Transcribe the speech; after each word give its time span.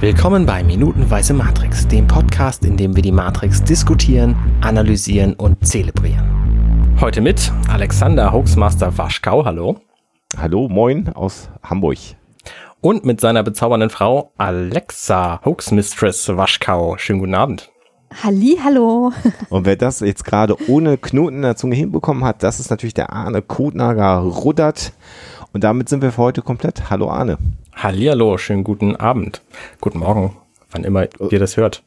Willkommen 0.00 0.46
bei 0.46 0.64
Minutenweise 0.64 1.34
Matrix, 1.34 1.86
dem 1.86 2.06
Podcast, 2.06 2.64
in 2.64 2.78
dem 2.78 2.96
wir 2.96 3.02
die 3.02 3.12
Matrix 3.12 3.62
diskutieren, 3.62 4.34
analysieren 4.62 5.34
und 5.34 5.66
zelebrieren. 5.66 6.96
Heute 6.98 7.20
mit 7.20 7.52
Alexander 7.68 8.32
Hoaxmaster 8.32 8.96
Waschkau, 8.96 9.44
hallo. 9.44 9.78
Hallo, 10.38 10.70
moin 10.70 11.10
aus 11.10 11.50
Hamburg. 11.62 11.98
Und 12.80 13.04
mit 13.04 13.20
seiner 13.20 13.42
bezaubernden 13.42 13.90
Frau 13.90 14.32
Alexa 14.38 15.42
Hoaxmistress 15.44 16.34
Waschkau. 16.34 16.96
Schönen 16.96 17.18
guten 17.18 17.34
Abend. 17.34 17.70
Halli, 18.24 18.58
hallo. 18.64 19.12
Und 19.50 19.66
wer 19.66 19.76
das 19.76 20.00
jetzt 20.00 20.24
gerade 20.24 20.56
ohne 20.66 20.96
Knoten 20.96 21.36
in 21.36 21.42
der 21.42 21.56
Zunge 21.56 21.76
hinbekommen 21.76 22.24
hat, 22.24 22.42
das 22.42 22.58
ist 22.58 22.70
natürlich 22.70 22.94
der 22.94 23.12
Arne 23.12 23.42
Kotnager 23.42 24.16
Ruddert. 24.16 24.94
Und 25.52 25.62
damit 25.62 25.90
sind 25.90 26.00
wir 26.00 26.12
für 26.12 26.22
heute 26.22 26.40
komplett. 26.40 26.88
Hallo 26.88 27.10
Arne. 27.10 27.36
Hallihallo, 27.82 28.36
schönen 28.36 28.62
guten 28.62 28.94
Abend. 28.94 29.40
Guten 29.80 30.00
Morgen, 30.00 30.36
wann 30.70 30.84
immer 30.84 31.08
ihr 31.30 31.38
das 31.38 31.56
hört. 31.56 31.82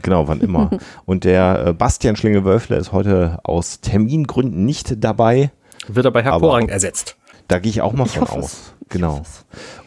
Genau, 0.00 0.26
wann 0.26 0.40
immer. 0.40 0.70
Und 1.04 1.24
der 1.24 1.66
äh, 1.66 1.72
Bastian 1.74 2.16
Schlingel-Wölfler 2.16 2.78
ist 2.78 2.92
heute 2.92 3.40
aus 3.42 3.82
Termingründen 3.82 4.64
nicht 4.64 5.04
dabei. 5.04 5.50
Wird 5.86 6.06
aber 6.06 6.22
hervorragend 6.22 6.70
ersetzt. 6.70 7.18
Da 7.46 7.58
gehe 7.58 7.68
ich 7.68 7.82
auch 7.82 7.92
mal 7.92 8.06
Ich 8.06 8.12
von 8.12 8.26
aus. 8.26 8.44
es. 8.44 8.74
Genau. 8.88 9.20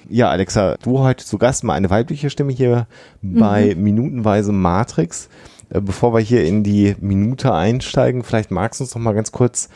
Ja, 0.07 0.29
Alexa, 0.29 0.75
du 0.83 0.99
heute 0.99 1.25
zu 1.25 1.39
Gast 1.39 1.63
mal 1.63 1.73
eine 1.73 1.89
weibliche 1.89 2.29
Stimme 2.29 2.53
hier 2.53 2.85
bei 3.23 3.73
Minutenweise 3.75 4.51
Matrix. 4.51 5.27
Äh, 5.71 5.81
Bevor 5.81 6.13
wir 6.13 6.19
hier 6.19 6.45
in 6.45 6.63
die 6.63 6.95
Minute 6.99 7.51
einsteigen, 7.51 8.21
vielleicht 8.21 8.51
magst 8.51 8.79
du 8.79 8.83
uns 8.83 8.93
noch 8.93 9.01
mal 9.01 9.15
ganz 9.15 9.31
kurz 9.31 9.69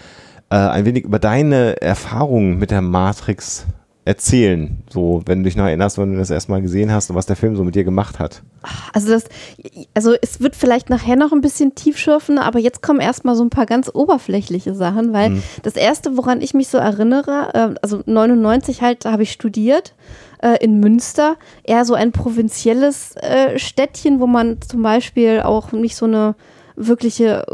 äh, 0.51 0.57
ein 0.57 0.85
wenig 0.85 1.05
über 1.05 1.17
deine 1.17 1.81
Erfahrungen 1.81 2.59
mit 2.59 2.69
der 2.69 2.83
Matrix 2.83 3.65
erzählen. 4.03 4.79
So, 4.89 5.21
wenn 5.25 5.39
du 5.39 5.43
dich 5.45 5.55
noch 5.55 5.65
erinnerst, 5.65 5.97
wenn 5.99 6.11
du 6.13 6.17
das 6.17 6.31
erstmal 6.31 6.61
gesehen 6.61 6.91
hast 6.91 7.09
und 7.09 7.15
was 7.15 7.27
der 7.27 7.35
Film 7.35 7.55
so 7.55 7.63
mit 7.63 7.75
dir 7.75 7.83
gemacht 7.83 8.17
hat. 8.19 8.41
Also 8.93 9.09
das, 9.09 9.25
also 9.93 10.13
es 10.21 10.41
wird 10.41 10.55
vielleicht 10.55 10.89
nachher 10.89 11.15
noch 11.15 11.31
ein 11.31 11.41
bisschen 11.41 11.75
tiefschürfen, 11.75 12.39
aber 12.39 12.57
jetzt 12.59 12.81
kommen 12.81 12.99
erstmal 12.99 13.35
so 13.35 13.43
ein 13.43 13.51
paar 13.51 13.67
ganz 13.67 13.91
oberflächliche 13.93 14.73
Sachen, 14.73 15.13
weil 15.13 15.29
Mhm. 15.31 15.43
das 15.61 15.75
erste, 15.75 16.17
woran 16.17 16.41
ich 16.41 16.53
mich 16.55 16.67
so 16.67 16.77
erinnere, 16.79 17.51
äh, 17.53 17.79
also 17.81 18.01
99 18.05 18.81
halt, 18.81 19.05
habe 19.05 19.23
ich 19.23 19.31
studiert 19.31 19.93
äh, 20.41 20.57
in 20.63 20.79
Münster, 20.79 21.35
eher 21.63 21.85
so 21.85 21.93
ein 21.93 22.11
provinzielles 22.11 23.15
äh, 23.17 23.59
Städtchen, 23.59 24.19
wo 24.19 24.25
man 24.25 24.57
zum 24.67 24.81
Beispiel 24.81 25.41
auch 25.41 25.71
nicht 25.73 25.95
so 25.95 26.05
eine 26.05 26.33
wirkliche 26.75 27.45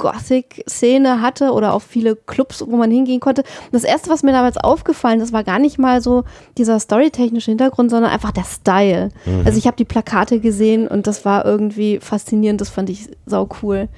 Gothic-Szene 0.00 1.20
hatte 1.20 1.52
oder 1.52 1.74
auch 1.74 1.82
viele 1.82 2.16
Clubs, 2.16 2.64
wo 2.66 2.76
man 2.76 2.90
hingehen 2.90 3.20
konnte. 3.20 3.42
Und 3.42 3.72
das 3.72 3.84
erste, 3.84 4.10
was 4.10 4.24
mir 4.24 4.32
damals 4.32 4.56
aufgefallen 4.56 5.20
ist, 5.20 5.32
war 5.32 5.44
gar 5.44 5.60
nicht 5.60 5.78
mal 5.78 6.00
so 6.00 6.24
dieser 6.58 6.80
storytechnische 6.80 7.52
Hintergrund, 7.52 7.90
sondern 7.90 8.10
einfach 8.10 8.32
der 8.32 8.44
Style. 8.44 9.10
Also 9.44 9.58
ich 9.58 9.66
habe 9.66 9.76
die 9.76 9.84
Plakate 9.84 10.40
gesehen 10.40 10.88
und 10.88 11.06
das 11.06 11.24
war 11.24 11.44
irgendwie 11.44 12.00
faszinierend, 12.00 12.60
das 12.60 12.70
fand 12.70 12.90
ich 12.90 13.08
sau 13.26 13.48
cool. 13.62 13.88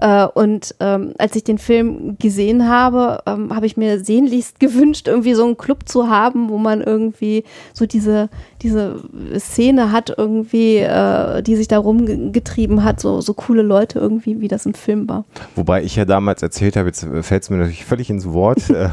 Äh, 0.00 0.26
und 0.26 0.74
ähm, 0.80 1.12
als 1.18 1.34
ich 1.34 1.44
den 1.44 1.58
Film 1.58 2.16
gesehen 2.18 2.68
habe, 2.68 3.20
ähm, 3.26 3.54
habe 3.54 3.66
ich 3.66 3.76
mir 3.76 4.02
sehnlichst 4.02 4.60
gewünscht, 4.60 5.08
irgendwie 5.08 5.34
so 5.34 5.44
einen 5.44 5.56
Club 5.56 5.88
zu 5.88 6.08
haben, 6.08 6.48
wo 6.48 6.58
man 6.58 6.80
irgendwie 6.80 7.44
so 7.74 7.84
diese, 7.84 8.28
diese 8.62 8.96
Szene 9.38 9.92
hat, 9.92 10.12
irgendwie, 10.16 10.78
äh, 10.78 11.42
die 11.42 11.56
sich 11.56 11.68
da 11.68 11.78
rumgetrieben 11.78 12.82
hat, 12.84 13.00
so, 13.00 13.20
so 13.20 13.34
coole 13.34 13.62
Leute 13.62 13.98
irgendwie, 13.98 14.40
wie 14.40 14.48
das 14.48 14.66
im 14.66 14.74
Film 14.74 15.08
war. 15.08 15.24
Wobei 15.54 15.82
ich 15.82 15.96
ja 15.96 16.04
damals 16.04 16.42
erzählt 16.42 16.76
habe, 16.76 16.88
jetzt 16.88 17.06
fällt 17.22 17.42
es 17.44 17.50
mir 17.50 17.56
natürlich 17.58 17.84
völlig 17.84 18.10
ins 18.10 18.30
Wort, 18.32 18.68
äh, 18.70 18.88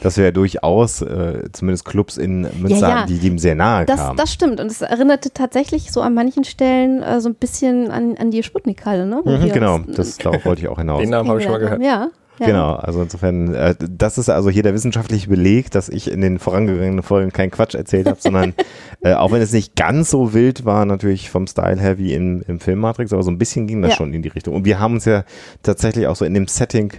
dass 0.00 0.16
wir 0.16 0.24
ja 0.24 0.30
durchaus 0.30 1.02
äh, 1.02 1.48
zumindest 1.52 1.84
Clubs 1.84 2.16
in 2.16 2.42
Münster 2.60 2.88
Ja, 2.88 3.00
ja. 3.00 3.06
die 3.06 3.18
dem 3.18 3.38
sehr 3.38 3.54
nahe 3.54 3.84
Das, 3.84 4.00
kamen. 4.00 4.16
das 4.16 4.32
stimmt. 4.32 4.60
Und 4.60 4.70
es 4.70 4.80
erinnerte 4.80 5.30
tatsächlich 5.32 5.90
so 5.90 6.00
an 6.00 6.14
manchen 6.14 6.44
Stellen 6.44 7.02
äh, 7.02 7.20
so 7.20 7.28
ein 7.28 7.34
bisschen 7.34 7.90
an, 7.90 8.16
an 8.16 8.30
die 8.30 8.42
Sputnik-Halle, 8.42 9.06
ne? 9.06 9.22
Mhm, 9.24 9.52
genau, 9.52 9.78
das, 9.78 10.18
darauf 10.18 10.44
wollte 10.44 10.62
ich 10.62 10.68
auch 10.68 10.78
hinaus. 10.78 11.00
Den 11.00 11.10
Namen 11.10 11.28
habe 11.28 11.38
ich 11.40 11.44
schon 11.44 11.52
mal 11.52 11.58
gehört. 11.58 11.82
Ja. 11.82 12.08
Ja. 12.40 12.46
Genau, 12.46 12.74
also 12.74 13.02
insofern, 13.02 13.54
äh, 13.54 13.74
das 13.78 14.18
ist 14.18 14.28
also 14.28 14.50
hier 14.50 14.62
der 14.62 14.74
wissenschaftliche 14.74 15.28
Beleg, 15.28 15.70
dass 15.70 15.88
ich 15.88 16.10
in 16.10 16.20
den 16.20 16.38
vorangegangenen 16.38 17.02
Folgen 17.02 17.32
keinen 17.32 17.50
Quatsch 17.50 17.74
erzählt 17.74 18.06
habe, 18.08 18.18
sondern 18.20 18.54
äh, 19.02 19.14
auch 19.14 19.30
wenn 19.32 19.40
es 19.42 19.52
nicht 19.52 19.76
ganz 19.76 20.10
so 20.10 20.34
wild 20.34 20.64
war, 20.64 20.84
natürlich 20.84 21.30
vom 21.30 21.46
Style 21.46 21.80
her 21.80 21.98
wie 21.98 22.14
im, 22.14 22.42
im 22.48 22.60
Film 22.60 22.80
Matrix, 22.80 23.12
aber 23.12 23.22
so 23.22 23.30
ein 23.30 23.38
bisschen 23.38 23.66
ging 23.66 23.82
das 23.82 23.92
Ja. 23.92 23.96
schon 23.98 24.12
in 24.12 24.22
die 24.22 24.28
Richtung. 24.28 24.54
Und 24.54 24.64
wir 24.64 24.80
haben 24.80 24.94
uns 24.94 25.04
ja 25.04 25.24
tatsächlich 25.62 26.06
auch 26.06 26.16
so 26.16 26.24
in 26.24 26.34
dem 26.34 26.48
Setting 26.48 26.92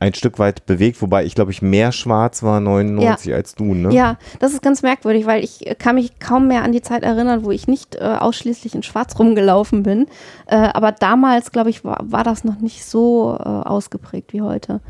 ein 0.00 0.14
Stück 0.14 0.38
weit 0.38 0.64
bewegt, 0.64 1.02
wobei 1.02 1.24
ich 1.26 1.34
glaube 1.34 1.50
ich 1.50 1.60
mehr 1.60 1.92
schwarz 1.92 2.42
war 2.42 2.58
99 2.58 3.34
als 3.34 3.54
du, 3.54 3.74
ne? 3.74 3.94
Ja, 3.94 4.16
das 4.38 4.54
ist 4.54 4.62
ganz 4.62 4.82
merkwürdig, 4.82 5.26
weil 5.26 5.44
ich 5.44 5.66
äh, 5.66 5.74
kann 5.74 5.96
mich 5.96 6.18
kaum 6.18 6.48
mehr 6.48 6.64
an 6.64 6.72
die 6.72 6.80
Zeit 6.80 7.02
erinnern, 7.02 7.44
wo 7.44 7.50
ich 7.50 7.68
nicht 7.68 7.96
äh, 7.96 8.16
ausschließlich 8.18 8.74
in 8.74 8.82
Schwarz 8.82 9.18
rumgelaufen 9.18 9.82
bin. 9.82 10.06
Äh, 10.46 10.56
aber 10.56 10.92
damals, 10.92 11.52
glaube 11.52 11.68
ich, 11.68 11.84
war, 11.84 11.98
war 12.02 12.24
das 12.24 12.44
noch 12.44 12.60
nicht 12.60 12.84
so 12.84 13.36
äh, 13.38 13.42
ausgeprägt 13.42 14.32
wie 14.32 14.40
heute. 14.40 14.80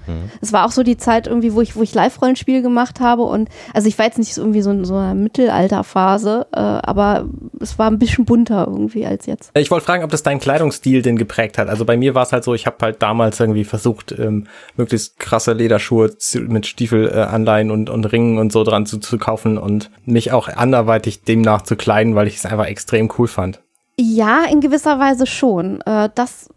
Es 0.41 0.53
war 0.53 0.65
auch 0.65 0.71
so 0.71 0.85
die 0.85 0.97
Zeit 0.97 1.27
irgendwie, 1.27 1.55
wo 1.55 1.61
ich, 1.61 1.75
wo 1.75 1.83
ich 1.83 1.93
Live-Rollenspiel 1.93 2.63
gemacht 2.63 3.01
habe 3.01 3.23
und 3.23 3.49
also 3.75 3.89
ich 3.89 3.99
war 3.99 4.07
jetzt 4.07 4.19
nicht 4.19 4.33
so 4.33 4.43
irgendwie 4.43 4.63
so 4.63 4.71
in 4.71 4.85
so 4.85 4.95
einer 4.95 5.15
Mittelalterphase, 5.15 6.47
äh, 6.53 6.59
aber 6.59 7.29
es 7.59 7.79
war 7.81 7.91
ein 7.91 7.99
bisschen 7.99 8.25
bunter 8.25 8.67
irgendwie 8.69 9.07
als 9.07 9.27
jetzt. 9.27 9.51
Ich 9.57 9.73
wollte 9.73 9.87
fragen, 9.87 10.05
ob 10.05 10.11
das 10.11 10.23
deinen 10.23 10.39
Kleidungsstil 10.41 11.03
denn 11.03 11.17
geprägt 11.17 11.59
hat. 11.59 11.69
Also 11.69 11.85
bei 11.85 11.97
mir 11.97 12.15
war 12.15 12.23
es 12.23 12.33
halt 12.33 12.45
so, 12.45 12.55
ich 12.55 12.67
habe 12.67 12.77
halt 12.81 13.03
damals 13.03 13.41
irgendwie 13.41 13.65
versucht, 13.65 14.13
ähm, 14.17 14.47
möglichst 14.77 15.00
krasse 15.17 15.53
Lederschuhe 15.53 16.11
mit 16.49 16.67
Stiefelanleihen 16.67 17.71
äh, 17.71 17.73
und, 17.73 17.91
und 17.91 18.05
Ringen 18.07 18.39
und 18.39 18.53
so 18.53 18.65
dran 18.65 18.87
zu, 18.87 18.99
zu 18.99 19.19
kaufen 19.19 19.59
und 19.59 19.91
mich 20.05 20.33
auch 20.33 20.49
anderweitig 20.49 21.23
demnach 21.23 21.63
zu 21.63 21.77
kleiden, 21.77 22.15
weil 22.15 22.27
ich 22.27 22.37
es 22.37 22.47
einfach 22.47 22.67
extrem 22.67 23.11
cool 23.19 23.29
fand. 23.29 23.61
Ja, 23.99 24.45
in 24.51 24.61
gewisser 24.61 24.99
Weise 24.99 25.27
schon. 25.27 25.81
Äh, 25.83 26.09
das 26.15 26.49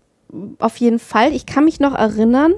auf 0.60 0.78
jeden 0.78 1.00
Fall. 1.00 1.34
Ich 1.34 1.46
kann 1.46 1.66
mich 1.66 1.80
noch 1.80 1.94
erinnern, 1.94 2.54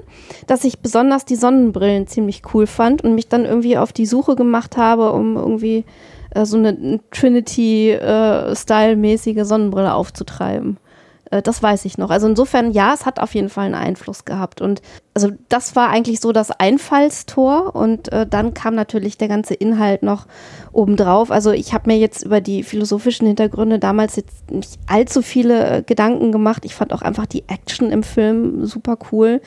dass 0.46 0.64
ich 0.64 0.80
besonders 0.80 1.24
die 1.24 1.36
Sonnenbrillen 1.36 2.06
ziemlich 2.06 2.42
cool 2.54 2.66
fand 2.66 3.04
und 3.04 3.14
mich 3.14 3.28
dann 3.28 3.44
irgendwie 3.44 3.76
auf 3.76 3.92
die 3.92 4.06
Suche 4.06 4.36
gemacht 4.36 4.78
habe, 4.78 5.12
um 5.12 5.36
irgendwie 5.36 5.84
äh, 6.30 6.46
so 6.46 6.56
eine 6.56 7.00
Trinity-Style-mäßige 7.10 9.44
Sonnenbrille 9.44 9.94
aufzutreiben. 9.94 10.78
Äh, 11.30 11.42
das 11.42 11.62
weiß 11.62 11.84
ich 11.84 11.98
noch. 11.98 12.10
Also 12.10 12.26
insofern, 12.26 12.72
ja, 12.72 12.94
es 12.94 13.06
hat 13.06 13.20
auf 13.20 13.34
jeden 13.34 13.48
Fall 13.48 13.66
einen 13.66 13.74
Einfluss 13.74 14.24
gehabt. 14.24 14.60
Und 14.60 14.82
also 15.14 15.30
das 15.48 15.76
war 15.76 15.88
eigentlich 15.88 16.20
so 16.20 16.32
das 16.32 16.50
Einfallstor 16.50 17.74
und 17.74 18.12
äh, 18.12 18.26
dann 18.26 18.54
kam 18.54 18.74
natürlich 18.74 19.18
der 19.18 19.28
ganze 19.28 19.54
Inhalt 19.54 20.02
noch 20.02 20.26
obendrauf. 20.72 21.30
Also 21.30 21.52
ich 21.52 21.72
habe 21.72 21.90
mir 21.90 21.98
jetzt 21.98 22.24
über 22.24 22.40
die 22.40 22.62
philosophischen 22.62 23.26
Hintergründe 23.26 23.78
damals 23.78 24.16
jetzt 24.16 24.50
nicht 24.50 24.78
allzu 24.86 25.22
viele 25.22 25.78
äh, 25.78 25.82
Gedanken 25.82 26.32
gemacht. 26.32 26.64
Ich 26.64 26.74
fand 26.74 26.92
auch 26.92 27.02
einfach 27.02 27.26
die 27.26 27.44
Action 27.48 27.90
im 27.90 28.02
Film 28.02 28.66
super 28.66 28.98
cool. 29.12 29.40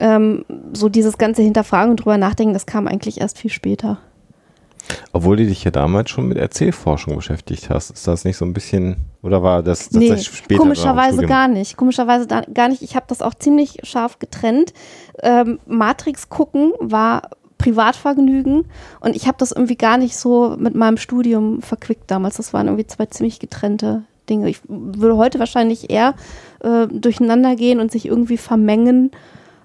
Ähm, 0.00 0.44
so 0.72 0.88
dieses 0.88 1.18
ganze 1.18 1.42
Hinterfragen 1.42 1.90
und 1.90 1.96
drüber 1.96 2.18
nachdenken, 2.18 2.54
das 2.54 2.66
kam 2.66 2.86
eigentlich 2.86 3.20
erst 3.20 3.38
viel 3.38 3.50
später. 3.50 3.98
Obwohl 5.12 5.36
du 5.36 5.46
dich 5.46 5.64
ja 5.64 5.70
damals 5.70 6.10
schon 6.10 6.28
mit 6.28 6.38
Erzählforschung 6.38 7.16
beschäftigt 7.16 7.70
hast. 7.70 7.90
Ist 7.90 8.06
das 8.06 8.24
nicht 8.24 8.36
so 8.36 8.44
ein 8.44 8.52
bisschen, 8.52 8.96
oder 9.22 9.42
war 9.42 9.62
das 9.62 9.90
Nee, 9.90 10.08
tatsächlich 10.08 10.38
später? 10.38 10.60
komischerweise 10.60 11.26
gar 11.26 11.48
nicht. 11.48 11.76
Komischerweise 11.76 12.26
da, 12.26 12.42
gar 12.42 12.68
nicht. 12.68 12.82
Ich 12.82 12.96
habe 12.96 13.06
das 13.08 13.22
auch 13.22 13.34
ziemlich 13.34 13.78
scharf 13.82 14.18
getrennt. 14.18 14.72
Ähm, 15.22 15.58
Matrix 15.66 16.28
gucken 16.28 16.72
war 16.80 17.30
Privatvergnügen 17.58 18.66
und 19.00 19.16
ich 19.16 19.26
habe 19.26 19.36
das 19.38 19.52
irgendwie 19.52 19.76
gar 19.76 19.98
nicht 19.98 20.16
so 20.16 20.56
mit 20.58 20.74
meinem 20.74 20.96
Studium 20.96 21.60
verquickt 21.60 22.10
damals. 22.10 22.36
Das 22.36 22.52
waren 22.54 22.68
irgendwie 22.68 22.86
zwei 22.86 23.06
ziemlich 23.06 23.40
getrennte 23.40 24.04
Dinge. 24.30 24.48
Ich 24.48 24.60
würde 24.68 25.16
heute 25.16 25.38
wahrscheinlich 25.38 25.90
eher 25.90 26.14
äh, 26.60 26.86
durcheinander 26.86 27.56
gehen 27.56 27.80
und 27.80 27.90
sich 27.90 28.06
irgendwie 28.06 28.36
vermengen, 28.36 29.10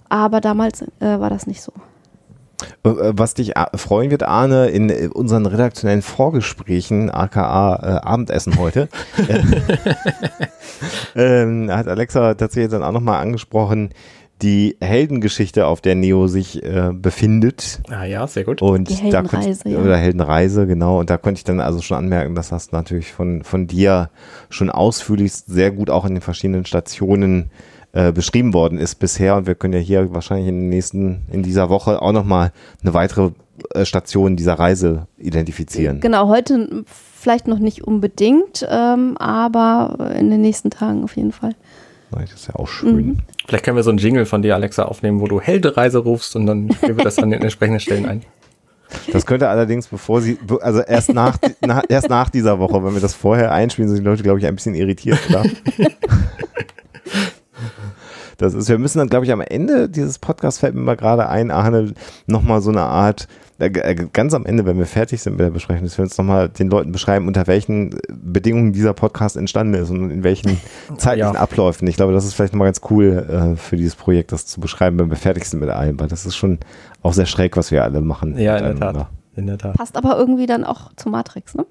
aber 0.10 0.42
damals 0.42 0.82
äh, 0.82 1.20
war 1.20 1.30
das 1.30 1.46
nicht 1.48 1.62
so. 1.62 1.72
Äh, 2.84 2.90
äh, 2.90 3.14
Was 3.16 3.34
dich 3.34 3.56
äh, 3.56 3.66
freuen 3.76 4.12
wird, 4.12 4.24
Arne, 4.24 4.68
in 4.68 5.12
unseren 5.12 5.46
redaktionellen 5.46 6.02
Vorgesprächen, 6.02 7.10
aka 7.10 7.76
äh, 7.76 8.08
Abendessen 8.08 8.58
heute, 8.58 8.90
äh, 9.28 9.42
ähm, 11.44 11.72
hat 11.72 11.88
Alexa 11.88 12.34
tatsächlich 12.36 12.72
dann 12.72 12.84
auch 12.84 12.92
nochmal 12.92 13.22
angesprochen, 13.22 13.90
die 14.42 14.76
Heldengeschichte, 14.82 15.66
auf 15.66 15.80
der 15.80 15.96
Neo 15.96 16.28
sich 16.28 16.62
äh, 16.64 16.92
befindet. 16.94 17.82
Ah 17.90 18.04
ja, 18.04 18.28
sehr 18.28 18.44
gut. 18.44 18.62
Und 18.62 18.90
Die 18.90 19.10
da 19.10 19.22
konnte 19.22 19.38
Heldenreise, 19.38 19.62
ich, 19.66 19.74
ja. 19.74 19.80
Oder 19.80 19.98
Heldenreise, 19.98 20.68
genau. 20.68 21.00
Und 21.00 21.10
da 21.10 21.18
konnte 21.18 21.38
ich 21.40 21.44
dann 21.46 21.62
also 21.62 21.82
schon 21.82 21.98
anmerken, 21.98 22.36
dass 22.36 22.50
das 22.50 22.72
natürlich 22.74 23.14
von, 23.14 23.44
von 23.44 23.68
dir 23.68 24.10
schon 24.50 24.70
ausführlichst 24.70 25.48
sehr 25.48 25.72
gut 25.72 25.90
auch 25.90 26.04
in 26.04 26.16
den 26.16 26.22
verschiedenen 26.22 26.66
Stationen 26.66 27.52
äh, 27.94 28.12
beschrieben 28.12 28.54
worden 28.54 28.78
ist 28.80 28.96
bisher. 28.96 29.36
Und 29.36 29.48
wir 29.48 29.56
können 29.56 29.74
ja 29.74 29.80
hier 29.80 30.14
wahrscheinlich 30.14 30.48
in 30.48 30.62
den 30.62 30.70
nächsten, 30.70 31.22
in 31.32 31.44
dieser 31.44 31.70
Woche 31.70 32.02
auch 32.02 32.12
nochmal 32.12 32.52
eine 32.82 32.94
weitere 32.94 33.32
äh, 33.74 33.86
Station 33.86 34.36
dieser 34.36 34.56
Reise 34.56 35.08
identifizieren. 35.18 36.00
Genau, 36.00 36.28
heute 36.28 36.84
vielleicht 36.88 37.48
noch 37.48 37.60
nicht 37.60 37.84
unbedingt, 37.84 38.68
ähm, 38.70 39.16
aber 39.18 40.12
in 40.18 40.30
den 40.30 40.42
nächsten 40.42 40.72
Tagen 40.72 41.04
auf 41.04 41.16
jeden 41.16 41.32
Fall. 41.32 41.56
Das 42.12 42.34
ist 42.34 42.48
ja 42.48 42.56
auch 42.56 42.68
schön. 42.68 42.96
Mhm. 42.96 43.18
Vielleicht 43.48 43.66
können 43.66 43.78
wir 43.78 43.84
so 43.84 43.90
einen 43.90 44.00
Jingle 44.00 44.26
von 44.26 44.42
dir, 44.42 44.56
Alexa, 44.56 44.86
aufnehmen, 44.86 45.20
wo 45.20 45.28
du 45.28 45.40
Heldereise 45.40 46.00
rufst 46.00 46.36
und 46.36 46.46
dann 46.46 46.68
geben 46.68 46.98
wir 46.98 47.04
das 47.04 47.20
an 47.20 47.30
den 47.30 47.42
entsprechenden 47.44 47.80
Stellen 47.80 48.06
ein. 48.06 48.22
Das 49.12 49.26
könnte 49.26 49.50
allerdings, 49.50 49.88
bevor 49.88 50.22
sie, 50.22 50.38
also 50.62 50.82
erst 50.82 51.14
nach, 51.14 51.38
na, 51.62 51.84
erst 51.90 52.10
nach 52.10 52.30
dieser 52.30 52.60
Woche, 52.60 52.84
wenn 52.84 52.94
wir 52.94 53.02
das 53.02 53.16
vorher 53.16 53.52
einspielen, 53.52 53.90
sind 53.90 54.00
die 54.00 54.06
Leute, 54.06 54.22
glaube 54.24 54.40
ich, 54.40 54.46
ein 54.46 54.56
bisschen 54.56 54.76
irritiert, 54.76 55.20
oder? 55.30 55.44
Das 58.44 58.54
ist, 58.54 58.68
wir 58.68 58.78
müssen 58.78 58.98
dann, 58.98 59.08
glaube 59.08 59.26
ich, 59.26 59.32
am 59.32 59.40
Ende 59.40 59.88
dieses 59.88 60.20
Podcasts 60.20 60.60
fällt 60.60 60.76
mir 60.76 60.82
mal 60.82 60.98
gerade 60.98 61.30
ein, 61.30 61.50
Arne, 61.50 61.94
nochmal 62.28 62.62
so 62.62 62.72
eine 62.72 62.82
Art, 62.82 63.30
äh, 63.58 63.68
äh, 63.68 63.96
ganz 64.12 64.34
am 64.34 64.46
Ende, 64.46 64.66
wenn 64.66 64.78
wir 64.78 64.86
fertig 64.86 65.22
sind 65.22 65.34
mit 65.34 65.40
der 65.40 65.52
Besprechung, 65.52 65.86
dass 65.86 65.98
wir 65.98 66.04
uns 66.04 66.18
nochmal 66.18 66.50
den 66.50 66.70
Leuten 66.70 66.92
beschreiben, 66.92 67.28
unter 67.28 67.48
welchen 67.48 67.98
Bedingungen 68.10 68.74
dieser 68.74 68.94
Podcast 68.94 69.38
entstanden 69.38 69.76
ist 69.76 69.90
und 69.90 70.12
in 70.12 70.24
welchen 70.26 70.60
zeitlichen 70.98 71.36
ja. 71.36 71.40
Abläufen. 71.40 71.88
Ich 71.88 71.96
glaube, 71.96 72.12
das 72.12 72.26
ist 72.26 72.34
vielleicht 72.34 72.52
nochmal 72.52 72.68
ganz 72.68 72.82
cool 72.90 73.54
äh, 73.56 73.56
für 73.56 73.78
dieses 73.78 73.96
Projekt, 73.96 74.34
das 74.34 74.46
zu 74.46 74.60
beschreiben, 74.60 75.00
wenn 75.00 75.10
wir 75.10 75.16
fertig 75.16 75.46
sind 75.46 75.62
mit 75.62 75.70
allem, 75.70 75.98
weil 76.02 76.10
das 76.10 76.26
ist 76.26 76.36
schon 76.36 76.60
auch 77.02 77.14
sehr 77.14 77.26
schräg, 77.26 77.56
was 77.56 77.72
wir 77.72 77.84
alle 77.84 78.02
machen. 78.02 78.38
Ja, 78.38 78.58
in 78.58 78.78
der 78.78 78.94
Tat. 78.94 79.08
In 79.38 79.48
der 79.48 79.58
Tat. 79.58 79.76
Passt 79.76 79.96
aber 79.96 80.18
irgendwie 80.18 80.48
dann 80.48 80.66
auch 80.66 80.92
zu 80.98 81.08
Matrix, 81.08 81.56
ne? 81.56 81.66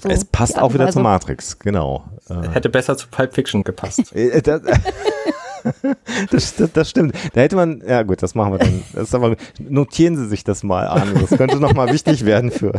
So, 0.00 0.08
es 0.08 0.24
passt 0.24 0.58
auch 0.58 0.72
wieder 0.72 0.90
zu 0.90 1.00
Matrix, 1.00 1.58
genau. 1.58 2.04
Hätte 2.52 2.68
besser 2.68 2.96
zu 2.96 3.08
Pulp 3.08 3.34
Fiction 3.34 3.62
gepasst. 3.62 4.12
das, 6.30 6.56
das, 6.56 6.72
das, 6.72 6.90
stimmt. 6.90 7.14
Da 7.32 7.40
hätte 7.40 7.56
man, 7.56 7.82
ja 7.86 8.02
gut, 8.02 8.22
das 8.22 8.34
machen 8.34 8.52
wir 8.52 8.58
dann. 8.58 8.82
Das 8.92 9.14
aber, 9.14 9.36
notieren 9.58 10.16
Sie 10.16 10.26
sich 10.26 10.44
das 10.44 10.62
mal 10.62 10.86
an. 10.86 11.14
Das 11.20 11.36
könnte 11.38 11.58
nochmal 11.60 11.92
wichtig 11.92 12.24
werden 12.24 12.50
für, 12.50 12.72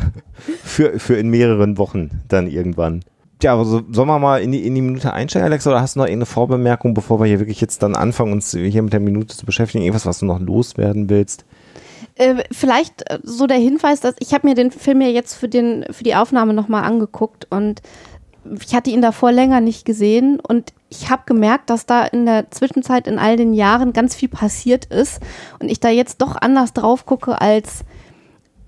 für, 0.64 1.00
für 1.00 1.16
in 1.16 1.30
mehreren 1.30 1.78
Wochen 1.78 2.22
dann 2.28 2.48
irgendwann. 2.48 3.02
Ja, 3.42 3.54
aber 3.54 3.66
so, 3.66 3.82
sollen 3.92 4.08
wir 4.08 4.20
mal 4.20 4.42
in 4.42 4.52
die, 4.52 4.66
in 4.66 4.76
die 4.76 4.82
Minute 4.82 5.14
einsteigen, 5.14 5.46
Alex, 5.46 5.68
oder 5.68 5.82
hast 5.82 5.96
du 5.96 6.00
noch 6.00 6.06
irgendeine 6.06 6.26
Vorbemerkung, 6.26 6.94
bevor 6.94 7.20
wir 7.20 7.28
hier 7.28 7.40
wirklich 7.40 7.62
jetzt 7.62 7.84
dann 7.84 7.96
anfangen, 7.96 8.32
uns 8.32 8.52
hier 8.52 8.82
mit 8.82 8.94
der 8.94 9.00
Minute 9.00 9.36
zu 9.36 9.46
beschäftigen? 9.46 9.84
Irgendwas, 9.84 10.06
was 10.06 10.20
du 10.20 10.26
noch 10.26 10.40
loswerden 10.40 11.10
willst? 11.10 11.46
Äh, 12.16 12.44
vielleicht 12.52 13.10
äh, 13.10 13.20
so 13.24 13.46
der 13.46 13.58
Hinweis, 13.58 14.00
dass 14.00 14.16
ich 14.20 14.34
habe 14.34 14.48
mir 14.48 14.56
den 14.56 14.72
Film 14.72 15.02
ja 15.02 15.10
jetzt 15.10 15.36
für, 15.36 15.50
den, 15.50 15.86
für 15.92 16.04
die 16.04 16.16
Aufnahme 16.16 16.54
nochmal 16.54 16.84
angeguckt 16.84 17.48
und 17.50 17.82
ich 18.66 18.74
hatte 18.74 18.90
ihn 18.90 19.02
davor 19.02 19.32
länger 19.32 19.60
nicht 19.60 19.86
gesehen 19.86 20.40
und 20.40 20.74
ich 21.02 21.10
habe 21.10 21.24
gemerkt, 21.26 21.70
dass 21.70 21.86
da 21.86 22.06
in 22.06 22.26
der 22.26 22.52
Zwischenzeit 22.52 23.08
in 23.08 23.20
all 23.20 23.38
den 23.38 23.54
Jahren 23.54 23.94
ganz 23.94 24.16
viel 24.16 24.30
passiert 24.30 24.86
ist 24.86 25.22
und 25.60 25.70
ich 25.70 25.80
da 25.80 25.90
jetzt 25.90 26.22
doch 26.22 26.36
anders 26.40 26.74
drauf 26.74 27.06
gucke 27.06 27.42
als 27.42 27.84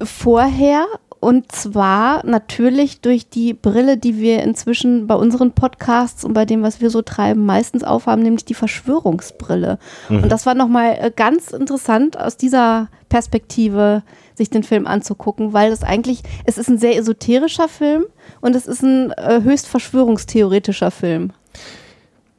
vorher. 0.01 0.85
Und 1.19 1.51
zwar 1.51 2.23
natürlich 2.27 3.01
durch 3.01 3.27
die 3.27 3.55
Brille, 3.55 3.97
die 3.97 4.19
wir 4.19 4.43
inzwischen 4.43 5.07
bei 5.07 5.15
unseren 5.15 5.51
Podcasts 5.51 6.23
und 6.23 6.33
bei 6.33 6.45
dem, 6.45 6.61
was 6.61 6.79
wir 6.79 6.91
so 6.91 7.01
treiben, 7.01 7.43
meistens 7.43 7.83
aufhaben, 7.83 8.21
nämlich 8.21 8.45
die 8.45 8.53
Verschwörungsbrille. 8.53 9.79
Mhm. 10.09 10.23
Und 10.23 10.31
das 10.31 10.45
war 10.45 10.53
nochmal 10.53 10.95
äh, 11.01 11.11
ganz 11.13 11.49
interessant 11.49 12.19
aus 12.19 12.37
dieser 12.37 12.89
Perspektive, 13.09 14.03
sich 14.35 14.51
den 14.51 14.61
Film 14.61 14.85
anzugucken, 14.85 15.53
weil 15.53 15.71
es 15.71 15.81
eigentlich, 15.81 16.21
es 16.45 16.59
ist 16.59 16.69
ein 16.69 16.77
sehr 16.77 16.95
esoterischer 16.95 17.67
Film 17.67 18.05
und 18.39 18.55
es 18.55 18.67
ist 18.67 18.83
ein 18.83 19.11
äh, 19.13 19.41
höchst 19.41 19.65
verschwörungstheoretischer 19.67 20.91
Film. 20.91 21.33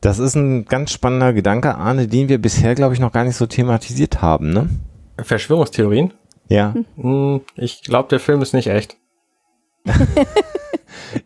Das 0.00 0.18
ist 0.18 0.36
ein 0.36 0.64
ganz 0.64 0.92
spannender 0.92 1.32
Gedanke, 1.32 1.74
Arne, 1.74 2.06
den 2.06 2.28
wir 2.28 2.38
bisher, 2.38 2.74
glaube 2.74 2.94
ich, 2.94 3.00
noch 3.00 3.12
gar 3.12 3.24
nicht 3.24 3.36
so 3.36 3.46
thematisiert 3.46 4.22
haben, 4.22 4.50
ne? 4.50 4.68
Verschwörungstheorien? 5.20 6.12
Ja. 6.48 6.74
Hm, 6.96 7.40
ich 7.56 7.82
glaube, 7.82 8.08
der 8.08 8.20
Film 8.20 8.40
ist 8.40 8.54
nicht 8.54 8.68
echt. 8.68 8.96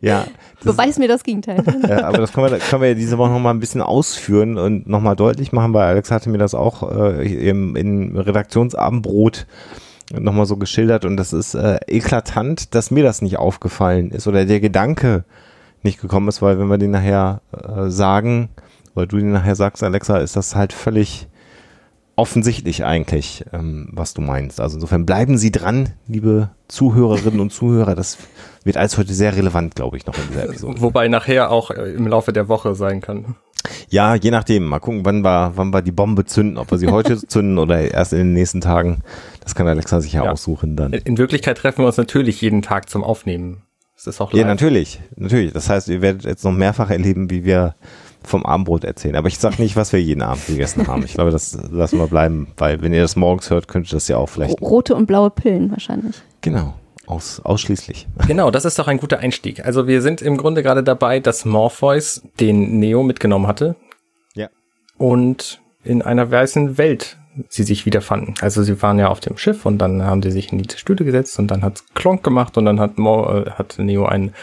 ja. 0.00 0.26
Beweis 0.64 0.98
mir 0.98 1.08
das 1.08 1.22
Gegenteil. 1.22 1.62
ja, 1.88 2.04
aber 2.04 2.18
das 2.18 2.32
können 2.32 2.50
wir, 2.50 2.58
können 2.58 2.82
wir 2.82 2.88
ja 2.90 2.94
diese 2.94 3.18
Woche 3.18 3.30
nochmal 3.30 3.52
ein 3.52 3.60
bisschen 3.60 3.82
ausführen 3.82 4.56
und 4.56 4.88
nochmal 4.88 5.16
deutlich 5.16 5.52
machen, 5.52 5.74
weil 5.74 5.86
Alex 5.86 6.10
hatte 6.10 6.30
mir 6.30 6.38
das 6.38 6.54
auch 6.54 6.90
äh, 6.90 7.48
im, 7.48 7.76
im 7.76 8.16
Redaktionsabendbrot 8.16 9.46
nochmal 10.18 10.46
so 10.46 10.56
geschildert 10.56 11.04
und 11.04 11.16
das 11.16 11.32
ist 11.32 11.54
äh, 11.54 11.78
eklatant, 11.86 12.74
dass 12.74 12.90
mir 12.90 13.02
das 13.02 13.22
nicht 13.22 13.38
aufgefallen 13.38 14.10
ist 14.10 14.26
oder 14.26 14.44
der 14.44 14.60
Gedanke 14.60 15.24
nicht 15.82 16.00
gekommen 16.00 16.28
ist, 16.28 16.42
weil 16.42 16.58
wenn 16.58 16.68
wir 16.68 16.78
den 16.78 16.90
nachher 16.90 17.40
äh, 17.52 17.88
sagen, 17.88 18.50
oder 18.94 19.06
du 19.06 19.18
den 19.18 19.32
nachher 19.32 19.54
sagst, 19.54 19.82
Alexa, 19.82 20.18
ist 20.18 20.36
das 20.36 20.54
halt 20.54 20.72
völlig 20.72 21.28
offensichtlich 22.16 22.84
eigentlich, 22.84 23.44
ähm, 23.52 23.88
was 23.92 24.14
du 24.14 24.20
meinst. 24.20 24.60
Also 24.60 24.76
insofern 24.76 25.06
bleiben 25.06 25.38
Sie 25.38 25.50
dran, 25.50 25.90
liebe 26.06 26.50
Zuhörerinnen 26.68 27.40
und 27.40 27.52
Zuhörer. 27.52 27.94
Das 27.94 28.18
wird 28.64 28.76
alles 28.76 28.98
heute 28.98 29.14
sehr 29.14 29.34
relevant, 29.34 29.74
glaube 29.74 29.96
ich, 29.96 30.06
noch 30.06 30.16
in 30.16 30.28
dieser 30.28 30.44
Episode. 30.44 30.80
Wobei 30.80 31.08
nachher 31.08 31.50
auch 31.50 31.70
äh, 31.70 31.92
im 31.92 32.06
Laufe 32.06 32.32
der 32.32 32.48
Woche 32.48 32.74
sein 32.74 33.00
kann. 33.00 33.36
Ja, 33.88 34.14
je 34.14 34.30
nachdem. 34.30 34.66
Mal 34.66 34.80
gucken, 34.80 35.04
wann 35.04 35.22
wir, 35.24 35.52
wann 35.54 35.72
wir 35.72 35.82
die 35.82 35.92
Bombe 35.92 36.24
zünden, 36.24 36.58
ob 36.58 36.70
wir 36.70 36.78
sie 36.78 36.88
heute 36.88 37.16
zünden 37.26 37.58
oder 37.58 37.80
erst 37.80 38.12
in 38.12 38.18
den 38.18 38.32
nächsten 38.34 38.60
Tagen. 38.60 39.02
Das 39.40 39.54
kann 39.54 39.66
Alexa 39.66 40.00
sich 40.00 40.12
ja, 40.12 40.24
ja. 40.24 40.32
aussuchen 40.32 40.76
dann. 40.76 40.92
In 40.92 41.18
Wirklichkeit 41.18 41.58
treffen 41.58 41.78
wir 41.78 41.86
uns 41.86 41.96
natürlich 41.96 42.40
jeden 42.40 42.62
Tag 42.62 42.90
zum 42.90 43.04
Aufnehmen. 43.04 43.62
Das 43.96 44.06
ist 44.06 44.20
auch 44.20 44.32
live. 44.32 44.40
Ja, 44.40 44.46
natürlich, 44.46 45.00
natürlich. 45.16 45.52
Das 45.52 45.68
heißt, 45.68 45.88
ihr 45.88 46.02
werdet 46.02 46.24
jetzt 46.24 46.44
noch 46.44 46.52
mehrfach 46.52 46.90
erleben, 46.90 47.30
wie 47.30 47.44
wir 47.44 47.74
vom 48.24 48.44
Abendbrot 48.46 48.84
erzählen. 48.84 49.16
Aber 49.16 49.28
ich 49.28 49.38
sage 49.38 49.60
nicht, 49.60 49.76
was 49.76 49.92
wir 49.92 50.00
jeden 50.00 50.22
Abend 50.22 50.46
gegessen 50.46 50.86
haben. 50.86 51.04
Ich 51.04 51.14
glaube, 51.14 51.30
das 51.30 51.58
lassen 51.70 51.98
wir 51.98 52.06
bleiben, 52.06 52.48
weil 52.56 52.82
wenn 52.82 52.92
ihr 52.92 53.02
das 53.02 53.16
morgens 53.16 53.50
hört, 53.50 53.68
könnt 53.68 53.88
ihr 53.88 53.96
das 53.96 54.08
ja 54.08 54.16
auch 54.16 54.28
vielleicht. 54.28 54.60
Rote 54.60 54.94
und 54.94 55.06
blaue 55.06 55.30
Pillen 55.30 55.70
wahrscheinlich. 55.70 56.16
Genau. 56.40 56.74
Aus, 57.06 57.40
ausschließlich. 57.40 58.06
Genau, 58.26 58.50
das 58.50 58.64
ist 58.64 58.78
doch 58.78 58.86
ein 58.86 58.98
guter 58.98 59.18
Einstieg. 59.18 59.64
Also 59.64 59.86
wir 59.86 60.02
sind 60.02 60.22
im 60.22 60.36
Grunde 60.36 60.62
gerade 60.62 60.82
dabei, 60.82 61.20
dass 61.20 61.44
Morpheus 61.44 62.22
den 62.38 62.78
Neo 62.78 63.02
mitgenommen 63.02 63.46
hatte. 63.46 63.74
Ja. 64.34 64.48
Und 64.98 65.60
in 65.82 66.02
einer 66.02 66.30
weißen 66.30 66.78
Welt 66.78 67.18
sie 67.48 67.62
sich 67.62 67.86
wiederfanden. 67.86 68.34
Also 68.40 68.62
sie 68.62 68.80
waren 68.82 68.98
ja 68.98 69.08
auf 69.08 69.20
dem 69.20 69.38
Schiff 69.38 69.66
und 69.66 69.78
dann 69.78 70.02
haben 70.02 70.22
sie 70.22 70.30
sich 70.30 70.52
in 70.52 70.58
die 70.58 70.76
Stühle 70.76 71.04
gesetzt 71.04 71.38
und 71.38 71.50
dann 71.50 71.62
hat 71.62 71.82
Klonk 71.94 72.22
gemacht 72.22 72.56
und 72.58 72.66
dann 72.66 72.78
hat, 72.78 72.98
Mo, 72.98 73.24
äh, 73.24 73.50
hat 73.52 73.78
Neo 73.78 74.04
einen 74.04 74.34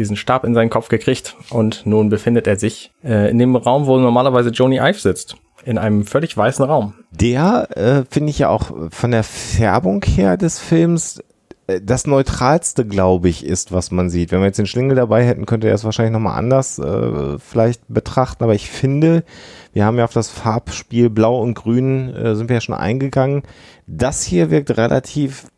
diesen 0.00 0.16
Stab 0.16 0.44
in 0.44 0.54
seinen 0.54 0.70
Kopf 0.70 0.88
gekriegt 0.88 1.36
und 1.50 1.86
nun 1.86 2.08
befindet 2.08 2.46
er 2.46 2.56
sich 2.56 2.90
äh, 3.04 3.30
in 3.30 3.38
dem 3.38 3.54
Raum, 3.54 3.86
wo 3.86 3.98
normalerweise 3.98 4.50
Joni 4.50 4.78
Ive 4.78 4.98
sitzt. 4.98 5.36
In 5.64 5.76
einem 5.76 6.06
völlig 6.06 6.34
weißen 6.34 6.64
Raum. 6.64 6.94
Der 7.10 7.68
äh, 7.76 8.04
finde 8.10 8.30
ich 8.30 8.38
ja 8.38 8.48
auch 8.48 8.70
von 8.90 9.10
der 9.10 9.22
Färbung 9.22 10.02
her 10.02 10.38
des 10.38 10.58
Films 10.58 11.22
äh, 11.66 11.82
das 11.82 12.06
neutralste, 12.06 12.86
glaube 12.86 13.28
ich, 13.28 13.44
ist, 13.44 13.70
was 13.70 13.90
man 13.90 14.08
sieht. 14.08 14.32
Wenn 14.32 14.40
wir 14.40 14.46
jetzt 14.46 14.58
den 14.58 14.66
Schlingel 14.66 14.96
dabei 14.96 15.22
hätten, 15.24 15.44
könnte 15.44 15.68
er 15.68 15.74
es 15.74 15.84
wahrscheinlich 15.84 16.14
nochmal 16.14 16.38
anders 16.38 16.78
äh, 16.78 17.38
vielleicht 17.38 17.82
betrachten. 17.88 18.42
Aber 18.42 18.54
ich 18.54 18.70
finde, 18.70 19.22
wir 19.74 19.84
haben 19.84 19.98
ja 19.98 20.04
auf 20.04 20.14
das 20.14 20.30
Farbspiel 20.30 21.10
Blau 21.10 21.42
und 21.42 21.54
Grün 21.54 22.08
äh, 22.14 22.34
sind 22.34 22.48
wir 22.48 22.54
ja 22.54 22.62
schon 22.62 22.74
eingegangen. 22.74 23.42
Das 23.86 24.22
hier 24.22 24.50
wirkt 24.50 24.76
relativ 24.78 25.48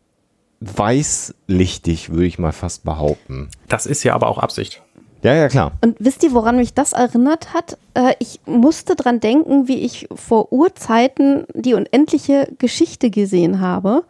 weißlichtig, 0.77 2.11
würde 2.11 2.25
ich 2.25 2.39
mal 2.39 2.51
fast 2.51 2.83
behaupten. 2.83 3.49
Das 3.67 3.85
ist 3.85 4.03
ja 4.03 4.13
aber 4.13 4.27
auch 4.27 4.37
Absicht. 4.37 4.81
Ja, 5.23 5.33
ja, 5.33 5.47
klar. 5.47 5.71
Und 5.81 5.95
wisst 5.99 6.21
ihr, 6.23 6.33
woran 6.33 6.57
mich 6.57 6.73
das 6.73 6.91
erinnert 6.91 7.53
hat? 7.53 7.77
Äh, 7.93 8.13
ich 8.19 8.41
musste 8.45 8.95
dran 8.95 9.21
denken, 9.21 9.69
wie 9.69 9.77
ich 9.77 10.07
vor 10.13 10.51
Urzeiten 10.51 11.45
die 11.53 11.75
unendliche 11.75 12.49
Geschichte 12.59 13.09
gesehen 13.09 13.61
habe 13.61 14.03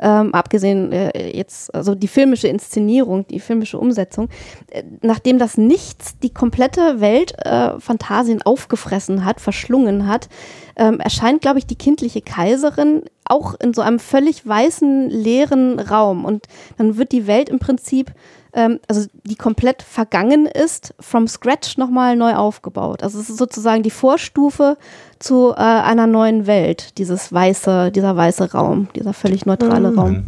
ähm, 0.00 0.34
abgesehen 0.34 0.92
äh, 0.92 1.36
jetzt, 1.36 1.74
also 1.74 1.94
die 1.94 2.08
filmische 2.08 2.48
Inszenierung, 2.48 3.26
die 3.26 3.40
filmische 3.40 3.78
Umsetzung, 3.78 4.28
äh, 4.70 4.82
nachdem 5.02 5.38
das 5.38 5.58
Nichts 5.58 6.18
die 6.18 6.32
komplette 6.32 7.00
Welt 7.00 7.34
äh, 7.44 7.78
Phantasien 7.78 8.42
aufgefressen 8.42 9.24
hat, 9.24 9.40
verschlungen 9.40 10.06
hat, 10.06 10.28
ähm, 10.76 11.00
erscheint, 11.00 11.42
glaube 11.42 11.58
ich, 11.58 11.66
die 11.66 11.76
kindliche 11.76 12.22
Kaiserin 12.22 13.02
auch 13.24 13.54
in 13.60 13.74
so 13.74 13.82
einem 13.82 13.98
völlig 13.98 14.46
weißen, 14.46 15.10
leeren 15.10 15.78
Raum. 15.78 16.24
Und 16.24 16.46
dann 16.78 16.96
wird 16.96 17.12
die 17.12 17.26
Welt 17.26 17.48
im 17.48 17.58
Prinzip 17.58 18.12
ähm, 18.52 18.80
also 18.88 19.06
die 19.24 19.36
komplett 19.36 19.82
vergangen 19.82 20.46
ist, 20.46 20.94
from 21.00 21.28
scratch 21.28 21.76
nochmal 21.76 22.16
neu 22.16 22.34
aufgebaut. 22.34 23.02
Also 23.02 23.20
es 23.20 23.30
ist 23.30 23.38
sozusagen 23.38 23.82
die 23.82 23.90
Vorstufe 23.90 24.76
zu 25.20 25.52
äh, 25.52 25.60
einer 25.60 26.06
neuen 26.06 26.46
Welt, 26.46 26.98
dieses 26.98 27.32
weiße, 27.32 27.92
dieser 27.92 28.16
weiße 28.16 28.52
Raum, 28.52 28.88
dieser 28.96 29.12
völlig 29.12 29.46
neutrale 29.46 29.94
Raum. 29.94 30.24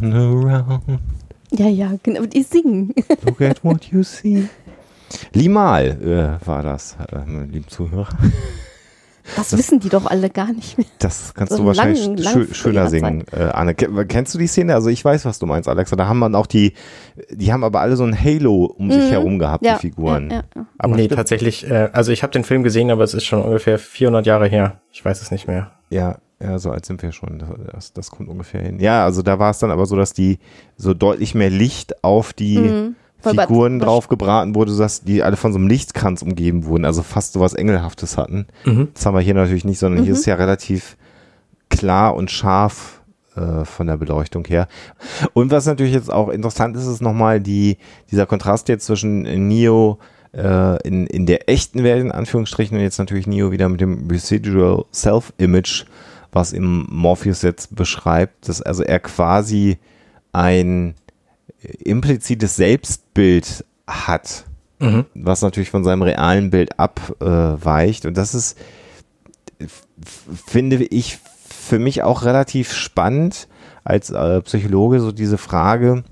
Ja, 1.51 1.67
ja, 1.67 1.91
genau, 2.01 2.25
die 2.25 2.43
singen. 2.43 2.93
Look 3.25 3.41
at 3.41 3.63
what 3.63 3.85
you 3.85 4.03
see. 4.03 4.47
Limal 5.33 6.39
äh, 6.41 6.47
war 6.47 6.63
das, 6.63 6.95
äh, 7.11 7.17
meine 7.25 7.45
lieben 7.45 7.67
Zuhörer. 7.67 8.09
Das, 9.35 9.49
das, 9.49 9.59
wissen 9.59 9.79
die 9.79 9.89
doch 9.89 10.05
alle 10.05 10.29
gar 10.29 10.51
nicht 10.51 10.77
mehr. 10.77 10.87
Das 10.99 11.33
kannst 11.33 11.53
so 11.53 11.59
du 11.59 11.65
wahrscheinlich 11.65 12.05
lang, 12.05 12.17
lang 12.17 12.53
schöner 12.53 12.89
singen, 12.89 13.23
äh, 13.31 13.43
Anne. 13.43 13.73
Kennst 13.73 14.33
du 14.33 14.37
die 14.37 14.47
Szene? 14.47 14.75
Also 14.75 14.89
ich 14.89 15.03
weiß, 15.03 15.25
was 15.25 15.39
du 15.39 15.45
meinst, 15.45 15.69
Alexa. 15.69 15.95
Da 15.95 16.07
haben 16.07 16.19
man 16.19 16.35
auch 16.35 16.47
die, 16.47 16.73
die 17.29 17.53
haben 17.53 17.63
aber 17.63 17.81
alle 17.81 17.95
so 17.95 18.03
ein 18.03 18.17
Halo 18.17 18.65
um 18.65 18.87
mhm. 18.87 18.91
sich 18.91 19.11
herum 19.11 19.39
gehabt, 19.39 19.65
ja, 19.65 19.75
die 19.75 19.79
Figuren. 19.79 20.29
Ja, 20.29 20.43
ja, 20.55 20.65
aber 20.77 20.95
nee, 20.95 21.07
tatsächlich, 21.07 21.69
äh, 21.69 21.89
also 21.93 22.11
ich 22.11 22.23
habe 22.23 22.31
den 22.31 22.43
Film 22.43 22.63
gesehen, 22.63 22.91
aber 22.91 23.03
es 23.03 23.13
ist 23.13 23.25
schon 23.25 23.41
ungefähr 23.41 23.79
400 23.79 24.25
Jahre 24.25 24.47
her. 24.47 24.81
Ich 24.91 25.03
weiß 25.03 25.21
es 25.21 25.31
nicht 25.31 25.47
mehr. 25.47 25.71
Ja, 25.89 26.17
ja, 26.41 26.59
so 26.59 26.71
alt 26.71 26.85
sind 26.85 27.01
wir 27.01 27.11
schon. 27.11 27.43
Das, 27.71 27.93
das 27.93 28.11
kommt 28.11 28.27
ungefähr 28.27 28.61
hin. 28.61 28.79
Ja, 28.79 29.05
also 29.05 29.21
da 29.21 29.39
war 29.39 29.51
es 29.51 29.59
dann 29.59 29.71
aber 29.71 29.85
so, 29.85 29.95
dass 29.95 30.13
die 30.13 30.39
so 30.75 30.93
deutlich 30.93 31.35
mehr 31.35 31.49
Licht 31.49 32.03
auf 32.03 32.33
die 32.33 32.57
mhm 32.57 32.95
Figuren 33.23 33.79
drauf 33.79 34.07
gebraten 34.07 34.55
wurde, 34.55 34.75
dass 34.75 35.01
die 35.01 35.23
alle 35.23 35.37
von 35.37 35.53
so 35.53 35.59
einem 35.59 35.67
Lichtkranz 35.67 36.21
umgeben 36.21 36.65
wurden, 36.65 36.85
also 36.85 37.03
fast 37.03 37.33
so 37.33 37.39
was 37.39 37.53
Engelhaftes 37.53 38.17
hatten. 38.17 38.47
Mhm. 38.65 38.89
Das 38.93 39.05
haben 39.05 39.15
wir 39.15 39.21
hier 39.21 39.33
natürlich 39.33 39.65
nicht, 39.65 39.79
sondern 39.79 40.01
mhm. 40.01 40.05
hier 40.05 40.13
ist 40.13 40.25
ja 40.25 40.35
relativ 40.35 40.97
klar 41.69 42.15
und 42.15 42.29
scharf 42.29 43.01
äh, 43.35 43.65
von 43.65 43.87
der 43.87 43.97
Beleuchtung 43.97 44.45
her. 44.45 44.67
Und 45.33 45.51
was 45.51 45.65
natürlich 45.65 45.93
jetzt 45.93 46.11
auch 46.11 46.29
interessant 46.29 46.75
ist, 46.75 46.85
ist 46.85 47.01
nochmal 47.01 47.39
die, 47.39 47.77
dieser 48.11 48.25
Kontrast 48.25 48.69
jetzt 48.69 48.85
zwischen 48.85 49.23
Neo 49.47 49.99
äh, 50.33 50.87
in, 50.87 51.07
in 51.07 51.25
der 51.25 51.49
echten 51.49 51.83
Welt, 51.83 52.03
in 52.03 52.11
Anführungsstrichen, 52.11 52.77
und 52.77 52.83
jetzt 52.83 52.99
natürlich 52.99 53.27
Neo 53.27 53.51
wieder 53.51 53.69
mit 53.69 53.81
dem 53.81 54.07
Residual 54.09 54.85
Self-Image, 54.93 55.85
was 56.31 56.53
im 56.53 56.85
Morpheus 56.89 57.41
jetzt 57.41 57.75
beschreibt, 57.75 58.47
dass 58.47 58.61
also 58.61 58.83
er 58.83 58.99
quasi 58.99 59.77
ein 60.31 60.95
implizites 61.79 62.55
Selbstbild 62.55 63.65
hat, 63.87 64.45
mhm. 64.79 65.05
was 65.13 65.41
natürlich 65.41 65.69
von 65.69 65.83
seinem 65.83 66.01
realen 66.01 66.49
Bild 66.49 66.79
abweicht. 66.79 68.05
Äh, 68.05 68.07
und 68.07 68.17
das 68.17 68.35
ist, 68.35 68.57
finde 70.47 70.83
ich, 70.83 71.19
für 71.47 71.79
mich 71.79 72.03
auch 72.03 72.23
relativ 72.23 72.73
spannend 72.73 73.47
als 73.83 74.09
äh, 74.09 74.41
Psychologe, 74.41 74.99
so 74.99 75.11
diese 75.11 75.37
Frage, 75.37 76.03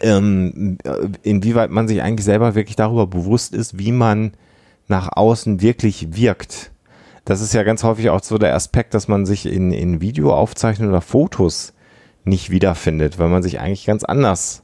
ähm, 0.00 0.78
inwieweit 1.22 1.70
man 1.70 1.88
sich 1.88 2.02
eigentlich 2.02 2.24
selber 2.24 2.54
wirklich 2.54 2.76
darüber 2.76 3.06
bewusst 3.06 3.54
ist, 3.54 3.78
wie 3.78 3.92
man 3.92 4.32
nach 4.88 5.10
außen 5.12 5.62
wirklich 5.62 6.16
wirkt. 6.16 6.70
Das 7.24 7.40
ist 7.40 7.54
ja 7.54 7.64
ganz 7.64 7.82
häufig 7.82 8.10
auch 8.10 8.22
so 8.22 8.38
der 8.38 8.54
Aspekt, 8.54 8.94
dass 8.94 9.08
man 9.08 9.26
sich 9.26 9.46
in, 9.46 9.72
in 9.72 10.00
Videoaufzeichnungen 10.00 10.92
oder 10.92 11.00
Fotos 11.00 11.72
nicht 12.26 12.50
wiederfindet, 12.50 13.18
weil 13.18 13.28
man 13.28 13.42
sich 13.42 13.60
eigentlich 13.60 13.86
ganz 13.86 14.04
anders 14.04 14.62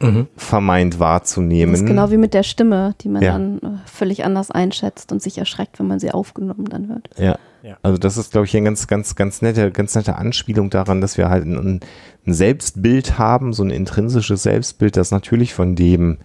mhm. 0.00 0.28
vermeint 0.36 0.98
wahrzunehmen. 0.98 1.72
Das 1.72 1.80
ist 1.80 1.86
genau 1.86 2.10
wie 2.10 2.16
mit 2.16 2.34
der 2.34 2.42
Stimme, 2.42 2.94
die 3.00 3.08
man 3.08 3.22
ja. 3.22 3.32
dann 3.32 3.58
äh, 3.58 3.68
völlig 3.86 4.24
anders 4.24 4.50
einschätzt 4.50 5.10
und 5.12 5.22
sich 5.22 5.38
erschreckt, 5.38 5.78
wenn 5.78 5.86
man 5.86 5.98
sie 5.98 6.10
aufgenommen 6.10 6.66
dann 6.66 6.88
hört. 6.88 7.08
Ja. 7.16 7.38
ja. 7.62 7.76
Also 7.82 7.98
das 7.98 8.16
ist, 8.16 8.32
glaube 8.32 8.46
ich, 8.46 8.56
eine 8.56 8.64
ganz, 8.64 8.86
ganz, 8.86 9.16
ganz 9.16 9.42
nette, 9.42 9.70
ganz 9.70 9.94
nette 9.94 10.16
Anspielung 10.16 10.70
daran, 10.70 11.00
dass 11.00 11.18
wir 11.18 11.28
halt 11.28 11.46
ein, 11.46 11.80
ein 12.26 12.34
Selbstbild 12.34 13.18
haben, 13.18 13.52
so 13.52 13.62
ein 13.62 13.70
intrinsisches 13.70 14.42
Selbstbild, 14.42 14.96
das 14.96 15.10
natürlich 15.10 15.54
von 15.54 15.74
dem, 15.74 16.18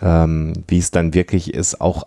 ähm, 0.00 0.52
wie 0.68 0.78
es 0.78 0.90
dann 0.90 1.14
wirklich 1.14 1.54
ist, 1.54 1.80
auch 1.80 2.06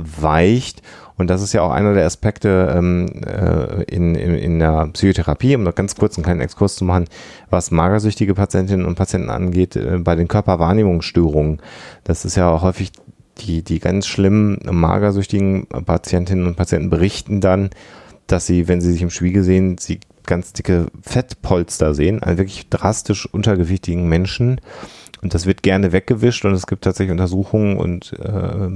abweicht 0.00 0.82
und 1.20 1.28
das 1.28 1.42
ist 1.42 1.52
ja 1.52 1.60
auch 1.60 1.70
einer 1.70 1.92
der 1.92 2.06
Aspekte 2.06 2.72
ähm, 2.74 3.06
äh, 3.26 3.82
in, 3.84 4.14
in, 4.14 4.34
in 4.34 4.58
der 4.58 4.88
Psychotherapie, 4.94 5.54
um 5.54 5.64
noch 5.64 5.74
ganz 5.74 5.94
kurz 5.94 6.16
einen 6.16 6.24
kleinen 6.24 6.40
Exkurs 6.40 6.76
zu 6.76 6.84
machen, 6.86 7.04
was 7.50 7.70
magersüchtige 7.70 8.32
Patientinnen 8.32 8.86
und 8.86 8.94
Patienten 8.94 9.28
angeht, 9.28 9.76
äh, 9.76 9.98
bei 9.98 10.14
den 10.14 10.28
Körperwahrnehmungsstörungen. 10.28 11.60
Das 12.04 12.24
ist 12.24 12.36
ja 12.36 12.62
häufig 12.62 12.92
die, 13.36 13.62
die 13.62 13.80
ganz 13.80 14.06
schlimmen 14.06 14.60
magersüchtigen 14.64 15.66
Patientinnen 15.66 16.46
und 16.46 16.56
Patienten 16.56 16.88
berichten 16.88 17.42
dann, 17.42 17.68
dass 18.26 18.46
sie, 18.46 18.66
wenn 18.66 18.80
sie 18.80 18.92
sich 18.92 19.02
im 19.02 19.10
Spiegel 19.10 19.42
sehen, 19.42 19.76
sie 19.76 20.00
ganz 20.24 20.54
dicke 20.54 20.86
Fettpolster 21.02 21.92
sehen, 21.92 22.22
einen 22.22 22.38
wirklich 22.38 22.70
drastisch 22.70 23.26
untergewichtigen 23.26 24.08
Menschen 24.08 24.62
und 25.22 25.34
das 25.34 25.46
wird 25.46 25.62
gerne 25.62 25.92
weggewischt 25.92 26.44
und 26.44 26.52
es 26.52 26.66
gibt 26.66 26.84
tatsächlich 26.84 27.12
Untersuchungen 27.12 27.76
und 27.76 28.12
äh, 28.18 28.68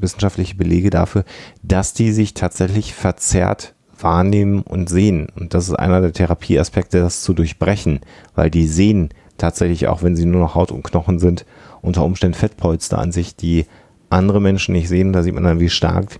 wissenschaftliche 0.00 0.56
Belege 0.56 0.90
dafür, 0.90 1.24
dass 1.62 1.94
die 1.94 2.12
sich 2.12 2.34
tatsächlich 2.34 2.94
verzerrt 2.94 3.74
wahrnehmen 3.98 4.62
und 4.62 4.88
sehen. 4.88 5.28
Und 5.38 5.54
das 5.54 5.68
ist 5.68 5.74
einer 5.74 6.00
der 6.00 6.12
Therapieaspekte, 6.12 7.00
das 7.00 7.22
zu 7.22 7.32
durchbrechen, 7.32 8.00
weil 8.34 8.50
die 8.50 8.66
sehen 8.66 9.10
tatsächlich, 9.38 9.88
auch 9.88 10.02
wenn 10.02 10.16
sie 10.16 10.26
nur 10.26 10.40
noch 10.40 10.54
Haut 10.54 10.72
und 10.72 10.82
Knochen 10.82 11.18
sind, 11.18 11.46
unter 11.80 12.04
Umständen 12.04 12.36
Fettpolster 12.36 12.98
an 12.98 13.12
sich, 13.12 13.36
die 13.36 13.66
andere 14.10 14.40
Menschen 14.40 14.72
nicht 14.72 14.88
sehen. 14.88 15.12
Da 15.12 15.22
sieht 15.22 15.34
man 15.34 15.44
dann, 15.44 15.60
wie 15.60 15.70
stark 15.70 16.18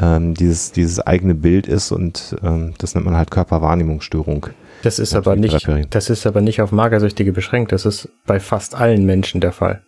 ähm, 0.00 0.34
dieses, 0.34 0.72
dieses 0.72 1.00
eigene 1.00 1.34
Bild 1.34 1.66
ist 1.66 1.90
und 1.92 2.36
ähm, 2.42 2.74
das 2.78 2.94
nennt 2.94 3.06
man 3.06 3.16
halt 3.16 3.30
Körperwahrnehmungsstörung. 3.30 4.46
Das 4.82 4.98
ist 4.98 5.14
aber 5.14 5.36
nicht, 5.36 5.68
das 5.90 6.10
ist 6.10 6.26
aber 6.26 6.40
nicht 6.40 6.62
auf 6.62 6.72
Magersüchtige 6.72 7.32
beschränkt. 7.32 7.72
Das 7.72 7.84
ist 7.84 8.08
bei 8.26 8.40
fast 8.40 8.74
allen 8.74 9.04
Menschen 9.04 9.40
der 9.40 9.52
Fall. 9.52 9.82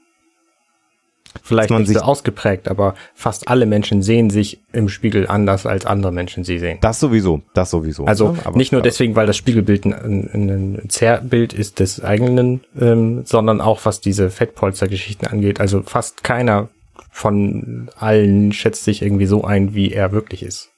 Vielleicht 1.43 1.71
nicht 1.71 1.89
so 1.89 2.01
ausgeprägt, 2.01 2.69
aber 2.69 2.95
fast 3.15 3.49
alle 3.49 3.65
Menschen 3.65 4.03
sehen 4.03 4.29
sich 4.29 4.61
im 4.73 4.89
Spiegel 4.91 5.27
anders, 5.27 5.65
als 5.65 5.87
andere 5.87 6.13
Menschen 6.13 6.45
sie 6.45 6.59
sehen. 6.59 6.79
Das 6.83 7.01
sowieso, 7.01 7.41
das 7.55 7.71
sowieso. 7.71 8.05
Also 8.05 8.37
ja, 8.45 8.51
nicht 8.51 8.73
nur 8.73 8.83
deswegen, 8.83 9.17
weil 9.17 9.27
das 9.27 9.37
Spiegelbild 9.37 9.87
ein, 9.87 10.31
ein 10.35 10.89
Zerrbild 10.89 11.55
ist 11.55 11.81
des 11.81 12.05
eigenen, 12.05 12.61
ähm, 12.79 13.23
sondern 13.25 13.61
auch 13.63 13.81
was 13.85 14.01
diese 14.01 14.29
Fettpolstergeschichten 14.29 15.27
angeht. 15.27 15.59
Also 15.59 15.83
fast 15.83 16.23
keiner 16.23 16.69
von 17.11 17.91
allen 17.99 18.53
schätzt 18.53 18.85
sich 18.85 19.03
irgendwie 19.03 19.27
so 19.27 19.45
ein, 19.45 19.75
wie 19.75 19.93
er 19.93 20.13
wirklich 20.13 20.43
ist. 20.43 20.72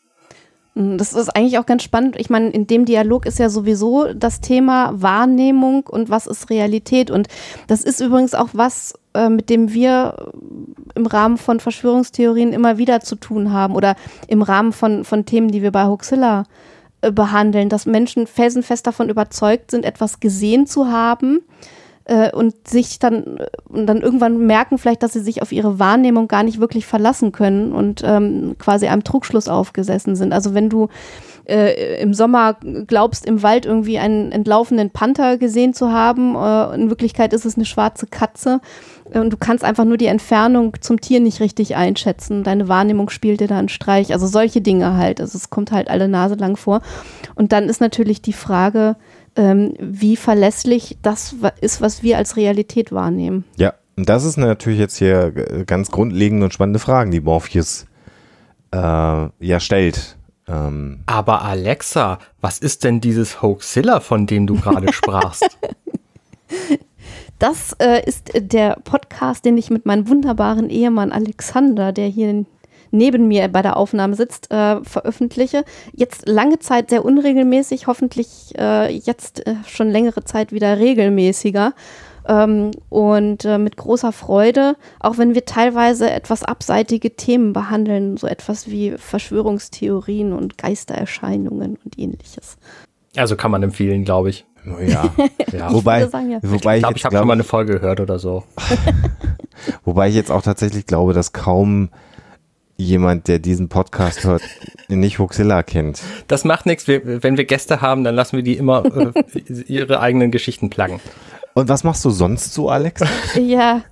Hm, 0.75 0.99
das 0.99 1.13
ist 1.13 1.35
eigentlich 1.35 1.59
auch 1.59 1.67
ganz 1.67 1.83
spannend. 1.83 2.17
Ich 2.19 2.31
meine, 2.31 2.51
in 2.51 2.67
dem 2.67 2.85
Dialog 2.85 3.27
ist 3.27 3.39
ja 3.39 3.49
sowieso 3.49 4.13
das 4.13 4.41
Thema 4.41 4.91
Wahrnehmung 4.95 5.87
und 5.87 6.11
was 6.11 6.27
ist 6.27 6.51
Realität. 6.51 7.11
Und 7.11 7.29
das 7.67 7.83
ist 7.83 8.01
übrigens 8.01 8.35
auch 8.35 8.49
was, 8.53 8.95
äh, 9.15 9.29
mit 9.29 9.51
dem 9.51 9.73
wir 9.73 10.33
im 10.95 11.07
Rahmen 11.07 11.39
von 11.39 11.61
Verschwörungstheorien 11.61 12.53
immer 12.53 12.79
wieder 12.79 13.01
zu 13.01 13.17
tun 13.17 13.53
haben 13.53 13.75
oder 13.75 13.97
im 14.29 14.43
Rahmen 14.43 14.73
von, 14.73 15.05
von 15.05 15.25
Themen, 15.25 15.51
die 15.51 15.63
wir 15.63 15.73
bei 15.73 15.87
Hoaxilla 15.87 16.45
äh, 17.03 17.13
behandeln, 17.13 17.69
dass 17.69 17.87
Menschen 17.87 18.27
felsenfest 18.27 18.87
davon 18.87 19.09
überzeugt 19.09 19.71
sind, 19.71 19.85
etwas 19.85 20.21
gesehen 20.21 20.67
zu 20.67 20.91
haben 20.91 21.41
äh, 22.07 22.31
und 22.33 22.69
sich 22.69 22.99
dann 22.99 23.39
und 23.69 23.87
dann 23.87 24.03
irgendwann 24.03 24.47
merken 24.47 24.79
vielleicht, 24.79 25.03
dass 25.03 25.13
sie 25.13 25.21
sich 25.21 25.43
auf 25.43 25.53
ihre 25.53 25.79
Wahrnehmung 25.79 26.29
gar 26.29 26.43
nicht 26.43 26.61
wirklich 26.61 26.87
verlassen 26.87 27.33
können 27.33 27.73
und 27.73 28.03
ähm, 28.05 28.57
quasi 28.59 28.87
einem 28.89 29.05
Trugschluss 29.05 29.49
aufgesessen 29.49 30.17
sind. 30.17 30.33
Also 30.33 30.55
wenn 30.55 30.69
du 30.69 30.89
äh, 31.47 32.01
im 32.01 32.15
Sommer 32.15 32.57
glaubst, 32.87 33.27
im 33.27 33.43
Wald 33.43 33.67
irgendwie 33.67 33.99
einen 33.99 34.33
entlaufenden 34.33 34.91
Panther 34.91 35.39
gesehen 35.39 35.75
zu 35.75 35.93
haben, 35.93 36.35
äh, 36.37 36.75
in 36.75 36.91
Wirklichkeit 36.91 37.33
ist 37.33 37.45
es 37.45 37.57
eine 37.57 37.65
schwarze 37.65 38.07
Katze 38.07 38.61
äh, 39.11 39.21
und 39.21 39.31
du 39.31 39.37
kannst 39.37 39.65
einfach 39.65 39.85
nur 39.85 39.97
die 39.97 40.07
Entfernung 40.07 40.75
zum 40.81 41.01
Tier 41.01 41.21
nicht 41.21 41.41
richtig 41.41 41.77
einschätzen. 41.77 42.45
Deine 42.45 42.69
Wahrnehmung 42.69 43.11
spielt 43.11 43.41
dir 43.41 43.49
da 43.49 43.59
einen 43.59 43.69
Streich. 43.69 44.13
Also 44.13 44.27
solche 44.27 44.61
Dinge 44.61 44.97
halt. 44.97 45.21
Also 45.21 45.37
es 45.37 45.51
kommt 45.51 45.73
halt 45.73 45.89
alle 45.89 46.09
Nase 46.09 46.35
lang 46.35 46.57
vor. 46.57 46.81
Und 47.35 47.53
dann 47.53 47.69
ist 47.69 47.81
natürlich 47.81 48.23
die 48.23 48.33
Frage, 48.33 48.97
ähm, 49.37 49.75
wie 49.79 50.17
verlässlich 50.17 50.99
das 51.03 51.37
ist, 51.61 51.81
was 51.81 52.03
wir 52.03 52.19
als 52.19 52.37
Realität 52.37 52.93
wahrnehmen. 52.93 53.45
Ja, 53.57 53.75
und 53.97 54.09
das 54.09 54.25
ist 54.25 54.37
natürlich 54.37 54.79
jetzt 54.79 54.99
hier 54.99 55.31
ganz 55.67 55.91
grundlegende 55.91 56.45
und 56.45 56.53
spannende 56.55 56.79
Fragen, 56.79 57.11
die 57.11 57.21
Morpheus 57.21 57.87
äh, 58.73 58.77
ja 58.79 59.61
stellt. 59.61 60.17
Ähm. 60.49 61.01
Aber 61.07 61.43
Alexa, 61.43 62.19
was 62.41 62.59
ist 62.59 62.85
denn 62.85 63.01
dieses 63.01 63.41
Hoaxilla, 63.41 64.01
von 64.01 64.27
dem 64.27 64.47
du 64.47 64.57
gerade 64.57 64.93
sprachst? 64.93 65.47
Das 67.39 67.75
äh, 67.79 68.05
ist 68.05 68.31
der 68.35 68.77
Podcast, 68.85 69.45
den 69.45 69.57
ich 69.57 69.71
mit 69.71 69.87
meinem 69.87 70.09
wunderbaren 70.09 70.71
Ehemann 70.71 71.13
Alexander, 71.13 71.93
der 71.93 72.09
hier 72.09 72.45
neben 72.95 73.29
mir 73.29 73.49
bei 73.49 73.63
der 73.63 73.77
Aufnahme 73.77 74.15
sitzt, 74.15 74.51
äh, 74.51 74.83
veröffentliche. 74.83 75.65
Jetzt 75.93 76.29
lange 76.29 76.59
Zeit 76.59 76.91
sehr 76.91 77.05
unregelmäßig, 77.05 77.87
hoffentlich 77.87 78.53
äh, 78.59 78.95
jetzt 78.95 79.47
äh, 79.47 79.57
schon 79.67 79.91
längere 79.91 80.25
Zeit 80.25 80.53
wieder 80.53 80.79
regelmäßiger. 80.79 81.75
Ähm, 82.27 82.71
und 82.89 83.45
äh, 83.45 83.59
mit 83.59 83.77
großer 83.77 84.13
Freude, 84.13 84.77
auch 84.99 85.19
wenn 85.19 85.35
wir 85.35 85.45
teilweise 85.45 86.11
etwas 86.11 86.43
abseitige 86.43 87.17
Themen 87.17 87.53
behandeln, 87.53 88.17
so 88.17 88.27
etwas 88.27 88.71
wie 88.71 88.93
Verschwörungstheorien 88.97 90.33
und 90.33 90.57
Geistererscheinungen 90.57 91.77
und 91.85 91.99
ähnliches. 91.99 92.57
Also 93.17 93.37
kann 93.37 93.51
man 93.51 93.63
empfehlen, 93.63 94.05
glaube 94.05 94.31
ich. 94.31 94.47
Ja, 94.87 95.13
ja. 95.53 95.73
wobei, 95.73 96.07
sagen, 96.07 96.31
ja. 96.31 96.39
wobei 96.43 96.77
ich, 96.77 96.83
glaub, 96.83 96.97
ich 96.97 97.05
habe 97.05 97.17
schon 97.17 97.27
mal 97.27 97.35
eine 97.35 97.45
Folge 97.45 97.75
gehört 97.75 98.01
oder 98.01 98.19
so. 98.19 98.45
wobei 99.85 100.09
ich 100.09 100.15
jetzt 100.15 100.31
auch 100.31 100.41
tatsächlich 100.41 100.87
glaube, 100.87 101.13
dass 101.13 101.35
kaum 101.35 101.91
jemand, 102.77 103.29
der 103.29 103.39
diesen 103.39 103.69
Podcast 103.69 104.25
hört, 104.25 104.43
nicht 104.89 105.19
Huxilla 105.19 105.63
kennt. 105.63 106.03
Das 106.29 106.45
macht 106.45 106.67
nichts. 106.67 106.89
wenn 106.89 107.37
wir 107.37 107.45
Gäste 107.45 107.81
haben, 107.81 108.05
dann 108.05 108.15
lassen 108.15 108.37
wir 108.37 108.43
die 108.43 108.57
immer 108.57 108.85
äh, 108.85 109.13
ihre 109.67 110.01
eigenen 110.01 110.31
Geschichten 110.31 110.71
plagen. 110.71 111.01
Und 111.55 111.69
was 111.69 111.85
machst 111.85 112.05
du 112.05 112.11
sonst 112.11 112.53
so, 112.53 112.69
Alex? 112.69 113.03
ja, 113.41 113.83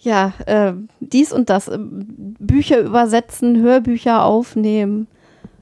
ja, 0.00 0.32
äh, 0.46 0.72
dies 1.00 1.32
und 1.32 1.48
das. 1.48 1.70
Bücher 1.78 2.80
übersetzen, 2.80 3.60
Hörbücher 3.62 4.24
aufnehmen. 4.24 5.06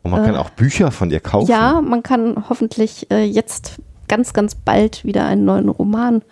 Und 0.02 0.12
man 0.12 0.22
äh, 0.22 0.26
kann 0.26 0.36
auch 0.36 0.50
Bücher 0.50 0.90
von 0.90 1.10
dir 1.10 1.20
kaufen. 1.20 1.50
Ja, 1.50 1.80
man 1.80 2.02
kann 2.02 2.44
hoffentlich 2.48 3.10
äh, 3.10 3.25
jetzt 3.25 3.80
ganz, 4.08 4.32
ganz 4.32 4.54
bald 4.54 5.04
wieder 5.04 5.26
einen 5.26 5.44
neuen 5.44 5.68
Roman 5.68 6.22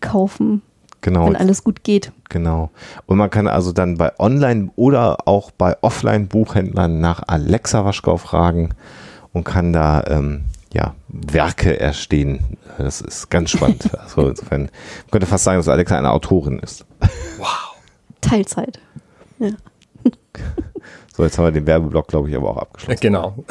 kaufen. 0.00 0.62
Genau. 1.00 1.26
Wenn 1.26 1.36
alles 1.36 1.64
gut 1.64 1.82
geht. 1.82 2.12
Genau. 2.28 2.70
Und 3.06 3.18
man 3.18 3.30
kann 3.30 3.48
also 3.48 3.72
dann 3.72 3.96
bei 3.96 4.12
Online- 4.18 4.70
oder 4.76 5.26
auch 5.26 5.50
bei 5.50 5.76
Offline-Buchhändlern 5.80 7.00
nach 7.00 7.22
Alexa 7.26 7.84
Waschkau 7.84 8.16
fragen 8.16 8.70
und 9.32 9.44
kann 9.44 9.72
da 9.72 10.04
ähm, 10.06 10.44
ja, 10.72 10.94
Werke 11.08 11.80
erstehen. 11.80 12.58
Das 12.78 13.00
ist 13.00 13.30
ganz 13.30 13.50
spannend. 13.50 13.90
also 13.98 14.28
insofern 14.28 14.62
man 14.62 15.10
könnte 15.10 15.26
fast 15.26 15.44
sagen, 15.44 15.58
dass 15.58 15.68
Alexa 15.68 15.96
eine 15.96 16.10
Autorin 16.10 16.58
ist. 16.58 16.84
Wow. 17.38 17.76
Teilzeit. 18.20 18.78
Ja. 19.38 19.50
So, 21.20 21.24
jetzt 21.24 21.36
haben 21.36 21.44
wir 21.44 21.52
den 21.52 21.66
Werbeblock, 21.66 22.08
glaube 22.08 22.30
ich, 22.30 22.34
aber 22.34 22.48
auch 22.48 22.56
abgeschlossen. 22.56 22.98
Genau. 23.02 23.44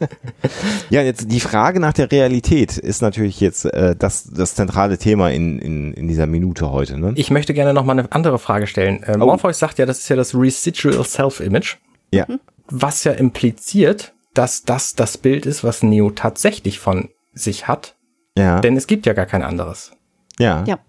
ja, 0.90 1.02
jetzt 1.02 1.30
die 1.30 1.38
Frage 1.38 1.78
nach 1.78 1.92
der 1.92 2.10
Realität 2.10 2.78
ist 2.78 3.00
natürlich 3.00 3.38
jetzt 3.38 3.64
äh, 3.66 3.94
das, 3.94 4.24
das 4.24 4.56
zentrale 4.56 4.98
Thema 4.98 5.30
in, 5.30 5.60
in, 5.60 5.94
in 5.94 6.08
dieser 6.08 6.26
Minute 6.26 6.72
heute. 6.72 6.98
Ne? 6.98 7.12
Ich 7.14 7.30
möchte 7.30 7.54
gerne 7.54 7.74
noch 7.74 7.84
mal 7.84 7.96
eine 7.96 8.10
andere 8.10 8.40
Frage 8.40 8.66
stellen. 8.66 9.04
Äh, 9.04 9.16
oh. 9.20 9.26
Morpheus 9.26 9.60
sagt 9.60 9.78
ja, 9.78 9.86
das 9.86 10.00
ist 10.00 10.08
ja 10.08 10.16
das 10.16 10.34
Residual 10.34 11.04
Self-Image. 11.04 11.76
Ja. 12.10 12.26
Was 12.68 13.04
ja 13.04 13.12
impliziert, 13.12 14.12
dass 14.34 14.64
das 14.64 14.96
das 14.96 15.16
Bild 15.16 15.46
ist, 15.46 15.62
was 15.62 15.84
Neo 15.84 16.10
tatsächlich 16.10 16.80
von 16.80 17.08
sich 17.34 17.68
hat. 17.68 17.94
Ja. 18.36 18.60
Denn 18.60 18.76
es 18.76 18.88
gibt 18.88 19.06
ja 19.06 19.12
gar 19.12 19.26
kein 19.26 19.44
anderes. 19.44 19.92
Ja. 20.40 20.64
Ja. 20.66 20.80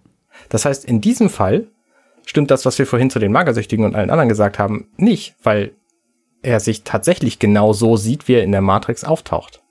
Das 0.49 0.65
heißt, 0.65 0.83
in 0.83 0.99
diesem 0.99 1.29
Fall 1.29 1.67
stimmt 2.25 2.51
das, 2.51 2.65
was 2.65 2.77
wir 2.79 2.87
vorhin 2.87 3.09
zu 3.09 3.19
den 3.19 3.31
Magersüchtigen 3.31 3.85
und 3.85 3.95
allen 3.95 4.09
anderen 4.09 4.29
gesagt 4.29 4.59
haben, 4.59 4.87
nicht, 4.97 5.35
weil 5.43 5.71
er 6.41 6.59
sich 6.59 6.83
tatsächlich 6.83 7.39
genau 7.39 7.73
so 7.73 7.97
sieht, 7.97 8.27
wie 8.27 8.33
er 8.33 8.43
in 8.43 8.51
der 8.51 8.61
Matrix 8.61 9.03
auftaucht. 9.03 9.61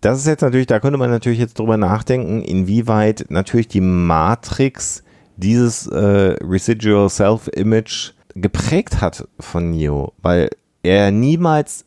Das 0.00 0.18
ist 0.18 0.26
jetzt 0.26 0.42
natürlich, 0.42 0.66
da 0.66 0.78
könnte 0.78 0.98
man 0.98 1.10
natürlich 1.10 1.38
jetzt 1.38 1.58
drüber 1.58 1.76
nachdenken, 1.76 2.42
inwieweit 2.42 3.26
natürlich 3.28 3.68
die 3.68 3.80
Matrix 3.80 5.02
dieses 5.36 5.86
äh, 5.86 6.36
Residual 6.42 7.08
Self-Image 7.08 8.12
geprägt 8.34 9.00
hat 9.00 9.26
von 9.40 9.70
Neo, 9.70 10.12
weil 10.22 10.50
er 10.82 11.10
niemals 11.10 11.86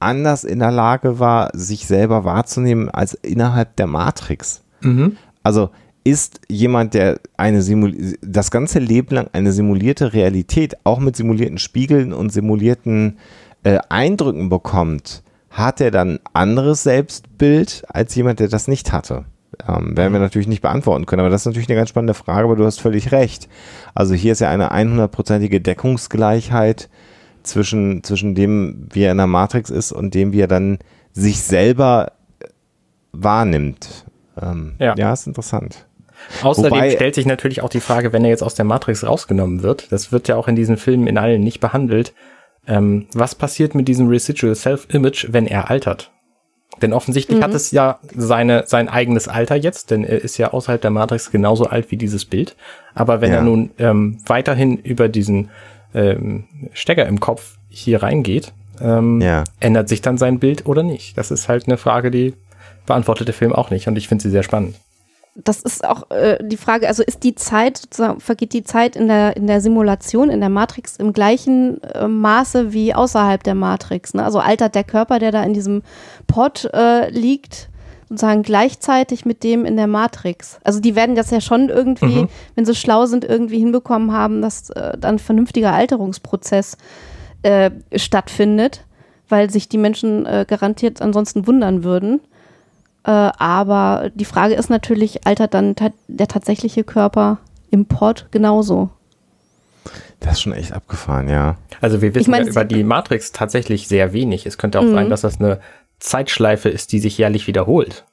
anders 0.00 0.44
in 0.44 0.58
der 0.58 0.70
Lage 0.70 1.18
war, 1.18 1.50
sich 1.54 1.86
selber 1.86 2.24
wahrzunehmen 2.24 2.90
als 2.90 3.14
innerhalb 3.14 3.76
der 3.76 3.86
Matrix. 3.86 4.62
Mhm. 4.80 5.16
Also 5.42 5.70
ist 6.04 6.42
jemand, 6.48 6.94
der 6.94 7.18
eine 7.36 7.62
Simul 7.62 8.16
das 8.20 8.50
ganze 8.50 8.78
Leben 8.78 9.14
lang 9.14 9.30
eine 9.32 9.52
simulierte 9.52 10.12
Realität, 10.12 10.76
auch 10.84 11.00
mit 11.00 11.16
simulierten 11.16 11.58
Spiegeln 11.58 12.12
und 12.12 12.30
simulierten 12.30 13.18
äh, 13.62 13.78
Eindrücken 13.88 14.50
bekommt, 14.50 15.22
hat 15.50 15.80
er 15.80 15.90
dann 15.90 16.16
ein 16.16 16.20
anderes 16.34 16.82
Selbstbild 16.82 17.84
als 17.88 18.14
jemand, 18.14 18.40
der 18.40 18.48
das 18.48 18.68
nicht 18.68 18.92
hatte? 18.92 19.24
Ähm, 19.66 19.96
werden 19.96 20.12
wir 20.12 20.20
natürlich 20.20 20.48
nicht 20.48 20.62
beantworten 20.62 21.06
können, 21.06 21.20
aber 21.20 21.30
das 21.30 21.42
ist 21.42 21.46
natürlich 21.46 21.68
eine 21.68 21.76
ganz 21.76 21.88
spannende 21.88 22.14
Frage, 22.14 22.44
aber 22.44 22.56
du 22.56 22.64
hast 22.64 22.80
völlig 22.80 23.12
recht. 23.12 23.48
Also 23.94 24.14
hier 24.14 24.32
ist 24.32 24.40
ja 24.40 24.50
eine 24.50 24.72
100%ige 24.72 25.60
Deckungsgleichheit 25.60 26.90
zwischen, 27.44 28.02
zwischen 28.02 28.34
dem, 28.34 28.88
wie 28.92 29.02
er 29.02 29.12
in 29.12 29.18
der 29.18 29.26
Matrix 29.26 29.70
ist 29.70 29.92
und 29.92 30.14
dem, 30.14 30.32
wie 30.32 30.40
er 30.40 30.48
dann 30.48 30.78
sich 31.12 31.40
selber 31.40 32.12
wahrnimmt. 33.12 34.04
Ähm, 34.40 34.74
ja. 34.80 34.94
ja, 34.96 35.12
ist 35.12 35.26
interessant. 35.26 35.86
Außerdem 36.42 36.70
Wobei, 36.70 36.90
stellt 36.90 37.14
sich 37.14 37.26
natürlich 37.26 37.62
auch 37.62 37.68
die 37.68 37.80
Frage, 37.80 38.12
wenn 38.12 38.24
er 38.24 38.30
jetzt 38.30 38.42
aus 38.42 38.54
der 38.54 38.64
Matrix 38.64 39.06
rausgenommen 39.06 39.62
wird, 39.62 39.90
das 39.92 40.12
wird 40.12 40.28
ja 40.28 40.36
auch 40.36 40.48
in 40.48 40.56
diesen 40.56 40.76
Filmen 40.76 41.06
in 41.06 41.18
allen 41.18 41.40
nicht 41.40 41.60
behandelt, 41.60 42.12
ähm, 42.66 43.06
was 43.12 43.34
passiert 43.34 43.74
mit 43.74 43.88
diesem 43.88 44.08
Residual 44.08 44.54
Self-Image, 44.54 45.28
wenn 45.30 45.46
er 45.46 45.70
altert? 45.70 46.10
Denn 46.82 46.92
offensichtlich 46.92 47.38
mhm. 47.38 47.44
hat 47.44 47.54
es 47.54 47.70
ja 47.70 48.00
seine, 48.16 48.64
sein 48.66 48.88
eigenes 48.88 49.28
Alter 49.28 49.54
jetzt, 49.54 49.90
denn 49.90 50.02
er 50.02 50.22
ist 50.22 50.38
ja 50.38 50.52
außerhalb 50.52 50.80
der 50.80 50.90
Matrix 50.90 51.30
genauso 51.30 51.66
alt 51.66 51.90
wie 51.90 51.96
dieses 51.96 52.24
Bild. 52.24 52.56
Aber 52.94 53.20
wenn 53.20 53.30
ja. 53.30 53.38
er 53.38 53.42
nun 53.42 53.70
ähm, 53.78 54.18
weiterhin 54.26 54.78
über 54.78 55.08
diesen 55.08 55.50
ähm, 55.94 56.44
Stecker 56.72 57.06
im 57.06 57.20
Kopf 57.20 57.58
hier 57.68 58.02
reingeht, 58.02 58.52
ähm, 58.80 59.20
ja. 59.20 59.44
ändert 59.60 59.88
sich 59.88 60.02
dann 60.02 60.18
sein 60.18 60.40
Bild 60.40 60.66
oder 60.66 60.82
nicht? 60.82 61.16
Das 61.16 61.30
ist 61.30 61.48
halt 61.48 61.66
eine 61.66 61.76
Frage, 61.76 62.10
die 62.10 62.34
beantwortet 62.86 63.28
der 63.28 63.34
Film 63.34 63.52
auch 63.52 63.70
nicht 63.70 63.86
und 63.86 63.96
ich 63.96 64.08
finde 64.08 64.22
sie 64.22 64.30
sehr 64.30 64.42
spannend 64.42 64.74
das 65.34 65.62
ist 65.62 65.84
auch 65.84 66.10
äh, 66.10 66.38
die 66.42 66.56
Frage, 66.56 66.86
also 66.86 67.02
ist 67.02 67.24
die 67.24 67.34
Zeit, 67.34 67.78
sozusagen, 67.78 68.20
vergeht 68.20 68.52
die 68.52 68.62
Zeit 68.62 68.94
in 68.94 69.08
der, 69.08 69.36
in 69.36 69.48
der 69.48 69.60
Simulation, 69.60 70.30
in 70.30 70.40
der 70.40 70.48
Matrix 70.48 70.96
im 70.96 71.12
gleichen 71.12 71.82
äh, 71.82 72.06
Maße 72.06 72.72
wie 72.72 72.94
außerhalb 72.94 73.42
der 73.42 73.56
Matrix? 73.56 74.14
Ne? 74.14 74.24
Also 74.24 74.38
altert 74.38 74.76
der 74.76 74.84
Körper, 74.84 75.18
der 75.18 75.32
da 75.32 75.42
in 75.42 75.52
diesem 75.52 75.82
Pod 76.28 76.70
äh, 76.72 77.10
liegt, 77.10 77.68
sozusagen 78.08 78.42
gleichzeitig 78.42 79.24
mit 79.24 79.42
dem 79.42 79.64
in 79.64 79.76
der 79.76 79.88
Matrix? 79.88 80.60
Also 80.62 80.78
die 80.78 80.94
werden 80.94 81.16
das 81.16 81.30
ja 81.30 81.40
schon 81.40 81.68
irgendwie, 81.68 82.22
mhm. 82.22 82.28
wenn 82.54 82.64
sie 82.64 82.74
schlau 82.76 83.06
sind, 83.06 83.24
irgendwie 83.24 83.58
hinbekommen 83.58 84.12
haben, 84.12 84.40
dass 84.40 84.70
äh, 84.70 84.96
dann 84.96 85.16
ein 85.16 85.18
vernünftiger 85.18 85.72
Alterungsprozess 85.72 86.76
äh, 87.42 87.72
stattfindet, 87.96 88.84
weil 89.28 89.50
sich 89.50 89.68
die 89.68 89.78
Menschen 89.78 90.26
äh, 90.26 90.44
garantiert 90.46 91.02
ansonsten 91.02 91.48
wundern 91.48 91.82
würden. 91.82 92.20
Äh, 93.04 93.10
aber 93.10 94.10
die 94.14 94.24
Frage 94.24 94.54
ist 94.54 94.70
natürlich, 94.70 95.26
altert 95.26 95.54
dann 95.54 95.76
ta 95.76 95.90
der 96.08 96.28
tatsächliche 96.28 96.84
Körper 96.84 97.38
im 97.70 97.86
Pod 97.86 98.28
genauso? 98.30 98.90
Das 100.20 100.34
ist 100.34 100.42
schon 100.42 100.52
echt 100.52 100.72
abgefahren, 100.72 101.28
ja. 101.28 101.56
Also 101.80 102.00
wir 102.00 102.14
wissen 102.14 102.22
ich 102.22 102.28
mein, 102.28 102.44
ja 102.44 102.50
über 102.50 102.64
die 102.64 102.82
Matrix 102.82 103.32
tatsächlich 103.32 103.88
sehr 103.88 104.12
wenig. 104.14 104.46
Es 104.46 104.56
könnte 104.56 104.80
auch 104.80 104.86
sein, 104.86 105.06
mhm. 105.06 105.10
dass 105.10 105.20
das 105.20 105.38
eine 105.38 105.60
Zeitschleife 105.98 106.70
ist, 106.70 106.92
die 106.92 106.98
sich 106.98 107.18
jährlich 107.18 107.46
wiederholt. 107.46 108.06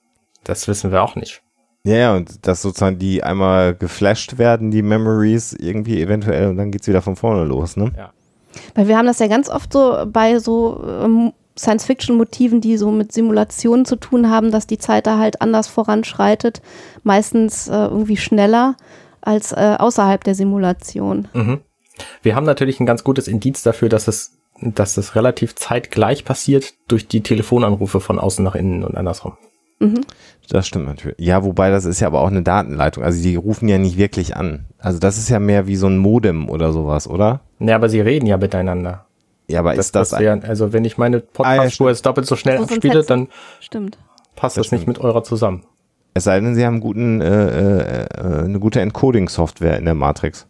Das 0.44 0.68
wissen 0.68 0.92
wir 0.92 1.02
auch 1.02 1.16
nicht. 1.16 1.42
Ja, 1.84 1.96
ja, 1.96 2.16
und 2.16 2.46
dass 2.46 2.62
sozusagen 2.62 3.00
die 3.00 3.24
einmal 3.24 3.74
geflasht 3.74 4.38
werden, 4.38 4.72
die 4.72 4.82
Memories 4.82 5.54
irgendwie 5.54 6.02
eventuell 6.02 6.50
und 6.50 6.58
dann 6.58 6.72
geht's 6.72 6.88
wieder 6.88 7.02
von 7.02 7.16
vorne 7.16 7.44
los, 7.44 7.76
ne? 7.76 7.92
Ja. 7.98 8.12
Weil 8.76 8.88
wir 8.88 8.98
haben 8.98 9.08
das 9.08 9.20
ja 9.20 9.28
ganz 9.28 9.50
oft 9.50 9.72
so 9.74 10.06
bei 10.06 10.38
so 10.40 10.84
ähm, 10.86 11.34
Science-Fiction-Motiven, 11.62 12.62
die 12.62 12.78
so 12.78 12.92
mit 12.92 13.12
Simulationen 13.12 13.86
zu 13.86 13.96
tun 13.96 14.30
haben, 14.30 14.52
dass 14.52 14.68
die 14.68 14.78
Zeit 14.78 15.08
da 15.08 15.18
halt 15.18 15.42
anders 15.42 15.68
voranschreitet, 15.68 16.62
meistens 17.04 17.68
äh, 17.68 17.74
irgendwie 17.74 18.18
schneller 18.18 18.76
als 19.22 19.52
äh, 19.52 19.76
außerhalb 19.78 20.24
der 20.24 20.36
Simulation. 20.36 21.28
Mhm. 21.34 21.62
Wir 22.24 22.36
haben 22.36 22.46
natürlich 22.46 22.80
ein 22.80 22.86
ganz 22.86 23.04
gutes 23.04 23.28
Indiz 23.28 23.64
dafür, 23.64 23.90
dass 23.90 24.08
es, 24.08 24.40
dass 24.62 24.98
es 24.98 25.16
relativ 25.16 25.56
zeitgleich 25.56 26.26
passiert 26.26 26.74
durch 26.88 27.08
die 27.08 27.22
Telefonanrufe 27.22 28.00
von 28.00 28.20
außen 28.20 28.44
nach 28.44 28.56
innen 28.56 28.84
und 28.84 28.98
andersrum. 28.98 29.38
Mhm. 29.80 30.02
Das 30.50 30.68
stimmt 30.68 30.86
natürlich. 30.86 31.18
Ja, 31.20 31.44
wobei 31.44 31.70
das 31.70 31.86
ist 31.86 32.00
ja 32.02 32.08
aber 32.08 32.22
auch 32.22 32.28
eine 32.28 32.44
Datenleitung. 32.44 33.04
Also 33.04 33.22
die 33.22 33.36
rufen 33.36 33.68
ja 33.68 33.78
nicht 33.78 33.98
wirklich 33.98 34.36
an. 34.36 34.66
Also 34.78 35.00
das 35.00 35.18
ist 35.18 35.30
ja 35.30 35.40
mehr 35.40 35.68
wie 35.68 35.76
so 35.76 35.88
ein 35.88 35.98
Modem 35.98 36.50
oder 36.50 36.72
sowas, 36.72 37.08
oder? 37.08 37.42
Ja, 37.60 37.76
aber 37.76 37.90
sie 37.90 38.02
reden 38.02 38.26
ja 38.26 38.38
miteinander. 38.38 39.06
Ja, 39.52 39.60
aber 39.60 39.76
das, 39.76 39.88
ist 39.88 39.96
das, 39.96 40.12
ja, 40.12 40.34
also 40.40 40.74
wenn 40.74 40.86
ich 40.86 40.98
meine 40.98 41.20
Podcast-Spur 41.20 41.88
ah, 41.88 41.90
jetzt 41.92 42.06
doppelt 42.06 42.28
so 42.28 42.36
schnell 42.36 42.58
abspiele, 42.58 43.04
dann 43.04 43.28
stimmt. 43.60 43.98
passt 44.36 44.58
das, 44.58 44.68
das 44.68 44.72
nicht 44.72 44.88
mit 44.88 45.00
eurer 45.00 45.24
zusammen. 45.24 45.66
Es 46.14 46.26
sei 46.26 46.40
denn, 46.40 46.56
sie 46.56 46.66
haben 46.66 46.82
guten, 46.82 47.22
äh, 47.22 48.04
äh, 48.04 48.44
eine 48.44 48.60
gute 48.60 48.82
Encoding-Software 48.82 49.78
in 49.78 49.86
der 49.86 49.94
Matrix. 49.94 50.48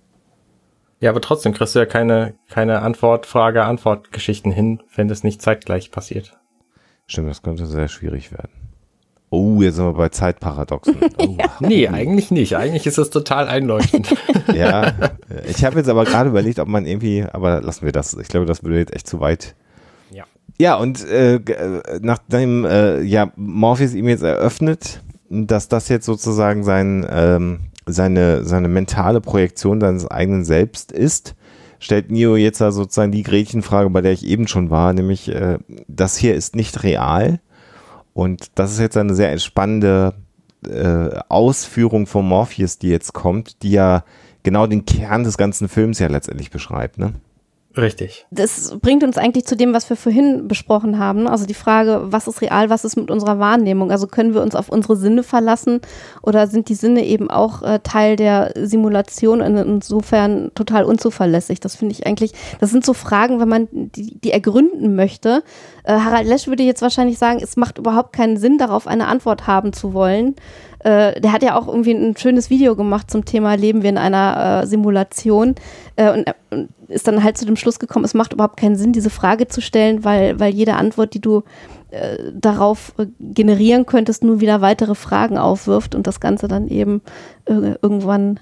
Ja, 1.00 1.10
aber 1.10 1.22
trotzdem 1.22 1.54
kriegst 1.54 1.76
du 1.76 1.80
ja 1.80 1.86
keine, 1.86 2.36
keine 2.50 2.82
Antwort, 2.82 3.26
Frage, 3.26 3.64
Antwort-Geschichten 3.64 4.52
hin, 4.52 4.82
wenn 4.96 5.08
das 5.08 5.24
nicht 5.24 5.42
zeitgleich 5.42 5.92
passiert. 5.92 6.40
Stimmt, 7.08 7.30
das 7.30 7.42
könnte 7.42 7.66
sehr 7.66 7.88
schwierig 7.88 8.32
werden. 8.32 8.61
Oh, 9.34 9.62
jetzt 9.62 9.78
sind 9.78 9.86
wir 9.86 9.94
bei 9.94 10.10
Zeitparadoxen. 10.10 10.98
Oh. 11.17 11.38
nee, 11.62 11.88
eigentlich 11.88 12.32
nicht. 12.32 12.58
Eigentlich 12.58 12.86
ist 12.86 12.98
das 12.98 13.12
total 13.12 13.48
einleuchtend. 13.48 14.13
ja, 14.54 14.91
ich 15.48 15.63
habe 15.63 15.78
jetzt 15.78 15.88
aber 15.88 16.04
gerade 16.04 16.30
überlegt, 16.30 16.60
ob 16.60 16.67
man 16.67 16.86
irgendwie, 16.86 17.24
aber 17.32 17.62
lassen 17.62 17.86
wir 17.86 17.94
das. 17.94 18.13
Ich 18.15 18.28
glaube, 18.28 18.46
das 18.46 18.63
würde 18.63 18.80
jetzt 18.80 18.94
echt 18.94 19.08
zu 19.08 19.20
weit. 19.20 19.56
Ja. 20.12 20.26
Ja, 20.58 20.76
und 20.76 21.08
äh, 21.08 21.39
nachdem 22.02 22.65
äh, 22.65 23.02
ja, 23.02 23.32
Morpheus 23.36 23.94
ihm 23.94 24.10
jetzt 24.10 24.24
eröffnet, 24.24 25.02
dass 25.30 25.70
das 25.70 25.88
jetzt 25.88 26.06
sozusagen 26.06 26.63
sein, 26.63 27.06
ähm, 27.10 27.60
seine, 27.86 28.44
seine 28.44 28.67
mentale 28.67 29.22
Projektion 29.22 29.80
seines 29.80 30.10
eigenen 30.10 30.44
Selbst 30.44 30.91
ist, 30.91 31.36
stellt 31.80 32.12
Neo 32.12 32.36
jetzt 32.36 32.60
da 32.60 32.72
sozusagen 32.72 33.12
die 33.12 33.24
Gretchenfrage, 33.24 33.89
bei 33.91 34.02
der 34.02 34.12
ich 34.12 34.26
eben 34.26 34.48
schon 34.48 34.70
war, 34.70 34.91
nämlich, 34.91 35.30
äh, 35.30 35.60
das 35.88 36.17
hier 36.17 36.36
ist 36.36 36.56
nicht 36.56 36.84
real 36.84 37.39
und 38.13 38.52
das 38.56 38.71
ist 38.71 38.80
jetzt 38.80 38.97
eine 38.97 39.13
sehr 39.13 39.38
spannende 39.39 40.13
äh, 40.67 41.19
Ausführung 41.30 42.08
von 42.08 42.28
Morpheus, 42.28 42.78
die 42.78 42.89
jetzt 42.89 43.13
kommt, 43.13 43.63
die 43.63 43.71
ja 43.71 44.04
genau 44.43 44.67
den 44.67 44.86
Kern 44.86 45.24
des 45.24 45.38
ganzen 45.38 45.69
Films 45.69 46.00
ja 46.00 46.08
letztendlich 46.08 46.52
beschreibt, 46.52 46.97
ne? 46.97 47.13
Richtig. 47.78 48.26
Das 48.32 48.78
bringt 48.80 49.04
uns 49.04 49.18
eigentlich 49.18 49.46
zu 49.46 49.56
dem, 49.56 49.74
was 49.74 49.90
wir 49.90 49.96
vorhin 49.96 50.48
besprochen 50.48 51.00
haben. 51.00 51.28
Also 51.28 51.46
die 51.46 51.54
Frage, 51.54 52.02
was 52.06 52.28
ist 52.28 52.42
real, 52.42 52.70
was 52.70 52.84
ist 52.84 52.98
mit 52.98 53.10
unserer 53.10 53.40
Wahrnehmung? 53.40 53.92
Also 53.92 54.08
können 54.08 54.34
wir 54.34 54.42
uns 54.42 54.56
auf 54.56 54.68
unsere 54.68 54.98
Sinne 54.98 55.24
verlassen 55.24 55.80
oder 56.22 56.48
sind 56.48 56.68
die 56.68 56.76
Sinne 56.76 57.06
eben 57.06 57.32
auch 57.32 57.62
äh, 57.62 57.80
Teil 57.80 58.18
der 58.18 58.52
Simulation 58.56 59.42
und 59.42 59.56
insofern 59.56 60.52
total 60.54 60.84
unzuverlässig? 60.84 61.62
Das 61.62 61.76
finde 61.78 61.94
ich 61.94 62.06
eigentlich, 62.06 62.34
das 62.60 62.72
sind 62.72 62.86
so 62.86 62.94
Fragen, 62.94 63.40
wenn 63.40 63.50
man 63.50 63.68
die, 63.72 64.20
die 64.20 64.32
ergründen 64.32 64.96
möchte. 64.96 65.42
Äh, 65.86 65.94
Harald 65.94 66.28
Lesch 66.28 66.48
würde 66.48 66.64
jetzt 66.64 66.82
wahrscheinlich 66.82 67.18
sagen, 67.18 67.40
es 67.42 67.56
macht 67.56 67.78
überhaupt 67.78 68.12
keinen 68.14 68.36
Sinn, 68.36 68.58
darauf 68.58 68.86
eine 68.86 69.08
Antwort 69.08 69.48
haben 69.48 69.72
zu 69.72 69.94
wollen. 69.94 70.36
Äh, 70.84 71.20
der 71.22 71.32
hat 71.32 71.44
ja 71.44 71.56
auch 71.56 71.67
irgendwie 71.67 71.91
ein 71.91 72.17
schönes 72.17 72.50
Video 72.50 72.76
gemacht 72.76 73.12
zum 73.12 73.26
Thema 73.26 73.56
Leben 73.56 73.84
wir 73.84 73.89
in 73.89 73.98
einer 73.98 74.62
äh, 74.63 74.67
Simulation. 74.67 75.56
Äh, 75.96 76.12
und, 76.12 76.34
und, 76.50 76.70
ist 76.88 77.08
dann 77.08 77.24
halt 77.24 77.38
zu 77.38 77.46
dem 77.46 77.56
Schluss 77.56 77.80
gekommen, 77.80 78.04
es 78.04 78.13
macht 78.13 78.34
überhaupt 78.34 78.58
keinen 78.58 78.76
Sinn, 78.76 78.91
diese 78.91 79.10
Frage 79.10 79.48
zu 79.48 79.62
stellen, 79.62 80.04
weil, 80.04 80.39
weil 80.39 80.54
jede 80.54 80.74
Antwort, 80.74 81.13
die 81.13 81.22
du 81.22 81.44
äh, 81.91 82.17
darauf 82.34 82.94
äh, 82.98 83.06
generieren 83.20 83.86
könntest, 83.86 84.24
nur 84.24 84.41
wieder 84.41 84.62
weitere 84.62 84.96
Fragen 84.96 85.38
aufwirft 85.38 85.96
und 85.96 86.08
das 86.08 86.20
Ganze 86.20 86.48
dann 86.48 86.67
eben 86.67 87.02
irgendwann 87.46 88.39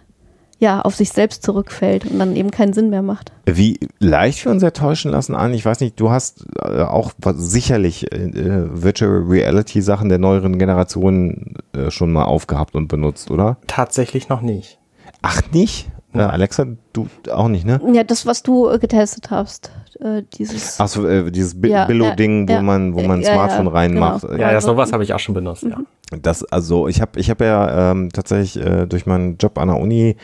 ja, 0.60 0.82
auf 0.82 0.96
sich 0.96 1.10
selbst 1.10 1.42
zurückfällt 1.44 2.06
und 2.06 2.20
dann 2.20 2.36
eben 2.36 2.52
keinen 2.52 2.74
Sinn 2.74 2.90
mehr 2.90 3.02
macht. 3.02 3.32
Wie 3.46 3.80
leicht 4.00 4.44
wir 4.44 4.52
uns 4.52 4.62
ja 4.62 4.72
täuschen 4.72 5.10
lassen 5.10 5.34
an. 5.34 5.54
Ich 5.54 5.66
weiß 5.66 5.80
nicht, 5.80 6.00
du 6.00 6.12
hast 6.12 6.46
äh, 6.62 6.82
auch 6.82 7.12
sicherlich 7.36 8.12
äh, 8.12 8.30
Virtual 8.70 9.24
Reality 9.26 9.82
Sachen 9.82 10.10
der 10.10 10.18
neueren 10.18 10.60
Generation 10.60 11.56
äh, 11.74 11.90
schon 11.90 12.12
mal 12.12 12.26
aufgehabt 12.26 12.76
und 12.76 12.90
benutzt, 12.90 13.32
oder? 13.32 13.58
Tatsächlich 13.68 14.28
noch 14.28 14.42
nicht. 14.42 14.80
Ach, 15.22 15.42
nicht? 15.52 15.90
Äh, 16.14 16.20
Alexa, 16.20 16.66
du 16.92 17.08
auch 17.32 17.48
nicht, 17.48 17.66
ne? 17.66 17.80
Ja, 17.94 18.04
das, 18.04 18.26
was 18.26 18.44
du 18.44 18.68
äh, 18.68 18.80
getestet 18.80 19.32
hast, 19.32 19.72
äh, 20.00 20.24
dieses. 20.34 20.80
Achso, 20.80 21.06
äh, 21.06 21.32
dieses 21.32 21.60
Bi 21.60 21.70
Ja, 21.70 21.86
Billo-Ding, 21.86 22.48
ja, 22.48 22.54
wo 22.54 22.58
ja. 22.58 22.62
man, 22.62 22.94
wo 22.96 23.02
man 23.02 23.20
ein 23.20 23.24
Smartphone 23.24 23.68
reinmacht. 23.68 24.22
genau. 24.22 24.40
Ja, 24.40 24.52
ja, 24.52 24.62
sowas 24.62 24.94
habe 24.94 25.04
ich 25.04 25.14
auch 25.14 25.20
schon 25.20 25.36
benutzt, 25.36 25.64
ja. 25.64 25.78
Das, 26.22 26.44
also 26.46 26.88
ich 26.88 27.02
habe 27.02 27.20
ich 27.20 27.30
hab 27.30 27.42
ja 27.42 27.92
ähm, 27.92 28.10
tatsächlich 28.12 28.64
äh, 28.66 28.88
durch 28.88 29.06
meinen 29.06 29.38
Job 29.38 29.58
an 29.58 29.68
der 29.68 29.78
Uni 29.78 30.16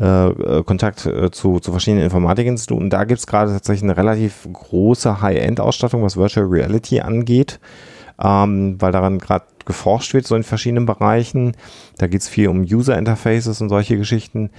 äh, 0.00 0.28
äh, 0.28 0.62
Kontakt 0.64 1.06
äh, 1.06 1.30
zu, 1.30 1.60
zu 1.60 1.70
verschiedenen 1.70 2.04
Informatikinstituten. 2.04 2.90
Da 2.90 3.04
gibt 3.04 3.20
es 3.20 3.26
gerade 3.26 3.52
tatsächlich 3.52 3.84
eine 3.84 3.96
relativ 3.96 4.48
große 4.52 5.20
High-End-Ausstattung, 5.20 6.02
was 6.02 6.16
Virtual 6.16 6.46
Reality 6.46 7.00
angeht, 7.00 7.60
ähm, 8.22 8.76
weil 8.80 8.92
daran 8.92 9.18
gerade 9.18 9.44
geforscht 9.68 10.14
wird, 10.14 10.26
so 10.26 10.34
in 10.34 10.42
verschiedenen 10.42 10.86
Bereichen. 10.86 11.52
Da 11.98 12.08
geht 12.08 12.22
es 12.22 12.28
viel 12.28 12.48
um 12.48 12.62
User-Interfaces 12.62 13.60
und 13.60 13.68
solche 13.68 13.96
Geschichten. 13.96 14.50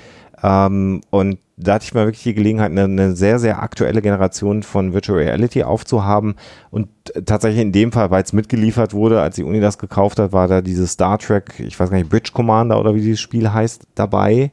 Ähm, 0.41 1.02
und 1.10 1.39
da 1.58 1.74
hatte 1.74 1.84
ich 1.84 1.93
mal 1.93 2.06
wirklich 2.06 2.24
die 2.24 2.34
Gelegenheit, 2.34 2.72
eine, 2.72 2.86
eine 2.86 3.15
sehr, 3.15 3.39
sehr 3.39 3.62
aktuelle 3.62 4.02
Generation 4.02 4.63
von 4.63 4.93
Virtual 4.93 5.17
Reality 5.17 5.63
aufzuhaben. 5.63 6.36
Und 6.72 6.88
tatsächlich 7.26 7.62
in 7.62 7.74
dem 7.74 7.91
Fall, 7.91 8.12
weil 8.12 8.24
es 8.24 8.32
mitgeliefert 8.32 8.93
wurde, 8.93 9.22
als 9.22 9.36
die 9.36 9.43
Uni 9.43 9.60
das 9.60 9.78
gekauft 9.78 10.19
hat, 10.19 10.32
war 10.32 10.48
da 10.48 10.62
dieses 10.62 10.91
Star 10.91 11.17
Trek, 11.17 11.60
ich 11.60 11.78
weiß 11.78 11.89
gar 11.89 11.98
nicht, 11.98 12.10
Bridge 12.10 12.32
Commander 12.34 12.80
oder 12.80 12.95
wie 12.95 13.02
dieses 13.02 13.19
Spiel 13.19 13.52
heißt, 13.52 13.88
dabei. 13.95 14.52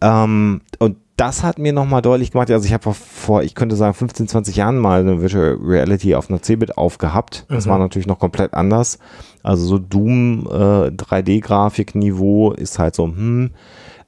Ähm, 0.00 0.60
und 0.78 0.96
das 1.16 1.42
hat 1.44 1.58
mir 1.58 1.72
nochmal 1.72 2.02
deutlich 2.02 2.32
gemacht, 2.32 2.50
also 2.50 2.66
ich 2.66 2.72
habe 2.72 2.92
vor, 2.92 3.42
ich 3.42 3.54
könnte 3.54 3.76
sagen, 3.76 3.94
15, 3.94 4.26
20 4.28 4.56
Jahren 4.56 4.78
mal 4.78 5.00
eine 5.00 5.20
Virtual 5.22 5.56
Reality 5.62 6.14
auf 6.14 6.28
einer 6.28 6.42
Cebit 6.42 6.76
aufgehabt. 6.76 7.46
Das 7.48 7.66
Mhm. 7.66 7.70
war 7.70 7.78
natürlich 7.78 8.06
noch 8.08 8.18
komplett 8.18 8.54
anders. 8.54 8.98
Also 9.42 9.64
so 9.66 9.78
Doom 9.78 10.46
äh, 10.50 10.90
3D-Grafik-Niveau 10.90 12.52
ist 12.52 12.78
halt 12.78 12.94
so, 12.94 13.04
hm, 13.06 13.50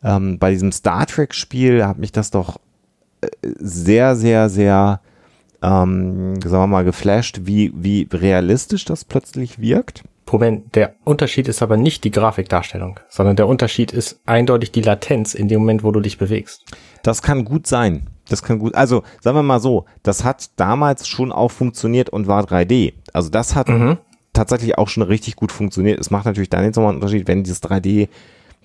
ähm, 0.02 0.38
bei 0.38 0.50
diesem 0.50 0.72
Star 0.72 1.06
Trek-Spiel 1.06 1.86
hat 1.86 1.98
mich 1.98 2.12
das 2.12 2.30
doch 2.30 2.56
äh, 3.20 3.28
sehr, 3.58 4.16
sehr, 4.16 4.48
sehr, 4.48 5.00
ähm, 5.62 6.40
sagen 6.42 6.62
wir 6.62 6.66
mal, 6.66 6.84
geflasht, 6.84 7.40
wie, 7.44 7.72
wie 7.76 8.08
realistisch 8.12 8.84
das 8.84 9.04
plötzlich 9.04 9.60
wirkt. 9.60 10.02
Moment, 10.32 10.74
der 10.74 10.94
Unterschied 11.04 11.46
ist 11.48 11.62
aber 11.62 11.76
nicht 11.76 12.04
die 12.04 12.10
Grafikdarstellung, 12.10 12.98
sondern 13.08 13.36
der 13.36 13.46
Unterschied 13.46 13.92
ist 13.92 14.20
eindeutig 14.26 14.72
die 14.72 14.82
Latenz 14.82 15.34
in 15.34 15.48
dem 15.48 15.60
Moment, 15.60 15.84
wo 15.84 15.92
du 15.92 16.00
dich 16.00 16.18
bewegst. 16.18 16.64
Das 17.02 17.22
kann 17.22 17.44
gut 17.44 17.66
sein. 17.66 18.08
Das 18.28 18.42
kann 18.42 18.58
gut, 18.58 18.74
also 18.74 19.04
sagen 19.20 19.36
wir 19.36 19.44
mal 19.44 19.60
so, 19.60 19.84
das 20.02 20.24
hat 20.24 20.50
damals 20.56 21.06
schon 21.06 21.30
auch 21.30 21.52
funktioniert 21.52 22.10
und 22.10 22.26
war 22.26 22.42
3D. 22.44 22.94
Also 23.12 23.28
das 23.30 23.54
hat 23.54 23.68
Mhm. 23.68 23.98
tatsächlich 24.32 24.76
auch 24.76 24.88
schon 24.88 25.04
richtig 25.04 25.36
gut 25.36 25.52
funktioniert. 25.52 26.00
Es 26.00 26.10
macht 26.10 26.26
natürlich 26.26 26.50
dann 26.50 26.64
jetzt 26.64 26.74
nochmal 26.74 26.90
einen 26.92 27.00
Unterschied, 27.00 27.28
wenn 27.28 27.44
dieses 27.44 27.62
3D 27.62 28.08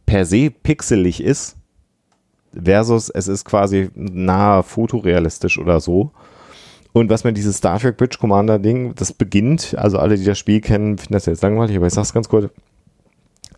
per 0.08 0.26
se 0.26 0.50
pixelig 0.50 1.21
ist, 1.24 1.58
versus 2.54 3.10
es 3.10 3.28
ist 3.28 3.45
quasi 3.45 3.89
nahe 3.95 4.63
fotorealistisch 4.63 5.60
oder 5.60 5.80
so. 5.80 6.12
Und 6.93 7.10
was 7.10 7.23
mir 7.23 7.34
dieses 7.34 7.58
Star 7.58 7.80
Trek 7.80 7.97
Bridge 7.97 8.17
Commander 8.19 8.60
Ding, 8.60 8.93
das 8.95 9.13
beginnt, 9.13 9.75
also 9.77 9.97
alle, 9.97 10.17
die 10.17 10.25
das 10.25 10.38
Spiel 10.38 10.60
kennen, 10.60 10.97
finden 10.97 11.13
das 11.13 11.25
jetzt 11.25 11.41
langweilig, 11.41 11.77
aber 11.77 11.88
ich 11.88 11.93
sag's 11.93 12.13
ganz 12.13 12.27
kurz. 12.27 12.49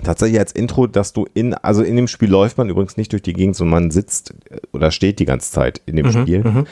Tatsächlich 0.03 0.39
als 0.39 0.51
Intro, 0.51 0.87
dass 0.87 1.13
du 1.13 1.25
in, 1.33 1.53
also 1.53 1.81
in 1.81 1.95
dem 1.95 2.07
Spiel 2.07 2.29
läuft 2.29 2.57
man 2.57 2.69
übrigens 2.69 2.97
nicht 2.97 3.11
durch 3.11 3.21
die 3.21 3.33
Gegend, 3.33 3.55
sondern 3.55 3.83
man 3.83 3.91
sitzt 3.91 4.33
äh, 4.49 4.57
oder 4.73 4.91
steht 4.91 5.19
die 5.19 5.25
ganze 5.25 5.51
Zeit 5.51 5.81
in 5.85 5.95
dem 5.95 6.11
Spiel. 6.11 6.43
Mhm. 6.43 6.65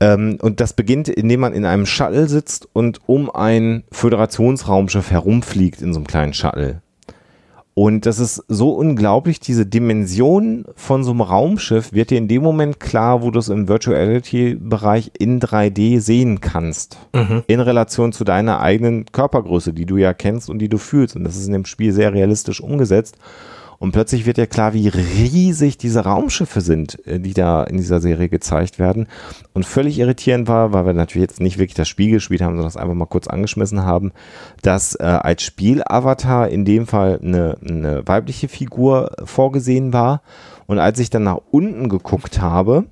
Ähm, 0.00 0.38
und 0.40 0.60
das 0.60 0.72
beginnt, 0.72 1.08
indem 1.08 1.40
man 1.40 1.52
in 1.52 1.64
einem 1.64 1.86
Shuttle 1.86 2.28
sitzt 2.28 2.68
und 2.72 3.00
um 3.06 3.30
ein 3.30 3.84
Föderationsraumschiff 3.92 5.10
herumfliegt 5.10 5.82
in 5.82 5.92
so 5.92 5.98
einem 5.98 6.06
kleinen 6.06 6.34
Shuttle. 6.34 6.82
Und 7.80 8.04
das 8.04 8.18
ist 8.18 8.44
so 8.46 8.72
unglaublich, 8.72 9.40
diese 9.40 9.64
Dimension 9.64 10.66
von 10.76 11.02
so 11.02 11.12
einem 11.12 11.22
Raumschiff 11.22 11.94
wird 11.94 12.10
dir 12.10 12.18
in 12.18 12.28
dem 12.28 12.42
Moment 12.42 12.78
klar, 12.78 13.22
wo 13.22 13.30
du 13.30 13.38
es 13.38 13.48
im 13.48 13.68
Virtual 13.68 13.96
Reality 13.96 14.54
Bereich 14.54 15.12
in 15.18 15.40
3D 15.40 15.98
sehen 15.98 16.42
kannst. 16.42 16.98
In 17.46 17.58
Relation 17.58 18.12
zu 18.12 18.24
deiner 18.24 18.60
eigenen 18.60 19.06
Körpergröße, 19.06 19.72
die 19.72 19.86
du 19.86 19.96
ja 19.96 20.12
kennst 20.12 20.50
und 20.50 20.58
die 20.58 20.68
du 20.68 20.76
fühlst. 20.76 21.16
Und 21.16 21.24
das 21.24 21.36
ist 21.36 21.46
in 21.46 21.54
dem 21.54 21.64
Spiel 21.64 21.94
sehr 21.94 22.12
realistisch 22.12 22.60
umgesetzt. 22.60 23.16
Und 23.80 23.92
plötzlich 23.92 24.26
wird 24.26 24.36
ja 24.36 24.44
klar, 24.44 24.74
wie 24.74 24.88
riesig 24.88 25.78
diese 25.78 26.00
Raumschiffe 26.00 26.60
sind, 26.60 27.04
äh, 27.06 27.18
die 27.18 27.32
da 27.32 27.64
in 27.64 27.78
dieser 27.78 27.98
Serie 27.98 28.28
gezeigt 28.28 28.78
werden. 28.78 29.08
Und 29.54 29.64
völlig 29.64 29.98
irritierend 29.98 30.48
war, 30.48 30.74
weil 30.74 30.84
wir 30.84 30.92
natürlich 30.92 31.26
jetzt 31.26 31.40
nicht 31.40 31.56
wirklich 31.56 31.74
das 31.74 31.88
Spiel 31.88 32.10
gespielt 32.10 32.42
haben, 32.42 32.52
sondern 32.52 32.66
das 32.66 32.76
einfach 32.76 32.94
mal 32.94 33.06
kurz 33.06 33.26
angeschmissen 33.26 33.82
haben, 33.82 34.12
dass 34.60 34.96
äh, 34.96 35.04
als 35.04 35.42
Spielavatar 35.42 36.50
in 36.50 36.66
dem 36.66 36.86
Fall 36.86 37.20
eine, 37.22 37.56
eine 37.66 38.06
weibliche 38.06 38.48
Figur 38.48 39.12
vorgesehen 39.24 39.94
war. 39.94 40.20
Und 40.66 40.78
als 40.78 40.98
ich 40.98 41.08
dann 41.08 41.22
nach 41.22 41.40
unten 41.50 41.88
geguckt 41.88 42.38
habe, 42.38 42.84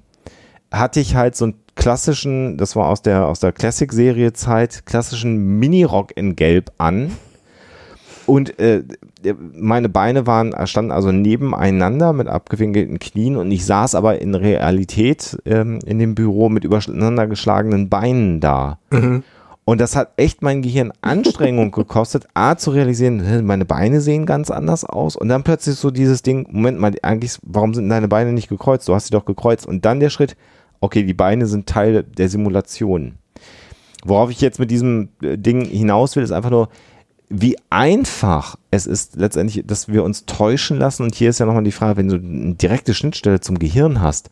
hatte 0.72 1.01
ich 1.01 1.14
halt 1.14 1.37
so 1.37 1.44
einen 1.44 1.55
klassischen, 1.74 2.57
das 2.57 2.77
war 2.77 2.88
aus 2.88 3.03
der, 3.03 3.27
aus 3.27 3.40
der 3.40 3.53
Classic-Serie 3.53 4.33
Zeit, 4.33 4.87
klassischen 4.87 5.59
Mini-Rock 5.59 6.16
in 6.16 6.35
Gelb 6.35 6.72
an. 6.79 7.12
Und 8.29 8.59
äh, 8.59 8.85
meine 9.55 9.88
Beine 9.88 10.27
waren, 10.27 10.55
standen 10.67 10.91
also 10.91 11.12
nebeneinander 11.12 12.12
mit 12.12 12.29
abgewinkelten 12.29 12.99
Knien 12.99 13.37
und 13.37 13.51
ich 13.51 13.64
saß 13.64 13.95
aber 13.95 14.21
in 14.21 14.35
Realität 14.35 15.38
ähm, 15.47 15.79
in 15.87 15.99
dem 15.99 16.14
Büro 16.14 16.51
mit 16.51 16.62
übereinander 16.62 17.27
geschlagenen 17.27 17.88
Beinen 17.88 18.41
da. 18.41 18.81
Und 19.64 19.81
das 19.81 19.97
hat 19.97 20.12
echt 20.19 20.43
mein 20.43 20.61
Gehirn 20.61 20.93
Anstrengung 21.01 21.71
gekostet, 21.73 22.27
A, 22.35 22.57
zu 22.57 22.71
realisieren, 22.71 23.47
meine 23.47 23.64
Beine 23.64 24.03
sehen 24.03 24.27
ganz 24.27 24.51
anders 24.51 24.85
aus. 24.85 25.17
Und 25.17 25.31
dann 25.31 25.43
plötzlich 25.43 25.77
so 25.77 25.91
dieses 25.91 26.21
Ding, 26.21 26.47
Moment 26.51 26.79
mal, 26.79 26.93
eigentlich, 27.03 27.38
warum 27.43 27.73
sind 27.73 27.88
deine 27.88 28.09
Beine 28.09 28.35
nicht 28.35 28.51
gekreuzt? 28.51 28.87
Du 28.88 28.95
hast 28.95 29.07
sie 29.07 29.12
doch 29.12 29.25
gekreuzt. 29.25 29.67
Und 29.67 29.87
dann 29.87 30.01
der 30.01 30.11
Schritt, 30.11 30.37
okay, 30.81 31.03
die 31.03 31.14
Beine 31.14 31.47
sind 31.47 31.67
Teil 31.67 32.03
der 32.03 32.29
Simulation. 32.29 33.14
Worauf 34.05 34.31
ich 34.31 34.43
jetzt 34.43 34.59
mit 34.59 34.71
diesem 34.71 35.09
äh, 35.23 35.38
Ding 35.38 35.64
hinaus 35.64 36.14
will, 36.14 36.23
ist 36.23 36.31
einfach 36.31 36.51
nur, 36.51 36.69
wie 37.31 37.57
einfach 37.71 38.57
es 38.71 38.87
ist 38.87 39.17
letztendlich, 39.17 39.67
dass 39.67 39.88
wir 39.88 40.05
uns 40.05 40.27
täuschen 40.27 40.79
lassen. 40.79 41.03
Und 41.03 41.14
hier 41.14 41.31
ist 41.31 41.41
ja 41.41 41.47
nochmal 41.47 41.64
die 41.64 41.73
Frage, 41.73 41.99
wenn 41.99 42.09
du 42.09 42.17
eine 42.17 42.55
direkte 42.55 42.95
Schnittstelle 42.95 43.41
zum 43.41 43.59
Gehirn 43.59 44.01
hast. 44.01 44.31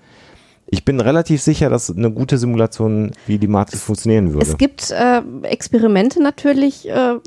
Ich 0.69 0.85
bin 0.85 1.01
relativ 1.01 1.43
sicher, 1.43 1.71
dass 1.71 1.97
eine 1.97 2.11
gute 2.11 2.39
Simulation 2.39 3.13
wie 3.27 3.39
die 3.39 3.47
Matrix 3.47 3.85
funktionieren 3.85 4.33
würde. 4.33 4.47
Es 4.47 4.59
gibt 4.59 4.91
äh, 4.91 5.23
Experimente 5.43 6.21
natürlich, 6.21 6.89
äh, 6.89 7.21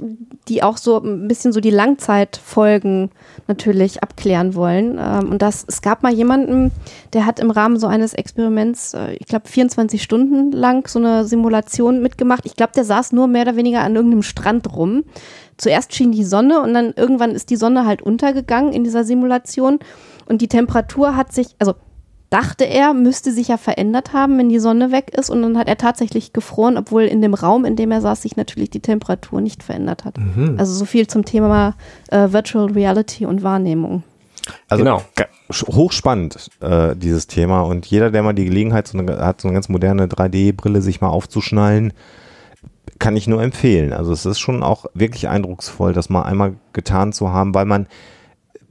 die 0.50 0.62
auch 0.62 0.76
so 0.76 0.98
ein 0.98 1.30
bisschen 1.30 1.54
so 1.54 1.62
die 1.62 1.70
Langzeitfolgen 1.70 3.12
natürlich 3.48 4.04
abklären 4.04 4.56
wollen. 4.56 5.00
Ähm, 5.02 5.32
und 5.32 5.42
das, 5.42 5.64
es 5.66 5.82
gab 5.82 6.04
mal 6.04 6.14
jemanden, 6.14 6.72
der 7.14 7.26
hat 7.26 7.40
im 7.40 7.50
Rahmen 7.50 7.80
so 7.80 7.88
eines 7.88 8.14
Experiments, 8.14 8.94
äh, 8.94 9.14
ich 9.14 9.28
glaube 9.28 9.48
24 9.48 10.04
Stunden 10.04 10.52
lang 10.52 10.90
so 10.90 11.00
eine 11.00 11.24
Simulation 11.24 12.02
mitgemacht. 12.02 12.46
Ich 12.46 12.58
glaube, 12.58 12.74
der 12.76 12.84
saß 12.84 13.14
nur 13.14 13.28
mehr 13.28 13.44
oder 13.44 13.56
weniger 13.56 13.84
an 13.84 13.96
irgendeinem 13.96 14.24
Strand 14.24 14.76
rum. 14.76 15.06
Zuerst 15.60 15.94
schien 15.94 16.12
die 16.12 16.24
Sonne 16.24 16.62
und 16.62 16.74
dann 16.74 16.94
irgendwann 16.96 17.32
ist 17.32 17.52
die 17.52 17.56
Sonne 17.56 17.86
halt 17.86 18.02
untergegangen 18.02 18.74
in 18.74 18.84
dieser 18.84 19.04
Simulation 19.04 19.80
und 20.26 20.42
die 20.42 20.48
Temperatur 20.48 21.16
hat 21.16 21.32
sich, 21.34 21.56
also 21.60 21.76
dachte 22.30 22.64
er, 22.66 22.94
müsste 22.94 23.32
sich 23.32 23.48
ja 23.48 23.58
verändert 23.58 24.14
haben, 24.14 24.38
wenn 24.38 24.50
die 24.50 24.60
Sonne 24.60 24.92
weg 24.92 25.12
ist. 25.18 25.30
Und 25.30 25.42
dann 25.42 25.58
hat 25.58 25.68
er 25.68 25.78
tatsächlich 25.78 26.34
gefroren, 26.34 26.78
obwohl 26.78 27.04
in 27.04 27.22
dem 27.22 27.34
Raum, 27.34 27.66
in 27.66 27.76
dem 27.76 27.92
er 27.92 28.02
saß, 28.02 28.22
sich 28.22 28.36
natürlich 28.36 28.70
die 28.70 28.82
Temperatur 28.82 29.42
nicht 29.42 29.64
verändert 29.64 30.06
hat. 30.06 30.18
Also 30.58 30.74
so 30.74 30.86
viel 30.86 31.08
zum 31.08 31.26
Thema 31.26 31.76
äh, 32.10 32.32
Virtual 32.32 32.72
Reality 32.72 33.26
und 33.26 33.42
Wahrnehmung. 33.44 34.04
Also 34.68 34.84
Genau. 34.84 35.02
hochspannend, 35.52 36.50
äh, 36.62 36.96
dieses 36.96 37.28
Thema. 37.28 37.62
Und 37.62 37.86
jeder, 37.88 38.12
der 38.12 38.24
mal 38.24 38.34
die 38.34 38.46
Gelegenheit 38.46 38.88
so 38.88 38.98
eine, 38.98 39.18
hat, 39.18 39.42
so 39.42 39.48
eine 39.48 39.56
ganz 39.56 39.70
moderne 39.70 40.08
3D-Brille 40.08 40.82
sich 40.82 41.02
mal 41.02 41.10
aufzuschnallen, 41.10 41.94
kann 42.98 43.16
ich 43.16 43.28
nur 43.28 43.42
empfehlen. 43.42 43.94
Also 43.94 44.12
es 44.12 44.26
ist 44.26 44.40
schon 44.40 44.64
auch 44.64 44.86
wirklich 44.94 45.28
eindrucksvoll, 45.28 45.94
das 45.94 46.10
mal 46.10 46.24
einmal 46.24 46.56
getan 46.74 47.14
zu 47.14 47.32
haben, 47.32 47.54
weil 47.54 47.66
man 47.66 47.88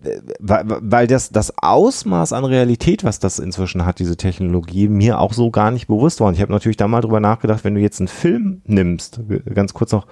äh, 0.03 0.21
weil, 0.39 0.65
weil 0.67 1.07
das, 1.07 1.31
das 1.31 1.53
Ausmaß 1.59 2.33
an 2.33 2.45
Realität, 2.45 3.05
was 3.05 3.19
das 3.19 3.39
inzwischen 3.39 3.85
hat, 3.85 3.99
diese 3.99 4.17
Technologie, 4.17 4.89
mir 4.89 5.19
auch 5.19 5.33
so 5.33 5.51
gar 5.51 5.71
nicht 5.71 5.89
bewusst 5.89 6.21
war. 6.21 6.29
Und 6.29 6.35
ich 6.35 6.41
habe 6.41 6.53
natürlich 6.53 6.77
da 6.77 6.89
mal 6.89 7.01
drüber 7.01 7.21
nachgedacht, 7.21 7.65
wenn 7.65 7.75
du 7.75 7.81
jetzt 7.81 8.01
einen 8.01 8.09
Film 8.09 8.63
nimmst, 8.65 9.21
ganz 9.55 9.75
kurz 9.75 9.93
noch 9.93 10.07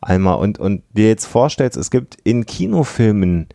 einmal, 0.00 0.38
und, 0.38 0.58
und 0.58 0.82
dir 0.92 1.08
jetzt 1.08 1.26
vorstellst, 1.26 1.76
es 1.76 1.90
gibt 1.90 2.16
in 2.24 2.46
Kinofilmen 2.46 3.48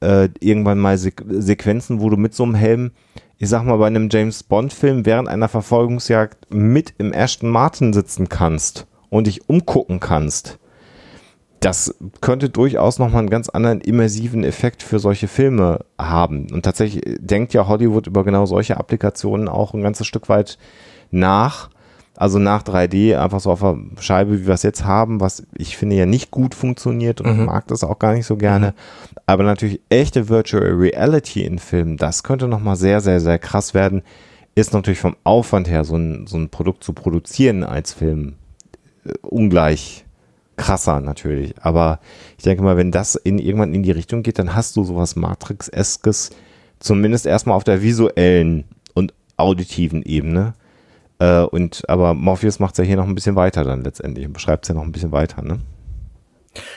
äh, 0.00 0.28
irgendwann 0.40 0.78
mal 0.78 0.96
Sequ 0.96 1.24
Sequenzen, 1.28 2.00
wo 2.00 2.10
du 2.10 2.16
mit 2.16 2.34
so 2.34 2.44
einem 2.44 2.54
Helm, 2.54 2.92
ich 3.38 3.48
sag 3.48 3.64
mal, 3.64 3.76
bei 3.76 3.86
einem 3.88 4.08
James 4.10 4.42
Bond-Film 4.44 5.04
während 5.04 5.28
einer 5.28 5.48
Verfolgungsjagd 5.48 6.52
mit 6.54 6.94
im 6.98 7.12
Ashton 7.12 7.50
Martin 7.50 7.92
sitzen 7.92 8.28
kannst 8.28 8.86
und 9.10 9.26
dich 9.26 9.48
umgucken 9.48 10.00
kannst. 10.00 10.58
das 11.60 11.94
könnte 12.20 12.50
durchaus 12.50 12.98
nochmal 12.98 13.20
einen 13.20 13.30
ganz 13.30 13.48
anderen 13.48 13.80
immersiven 13.80 14.44
Effekt 14.44 14.82
für 14.82 14.98
solche 14.98 15.28
Filme 15.28 15.80
haben. 15.98 16.46
Und 16.52 16.64
tatsächlich 16.64 17.02
denkt 17.18 17.52
ja 17.52 17.66
Hollywood 17.66 18.06
über 18.06 18.24
genau 18.24 18.46
solche 18.46 18.76
Applikationen 18.76 19.48
auch 19.48 19.74
ein 19.74 19.82
ganzes 19.82 20.06
Stück 20.06 20.28
weit 20.28 20.58
nach. 21.10 21.70
Also 22.16 22.40
nach 22.40 22.64
3D 22.64 23.16
einfach 23.16 23.38
so 23.38 23.50
auf 23.50 23.60
der 23.60 23.78
Scheibe, 24.00 24.40
wie 24.40 24.46
wir 24.46 24.54
es 24.54 24.64
jetzt 24.64 24.84
haben, 24.84 25.20
was 25.20 25.44
ich 25.56 25.76
finde 25.76 25.94
ja 25.94 26.04
nicht 26.04 26.32
gut 26.32 26.54
funktioniert 26.56 27.20
und 27.20 27.38
mhm. 27.38 27.44
mag 27.44 27.68
das 27.68 27.84
auch 27.84 28.00
gar 28.00 28.14
nicht 28.14 28.26
so 28.26 28.36
gerne. 28.36 28.68
Mhm. 28.68 29.18
Aber 29.26 29.44
natürlich 29.44 29.80
echte 29.88 30.28
Virtual 30.28 30.64
Reality 30.64 31.44
in 31.44 31.60
Filmen, 31.60 31.96
das 31.96 32.24
könnte 32.24 32.48
nochmal 32.48 32.74
sehr, 32.74 33.00
sehr, 33.00 33.20
sehr 33.20 33.38
krass 33.38 33.72
werden. 33.72 34.02
Ist 34.56 34.72
natürlich 34.72 34.98
vom 34.98 35.14
Aufwand 35.22 35.68
her, 35.68 35.84
so 35.84 35.94
ein, 35.94 36.26
so 36.26 36.36
ein 36.36 36.48
Produkt 36.48 36.82
zu 36.82 36.92
produzieren 36.92 37.62
als 37.62 37.92
Film 37.92 38.34
ungleich 39.22 40.04
krasser 40.56 41.00
natürlich. 41.00 41.54
Aber 41.60 42.00
ich 42.36 42.44
denke 42.44 42.62
mal, 42.62 42.76
wenn 42.76 42.90
das 42.90 43.14
in 43.14 43.38
irgendwann 43.38 43.72
in 43.72 43.82
die 43.82 43.92
Richtung 43.92 44.22
geht, 44.22 44.38
dann 44.38 44.54
hast 44.54 44.76
du 44.76 44.84
sowas 44.84 45.16
Matrix-eskes, 45.16 46.30
zumindest 46.80 47.26
erstmal 47.26 47.56
auf 47.56 47.64
der 47.64 47.82
visuellen 47.82 48.64
und 48.94 49.14
auditiven 49.36 50.02
Ebene. 50.02 50.54
Äh, 51.18 51.42
und 51.42 51.88
aber 51.88 52.14
Morpheus 52.14 52.58
macht 52.58 52.74
es 52.74 52.78
ja 52.78 52.84
hier 52.84 52.96
noch 52.96 53.06
ein 53.06 53.14
bisschen 53.14 53.36
weiter 53.36 53.64
dann 53.64 53.82
letztendlich 53.82 54.26
und 54.26 54.32
beschreibt 54.32 54.64
es 54.64 54.68
ja 54.68 54.74
noch 54.74 54.82
ein 54.82 54.92
bisschen 54.92 55.12
weiter, 55.12 55.42
ne? 55.42 55.60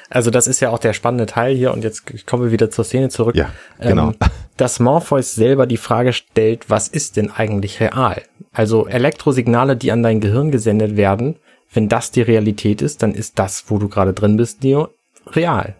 Also 0.09 0.29
das 0.29 0.47
ist 0.47 0.59
ja 0.59 0.69
auch 0.69 0.79
der 0.79 0.93
spannende 0.93 1.25
Teil 1.25 1.55
hier 1.55 1.73
und 1.73 1.83
jetzt 1.83 2.27
kommen 2.27 2.43
wir 2.43 2.51
wieder 2.51 2.69
zur 2.69 2.85
Szene 2.85 3.09
zurück. 3.09 3.35
Ja, 3.35 3.49
genau. 3.79 4.09
Ähm, 4.09 4.15
dass 4.57 4.79
Morpheus 4.79 5.33
selber 5.33 5.65
die 5.65 5.77
Frage 5.77 6.13
stellt, 6.13 6.69
was 6.69 6.87
ist 6.87 7.17
denn 7.17 7.31
eigentlich 7.31 7.79
real? 7.79 8.21
Also 8.51 8.85
Elektrosignale, 8.85 9.75
die 9.75 9.91
an 9.91 10.03
dein 10.03 10.19
Gehirn 10.19 10.51
gesendet 10.51 10.97
werden, 10.97 11.37
wenn 11.73 11.89
das 11.89 12.11
die 12.11 12.21
Realität 12.21 12.81
ist, 12.81 13.01
dann 13.01 13.13
ist 13.13 13.39
das, 13.39 13.65
wo 13.67 13.77
du 13.77 13.87
gerade 13.87 14.13
drin 14.13 14.37
bist, 14.37 14.63
Neo, 14.63 14.89
real. 15.27 15.75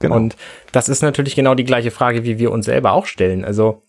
Genau. 0.00 0.16
Und 0.16 0.36
das 0.72 0.88
ist 0.88 1.02
natürlich 1.02 1.34
genau 1.34 1.54
die 1.54 1.64
gleiche 1.64 1.90
Frage, 1.90 2.24
wie 2.24 2.38
wir 2.38 2.52
uns 2.52 2.66
selber 2.66 2.92
auch 2.92 3.06
stellen. 3.06 3.44
Also, 3.44 3.82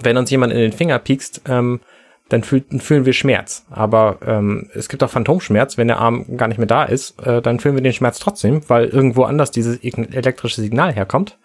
wenn 0.00 0.16
uns 0.16 0.30
jemand 0.30 0.52
in 0.52 0.58
den 0.58 0.72
Finger 0.72 0.98
piekst, 0.98 1.42
ähm, 1.48 1.80
dann 2.28 2.42
fühl, 2.42 2.64
fühlen 2.78 3.04
wir 3.04 3.12
Schmerz. 3.12 3.66
Aber 3.70 4.18
ähm, 4.26 4.70
es 4.74 4.88
gibt 4.88 5.02
auch 5.02 5.10
Phantomschmerz, 5.10 5.76
wenn 5.76 5.88
der 5.88 5.98
Arm 5.98 6.36
gar 6.36 6.48
nicht 6.48 6.58
mehr 6.58 6.66
da 6.66 6.84
ist, 6.84 7.20
äh, 7.24 7.42
dann 7.42 7.60
fühlen 7.60 7.74
wir 7.74 7.82
den 7.82 7.92
Schmerz 7.92 8.18
trotzdem, 8.18 8.62
weil 8.68 8.86
irgendwo 8.86 9.24
anders 9.24 9.50
dieses 9.50 9.78
elektrische 9.82 10.60
Signal 10.60 10.92
herkommt 10.94 11.36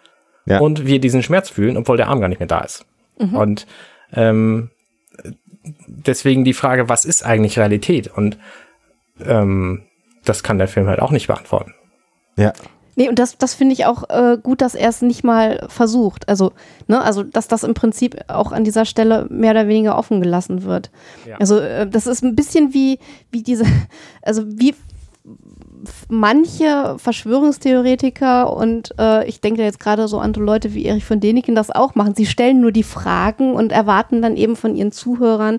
ja. 0.46 0.58
und 0.60 0.86
wir 0.86 0.98
diesen 0.98 1.22
Schmerz 1.22 1.50
fühlen, 1.50 1.76
obwohl 1.76 1.98
der 1.98 2.08
Arm 2.08 2.20
gar 2.20 2.28
nicht 2.28 2.40
mehr 2.40 2.48
da 2.48 2.60
ist. 2.60 2.86
Mhm. 3.18 3.36
Und 3.36 3.66
ähm, 4.14 4.70
deswegen 5.86 6.44
die 6.44 6.54
Frage, 6.54 6.88
was 6.88 7.04
ist 7.04 7.24
eigentlich 7.24 7.58
Realität? 7.58 8.08
Und 8.08 8.38
ähm, 9.24 9.82
das 10.24 10.42
kann 10.42 10.58
der 10.58 10.68
Film 10.68 10.86
halt 10.86 11.00
auch 11.00 11.10
nicht 11.10 11.26
beantworten. 11.26 11.74
Ja. 12.36 12.52
Nee, 12.98 13.08
und 13.08 13.20
das, 13.20 13.38
das 13.38 13.54
finde 13.54 13.74
ich 13.74 13.86
auch 13.86 14.10
äh, 14.10 14.38
gut, 14.42 14.60
dass 14.60 14.74
er 14.74 14.88
es 14.88 15.02
nicht 15.02 15.22
mal 15.22 15.64
versucht. 15.68 16.28
Also, 16.28 16.52
ne, 16.88 17.00
also, 17.00 17.22
dass 17.22 17.46
das 17.46 17.62
im 17.62 17.72
Prinzip 17.72 18.16
auch 18.26 18.50
an 18.50 18.64
dieser 18.64 18.84
Stelle 18.84 19.28
mehr 19.30 19.52
oder 19.52 19.68
weniger 19.68 19.96
offen 19.96 20.20
gelassen 20.20 20.64
wird. 20.64 20.90
Ja. 21.24 21.36
Also, 21.36 21.60
äh, 21.60 21.88
das 21.88 22.08
ist 22.08 22.24
ein 22.24 22.34
bisschen 22.34 22.74
wie, 22.74 22.98
wie 23.30 23.44
diese, 23.44 23.64
also 24.22 24.42
wie 24.46 24.74
manche 26.08 26.96
Verschwörungstheoretiker 26.98 28.54
und 28.54 28.94
äh, 28.98 29.26
ich 29.28 29.40
denke 29.40 29.62
jetzt 29.62 29.80
gerade 29.80 30.08
so 30.08 30.18
an 30.18 30.32
Leute 30.32 30.74
wie 30.74 30.84
Erich 30.84 31.04
von 31.04 31.20
Däniken 31.20 31.54
das 31.54 31.70
auch 31.70 31.94
machen. 31.94 32.14
Sie 32.14 32.26
stellen 32.26 32.60
nur 32.60 32.72
die 32.72 32.82
Fragen 32.82 33.54
und 33.54 33.72
erwarten 33.72 34.22
dann 34.22 34.36
eben 34.36 34.56
von 34.56 34.76
ihren 34.76 34.92
Zuhörern, 34.92 35.58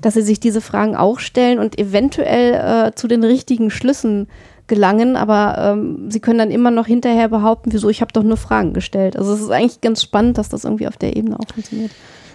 dass 0.00 0.14
sie 0.14 0.22
sich 0.22 0.40
diese 0.40 0.60
Fragen 0.60 0.96
auch 0.96 1.18
stellen 1.18 1.58
und 1.58 1.78
eventuell 1.78 2.54
äh, 2.54 2.94
zu 2.94 3.08
den 3.08 3.24
richtigen 3.24 3.70
Schlüssen 3.70 4.28
gelangen, 4.66 5.16
aber 5.16 5.56
ähm, 5.58 6.10
sie 6.10 6.20
können 6.20 6.38
dann 6.38 6.50
immer 6.50 6.70
noch 6.70 6.86
hinterher 6.86 7.28
behaupten, 7.28 7.72
wieso 7.72 7.88
ich 7.88 8.00
habe 8.00 8.12
doch 8.12 8.22
nur 8.22 8.36
Fragen 8.36 8.72
gestellt. 8.72 9.16
Also 9.16 9.34
es 9.34 9.40
ist 9.40 9.50
eigentlich 9.50 9.80
ganz 9.80 10.02
spannend, 10.02 10.38
dass 10.38 10.48
das 10.48 10.64
irgendwie 10.64 10.88
auf 10.88 10.96
der 10.96 11.16
Ebene 11.16 11.38
auch 11.38 11.52
funktioniert. 11.52 11.90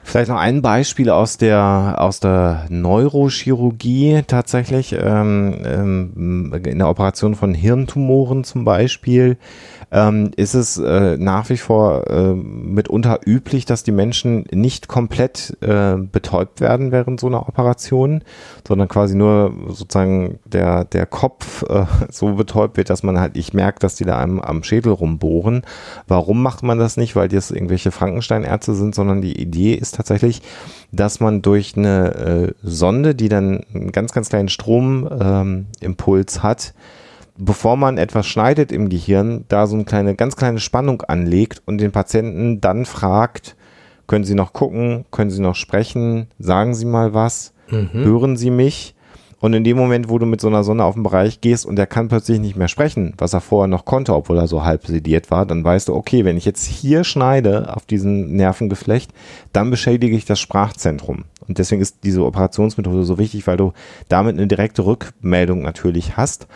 Vielleicht 0.08 0.30
noch 0.30 0.38
ein 0.38 0.62
Beispiel 0.62 1.10
aus 1.10 1.36
der, 1.36 1.96
aus 1.98 2.22
der 2.22 2.66
Neurochirurgie 2.70 4.22
tatsächlich, 4.26 4.94
ähm, 4.98 5.60
ähm, 5.66 6.62
in 6.66 6.78
der 6.78 6.88
Operation 6.88 7.36
von 7.36 7.54
Hirntumoren 7.54 8.46
zum 8.46 8.64
Beispiel 8.64 9.36
ähm, 9.92 10.32
ist 10.36 10.54
es 10.54 10.78
äh, 10.78 11.18
nach 11.18 11.50
wie 11.50 11.58
vor 11.58 12.08
äh, 12.08 12.34
mitunter 12.34 13.20
üblich, 13.26 13.66
dass 13.66 13.84
die 13.84 13.92
Menschen 13.92 14.46
nicht 14.52 14.88
komplett 14.88 15.58
äh, 15.62 15.96
betäubt 15.96 16.60
werden 16.60 16.92
während 16.92 17.20
so 17.20 17.28
einer 17.28 17.48
Operation, 17.48 18.24
sondern 18.68 18.90
quasi 18.90 19.16
nur 19.16 19.54
sozusagen 19.70 20.40
der, 20.46 20.84
der 20.84 21.06
Kopf 21.06 21.64
äh, 21.64 21.86
so 22.12 22.34
betäubt 22.34 22.76
wird, 22.76 22.90
dass 22.90 23.04
man 23.04 23.20
halt 23.20 23.36
nicht 23.36 23.54
merkt, 23.54 23.84
dass 23.84 23.96
die 23.96 24.04
da 24.04 24.18
einem 24.18 24.42
am 24.42 24.64
Schädel 24.64 24.92
rumbohren. 24.92 25.62
Warum 26.08 26.44
macht 26.44 26.64
man 26.64 26.80
das 26.80 26.98
nicht? 26.98 27.16
Weil 27.16 27.30
das 27.30 27.52
irgendwelche 27.52 27.92
Frankensteinärzte 27.92 28.74
sind, 28.74 28.94
sondern 28.94 29.22
die 29.22 29.40
Idee 29.40 29.74
ist 29.74 29.96
tatsächlich, 29.96 30.42
dass 30.92 31.22
man 31.22 31.42
durch 31.42 31.78
eine 31.78 32.16
äh, 32.16 32.54
Sonde, 32.62 33.16
die 33.16 33.30
dann 33.30 33.64
einen 33.74 33.92
ganz, 33.94 34.12
ganz 34.12 34.28
kleinen 34.30 34.50
Stromimpuls 34.50 36.36
ähm, 36.36 36.44
hat, 36.44 36.74
bevor 37.38 37.78
man 37.78 37.98
etwas 37.98 38.28
schneidet 38.28 38.72
im 38.72 38.90
Gehirn, 38.90 39.46
da 39.48 39.68
so 39.68 39.76
eine 39.76 39.86
kleine, 39.86 40.16
ganz 40.16 40.36
kleine 40.36 40.60
Spannung 40.60 41.02
anlegt 41.04 41.62
und 41.66 41.80
den 41.80 41.92
Patienten 41.92 42.62
dann 42.62 42.86
fragt, 42.86 43.56
können 44.08 44.26
Sie 44.26 44.36
noch 44.36 44.54
gucken, 44.54 45.06
können 45.12 45.30
Sie 45.30 45.42
noch 45.42 45.56
sprechen, 45.56 46.28
sagen 46.40 46.74
Sie 46.74 46.86
mal 46.86 47.14
was, 47.14 47.54
mhm. 47.70 47.90
hören 47.94 48.38
Sie 48.38 48.50
mich? 48.50 48.96
Und 49.40 49.54
in 49.54 49.64
dem 49.64 49.78
Moment, 49.78 50.10
wo 50.10 50.18
du 50.18 50.26
mit 50.26 50.42
so 50.42 50.48
einer 50.48 50.64
Sonne 50.64 50.84
auf 50.84 50.96
den 50.96 51.04
Bereich 51.04 51.42
gehst 51.42 51.66
und 51.66 51.78
er 51.78 51.86
kann 51.86 52.08
plötzlich 52.08 52.40
nicht 52.40 52.56
mehr 52.56 52.68
sprechen, 52.68 53.14
was 53.20 53.34
er 53.34 53.42
vorher 53.42 53.68
noch 53.68 53.86
konnte, 53.86 54.16
obwohl 54.16 54.38
er 54.38 54.48
so 54.48 54.64
halb 54.64 54.88
sediert 54.88 55.30
war, 55.30 55.46
dann 55.46 55.64
weißt 55.64 55.90
du, 55.90 55.96
okay, 55.96 56.26
wenn 56.26 56.38
ich 56.38 56.46
jetzt 56.46 56.66
hier 56.66 57.04
schneide 57.04 57.76
auf 57.76 57.86
diesen 57.86 58.36
Nervengeflecht, 58.36 59.12
dann 59.54 59.70
beschädige 59.70 60.16
ich 60.16 60.26
das 60.26 60.40
Sprachzentrum. 60.40 61.26
Und 61.48 61.60
deswegen 61.60 61.82
ist 61.82 62.00
diese 62.04 62.26
Operationsmethode 62.26 63.04
so 63.04 63.20
wichtig, 63.20 63.46
weil 63.46 63.58
du 63.58 63.74
damit 64.10 64.38
eine 64.38 64.48
direkte 64.48 64.86
Rückmeldung 64.86 65.62
natürlich 65.62 66.18
hast. 66.18 66.48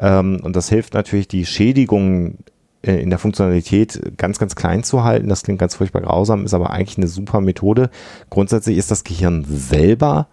Ähm, 0.00 0.40
und 0.42 0.56
das 0.56 0.68
hilft 0.68 0.94
natürlich, 0.94 1.28
die 1.28 1.46
Schädigungen 1.46 2.38
äh, 2.82 3.00
in 3.00 3.10
der 3.10 3.18
Funktionalität 3.18 4.16
ganz, 4.16 4.38
ganz 4.38 4.56
klein 4.56 4.82
zu 4.82 5.04
halten. 5.04 5.28
Das 5.28 5.42
klingt 5.42 5.60
ganz 5.60 5.76
furchtbar 5.76 6.00
grausam, 6.00 6.44
ist 6.44 6.54
aber 6.54 6.70
eigentlich 6.70 6.98
eine 6.98 7.08
super 7.08 7.40
Methode. 7.40 7.90
Grundsätzlich 8.30 8.78
ist 8.78 8.90
das 8.90 9.04
Gehirn 9.04 9.44
selber, 9.48 10.28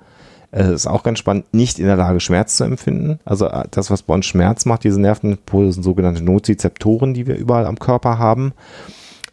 äh, 0.52 0.74
ist 0.74 0.88
auch 0.88 1.04
ganz 1.04 1.20
spannend, 1.20 1.54
nicht 1.54 1.78
in 1.78 1.86
der 1.86 1.98
Lage, 1.98 2.22
Schmerz 2.22 2.56
zu 2.56 2.64
empfinden. 2.64 3.20
Also 3.26 3.48
äh, 3.48 3.66
das, 3.70 3.92
was 3.92 4.02
bei 4.02 4.14
uns 4.14 4.26
Schmerz 4.26 4.66
macht, 4.66 4.86
diese 4.86 5.02
Nervenpole 5.02 5.74
sind 5.74 5.84
sogenannte 5.84 6.24
Nozizeptoren, 6.24 7.14
die 7.14 7.28
wir 7.28 7.36
überall 7.36 7.66
am 7.66 7.80
Körper 7.80 8.18
haben. 8.18 8.54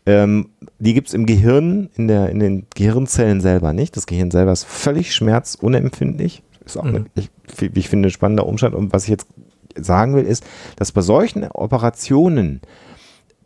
Ähm, 0.07 0.49
die 0.81 0.93
gibt 0.93 1.09
es 1.09 1.15
im 1.15 1.25
Gehirn, 1.25 1.89
in, 1.97 2.09
der, 2.09 2.29
in 2.31 2.41
den 2.41 2.67
Gehirnzellen 2.75 3.41
selber 3.41 3.73
nicht. 3.73 3.97
Das 3.97 4.07
Gehirn 4.07 4.33
selber 4.33 4.53
ist 4.53 4.65
völlig 4.65 5.15
schmerzunempfindlich. 5.15 6.43
Ist 6.67 6.77
auch, 6.77 6.85
mhm. 6.85 6.97
eine, 6.97 7.05
ich, 7.15 7.31
ich 7.77 7.89
finde, 7.89 8.09
ein 8.09 8.13
spannender 8.13 8.47
Umstand. 8.47 8.75
Und 8.75 8.93
was 8.93 9.05
ich 9.05 9.11
jetzt 9.11 9.29
sagen 9.77 10.15
will, 10.15 10.25
ist, 10.25 10.45
dass 10.77 10.93
bei 10.93 11.01
solchen 11.01 11.45
Operationen, 11.45 12.61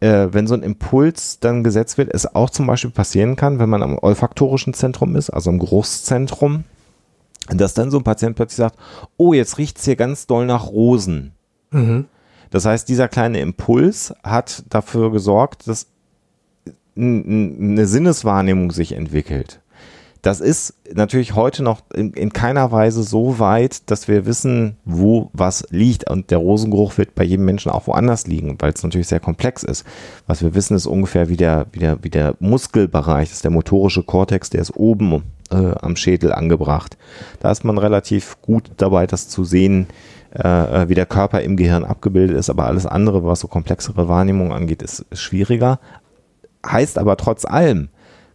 äh, 0.00 0.28
wenn 0.30 0.46
so 0.46 0.54
ein 0.54 0.62
Impuls 0.62 1.40
dann 1.40 1.64
gesetzt 1.64 1.98
wird, 1.98 2.12
es 2.12 2.34
auch 2.34 2.50
zum 2.50 2.66
Beispiel 2.66 2.90
passieren 2.90 3.36
kann, 3.36 3.58
wenn 3.58 3.68
man 3.68 3.82
am 3.82 3.98
olfaktorischen 3.98 4.74
Zentrum 4.74 5.16
ist, 5.16 5.30
also 5.30 5.50
im 5.50 5.58
Geruchszentrum, 5.58 6.64
dass 7.48 7.74
dann 7.74 7.90
so 7.90 7.98
ein 7.98 8.04
Patient 8.04 8.36
plötzlich 8.36 8.58
sagt, 8.58 8.78
oh, 9.16 9.32
jetzt 9.32 9.58
riecht 9.58 9.78
es 9.78 9.84
hier 9.84 9.96
ganz 9.96 10.26
doll 10.26 10.46
nach 10.46 10.68
Rosen. 10.68 11.32
Mhm. 11.70 12.06
Das 12.50 12.64
heißt, 12.64 12.88
dieser 12.88 13.08
kleine 13.08 13.40
Impuls 13.40 14.14
hat 14.22 14.64
dafür 14.70 15.10
gesorgt, 15.12 15.68
dass 15.68 15.86
eine 16.96 17.86
Sinneswahrnehmung 17.86 18.72
sich 18.72 18.92
entwickelt. 18.92 19.60
Das 20.22 20.40
ist 20.40 20.74
natürlich 20.92 21.34
heute 21.34 21.62
noch 21.62 21.82
in, 21.94 22.12
in, 22.12 22.32
keiner 22.32 22.72
Weise 22.72 23.02
so 23.02 23.38
weit, 23.38 23.88
dass 23.90 24.08
wir 24.08 24.26
wissen, 24.26 24.76
wo 24.84 25.30
was 25.32 25.66
liegt. 25.70 26.10
Und 26.10 26.30
der 26.30 26.38
Rosengeruch 26.38 26.98
wird 26.98 27.14
bei 27.14 27.24
jedem 27.24 27.44
Menschen 27.44 27.70
auch 27.70 27.86
woanders 27.86 28.26
liegen, 28.26 28.56
weil 28.58 28.72
es 28.72 28.82
natürlich 28.82 29.08
sehr 29.08 29.20
komplex 29.20 29.62
ist. 29.62 29.84
Was 30.26 30.42
wir 30.42 30.54
wissen, 30.54 30.76
ist 30.76 30.86
ungefähr 30.86 31.28
wie 31.28 31.36
der, 31.36 31.66
wie 31.72 31.78
der, 31.78 32.02
wie 32.02 32.10
der 32.10 32.34
Muskelbereich, 32.40 33.28
das 33.28 33.36
ist 33.36 33.44
der 33.44 33.52
motorische 33.52 34.02
Kortex, 34.02 34.50
der 34.50 34.62
ist 34.62 34.74
oben 34.74 35.22
äh, 35.50 35.56
am 35.80 35.94
Schädel 35.94 36.32
angebracht. 36.32 36.96
Da 37.40 37.50
ist 37.50 37.64
man 37.64 37.78
relativ 37.78 38.40
gut 38.42 38.70
dabei, 38.76 39.06
das 39.06 39.28
zu 39.28 39.44
sehen, 39.44 39.86
äh, 40.32 40.88
wie 40.88 40.94
der 40.94 41.06
Körper 41.06 41.42
im 41.42 41.56
Gehirn 41.56 41.84
abgebildet 41.84 42.36
ist. 42.36 42.50
Aber 42.50 42.66
alles 42.66 42.86
andere, 42.86 43.24
was 43.24 43.40
so 43.40 43.48
komplexere 43.48 44.08
Wahrnehmung 44.08 44.52
angeht, 44.52 44.82
ist, 44.82 45.06
ist 45.10 45.20
schwieriger. 45.20 45.78
Heißt 46.66 46.98
aber 46.98 47.16
trotz 47.16 47.44
allem, 47.44 47.88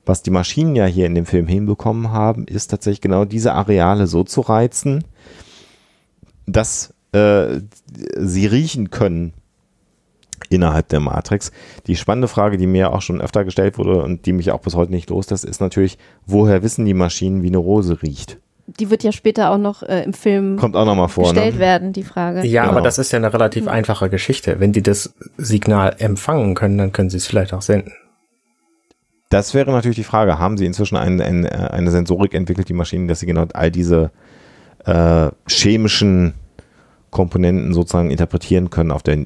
was 0.05 0.21
die 0.21 0.31
Maschinen 0.31 0.75
ja 0.75 0.85
hier 0.85 1.05
in 1.05 1.15
dem 1.15 1.25
Film 1.25 1.47
hinbekommen 1.47 2.11
haben, 2.11 2.45
ist 2.45 2.67
tatsächlich 2.67 3.01
genau 3.01 3.25
diese 3.25 3.53
Areale 3.53 4.07
so 4.07 4.23
zu 4.23 4.41
reizen, 4.41 5.03
dass 6.45 6.93
äh, 7.13 7.61
sie 8.17 8.45
riechen 8.47 8.89
können 8.89 9.33
innerhalb 10.49 10.89
der 10.89 10.99
Matrix. 10.99 11.51
Die 11.87 11.95
spannende 11.95 12.27
Frage, 12.27 12.57
die 12.57 12.67
mir 12.67 12.93
auch 12.93 13.01
schon 13.01 13.21
öfter 13.21 13.45
gestellt 13.45 13.77
wurde 13.77 14.01
und 14.03 14.25
die 14.25 14.33
mich 14.33 14.51
auch 14.51 14.59
bis 14.59 14.75
heute 14.75 14.91
nicht 14.91 15.09
loslässt, 15.09 15.45
ist 15.45 15.61
natürlich, 15.61 15.97
woher 16.25 16.63
wissen 16.63 16.85
die 16.85 16.93
Maschinen, 16.93 17.41
wie 17.43 17.47
eine 17.47 17.57
Rose 17.57 18.01
riecht? 18.01 18.37
die 18.65 18.89
wird 18.89 19.03
ja 19.03 19.11
später 19.11 19.51
auch 19.51 19.57
noch 19.57 19.83
äh, 19.83 20.03
im 20.03 20.13
Film 20.13 20.57
Kommt 20.57 20.75
auch 20.75 20.85
nochmal 20.85 21.09
vor, 21.09 21.25
gestellt 21.25 21.55
ne? 21.55 21.59
werden, 21.59 21.93
die 21.93 22.03
Frage. 22.03 22.45
Ja, 22.45 22.63
Genau. 22.63 22.73
aber 22.73 22.81
das 22.81 22.97
ist 22.97 23.11
ja 23.11 23.17
eine 23.17 23.33
relativ 23.33 23.67
einfache 23.67 24.09
Geschichte. 24.09 24.59
Wenn 24.59 24.71
die 24.71 24.81
das 24.81 25.13
Signal 25.37 25.95
empfangen 25.99 26.55
können, 26.55 26.77
dann 26.77 26.91
können 26.91 27.09
sie 27.09 27.17
es 27.17 27.27
vielleicht 27.27 27.53
auch 27.53 27.61
senden. 27.61 27.91
Das 29.33 29.55
wäre 29.55 29.71
natürlich 29.71 29.95
die 29.95 30.03
Frage. 30.03 30.37
Haben 30.37 30.57
sie 30.59 30.65
inzwischen 30.67 30.95
ein, 30.95 31.19
ein, 31.19 31.45
äh, 31.45 31.49
eine 31.49 31.89
Sensorik 31.89 32.35
entwickelt, 32.35 32.69
die 32.69 32.73
Maschinen, 32.73 33.07
dass 33.07 33.19
sie 33.19 33.25
genau 33.25 33.45
all 33.53 33.71
diese 33.71 34.11
äh, 34.85 35.29
chemischen 35.47 36.35
Komponenten 37.09 37.73
sozusagen 37.73 38.11
interpretieren 38.11 38.69
können 38.69 38.91
auf 38.91 39.01
der 39.01 39.25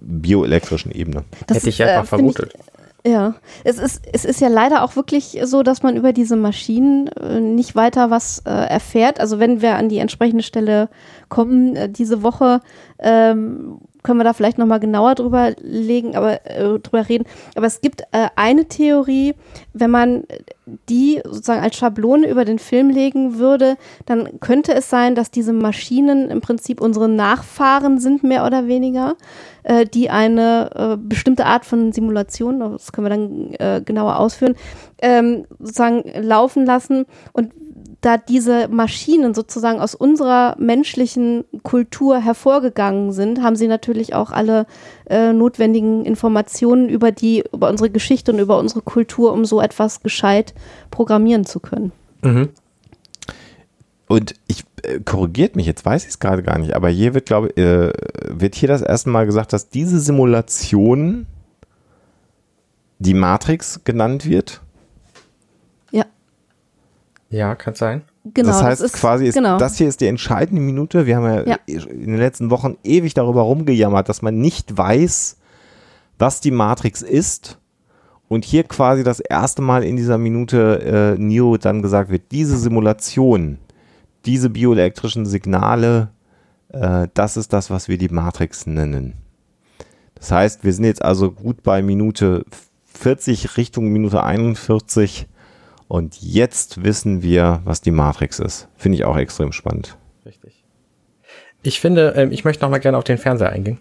bioelektrischen 0.00 0.92
Ebene? 0.92 1.24
Das 1.46 1.58
Hätte 1.58 1.70
ich 1.70 1.82
einfach 1.82 2.12
äh, 2.12 2.18
find 2.18 2.30
ich- 2.30 2.36
vermutet. 2.36 2.62
Ja, 3.06 3.36
es 3.62 3.78
ist, 3.78 4.02
es 4.12 4.24
ist 4.24 4.40
ja 4.40 4.48
leider 4.48 4.82
auch 4.82 4.96
wirklich 4.96 5.38
so, 5.44 5.62
dass 5.62 5.84
man 5.84 5.96
über 5.96 6.12
diese 6.12 6.34
Maschinen 6.34 7.06
äh, 7.06 7.38
nicht 7.38 7.76
weiter 7.76 8.10
was 8.10 8.40
äh, 8.40 8.50
erfährt. 8.50 9.20
Also 9.20 9.38
wenn 9.38 9.62
wir 9.62 9.76
an 9.76 9.88
die 9.88 9.98
entsprechende 9.98 10.42
Stelle 10.42 10.88
kommen, 11.28 11.76
äh, 11.76 11.88
diese 11.88 12.24
Woche, 12.24 12.60
ähm, 12.98 13.78
können 14.06 14.20
wir 14.20 14.24
da 14.24 14.32
vielleicht 14.32 14.56
nochmal 14.56 14.78
genauer 14.78 15.16
drüber 15.16 15.52
legen, 15.60 16.14
aber 16.14 16.46
äh, 16.46 16.78
drüber 16.78 17.08
reden. 17.08 17.24
Aber 17.56 17.66
es 17.66 17.80
gibt 17.80 18.02
äh, 18.12 18.28
eine 18.36 18.66
Theorie, 18.66 19.34
wenn 19.72 19.90
man 19.90 20.22
die 20.88 21.20
sozusagen 21.24 21.62
als 21.62 21.76
Schablone 21.76 22.28
über 22.28 22.44
den 22.44 22.60
Film 22.60 22.88
legen 22.88 23.38
würde, 23.38 23.76
dann 24.06 24.38
könnte 24.38 24.74
es 24.74 24.88
sein, 24.88 25.16
dass 25.16 25.32
diese 25.32 25.52
Maschinen 25.52 26.30
im 26.30 26.40
Prinzip 26.40 26.80
unsere 26.80 27.08
Nachfahren 27.08 27.98
sind, 27.98 28.22
mehr 28.22 28.46
oder 28.46 28.68
weniger, 28.68 29.16
äh, 29.64 29.84
die 29.84 30.08
eine 30.08 30.70
äh, 30.74 30.96
bestimmte 30.96 31.44
Art 31.44 31.64
von 31.64 31.92
Simulation, 31.92 32.60
das 32.60 32.92
können 32.92 33.06
wir 33.06 33.10
dann 33.10 33.54
äh, 33.58 33.82
genauer 33.82 34.20
ausführen, 34.20 34.54
ähm, 35.02 35.46
sozusagen 35.58 36.04
laufen 36.22 36.64
lassen 36.64 37.06
und 37.32 37.52
da 38.06 38.16
diese 38.18 38.68
Maschinen 38.68 39.34
sozusagen 39.34 39.80
aus 39.80 39.96
unserer 39.96 40.54
menschlichen 40.60 41.44
Kultur 41.64 42.20
hervorgegangen 42.20 43.10
sind, 43.10 43.42
haben 43.42 43.56
sie 43.56 43.66
natürlich 43.66 44.14
auch 44.14 44.30
alle 44.30 44.66
äh, 45.10 45.32
notwendigen 45.32 46.04
Informationen 46.04 46.88
über 46.88 47.10
die, 47.10 47.42
über 47.52 47.68
unsere 47.68 47.90
Geschichte 47.90 48.32
und 48.32 48.38
über 48.38 48.60
unsere 48.60 48.82
Kultur, 48.82 49.32
um 49.32 49.44
so 49.44 49.60
etwas 49.60 50.04
gescheit 50.04 50.54
programmieren 50.92 51.44
zu 51.44 51.58
können. 51.58 51.90
Mhm. 52.22 52.50
Und 54.06 54.36
ich 54.46 54.62
äh, 54.84 55.00
korrigiert 55.00 55.56
mich, 55.56 55.66
jetzt 55.66 55.84
weiß 55.84 56.04
ich 56.04 56.10
es 56.10 56.20
gerade 56.20 56.44
gar 56.44 56.58
nicht, 56.58 56.74
aber 56.74 56.88
hier 56.88 57.12
wird, 57.12 57.26
glaube 57.26 57.48
äh, 57.56 57.92
wird 58.28 58.54
hier 58.54 58.68
das 58.68 58.82
erste 58.82 59.10
Mal 59.10 59.26
gesagt, 59.26 59.52
dass 59.52 59.68
diese 59.68 59.98
Simulation 59.98 61.26
die 63.00 63.14
Matrix 63.14 63.80
genannt 63.82 64.26
wird. 64.26 64.60
Ja, 67.28 67.54
kann 67.56 67.74
sein. 67.74 68.02
genau. 68.34 68.48
das 68.48 68.62
heißt 68.62 68.82
ist, 68.82 68.94
quasi, 68.94 69.26
ist, 69.26 69.34
genau. 69.34 69.58
das 69.58 69.76
hier 69.76 69.88
ist 69.88 70.00
die 70.00 70.06
entscheidende 70.06 70.62
Minute. 70.62 71.06
Wir 71.06 71.16
haben 71.16 71.24
ja, 71.24 71.42
Ja. 71.44 71.58
in 71.66 72.06
den 72.12 72.18
letzten 72.18 72.50
Wochen 72.50 72.76
ewig 72.84 73.14
darüber 73.14 73.42
rumgejammert, 73.42 74.08
dass 74.08 74.22
man 74.22 74.38
nicht 74.38 74.76
weiß, 74.76 75.36
was 76.18 76.40
die 76.40 76.50
Matrix 76.52 77.02
ist. 77.02 77.58
Und 78.28 78.44
hier 78.44 78.64
quasi 78.64 79.04
das 79.04 79.20
erste 79.20 79.62
Mal 79.62 79.84
in 79.84 79.96
dieser 79.96 80.18
Minute 80.18 81.16
äh, 81.16 81.20
Neo 81.20 81.56
dann 81.58 81.80
gesagt 81.82 82.10
wird, 82.10 82.32
diese 82.32 82.56
Simulation, 82.56 83.58
diese 84.24 84.50
bioelektrischen 84.50 85.26
Signale, 85.26 86.08
äh, 86.70 87.06
das 87.14 87.36
ist 87.36 87.52
das, 87.52 87.70
was 87.70 87.86
wir 87.88 87.98
die 87.98 88.08
Matrix 88.08 88.66
nennen. 88.66 89.14
Das 90.16 90.32
heißt, 90.32 90.64
wir 90.64 90.72
sind 90.72 90.84
jetzt 90.84 91.02
also 91.02 91.30
gut 91.30 91.62
bei 91.62 91.82
Minute 91.82 92.44
40 92.86 93.56
Richtung 93.56 93.88
Minute 93.92 94.22
41 94.24 95.28
und 95.88 96.16
jetzt 96.20 96.82
wissen 96.84 97.22
wir, 97.22 97.60
was 97.64 97.80
die 97.80 97.90
Matrix 97.90 98.38
ist. 98.38 98.68
Finde 98.76 98.96
ich 98.98 99.04
auch 99.04 99.16
extrem 99.16 99.52
spannend. 99.52 99.96
Richtig. 100.24 100.64
Ich 101.62 101.80
finde, 101.80 102.14
ähm, 102.16 102.32
ich 102.32 102.44
möchte 102.44 102.62
noch 102.64 102.70
mal 102.70 102.78
gerne 102.78 102.98
auf 102.98 103.04
den 103.04 103.18
Fernseher 103.18 103.50
eingehen. 103.50 103.78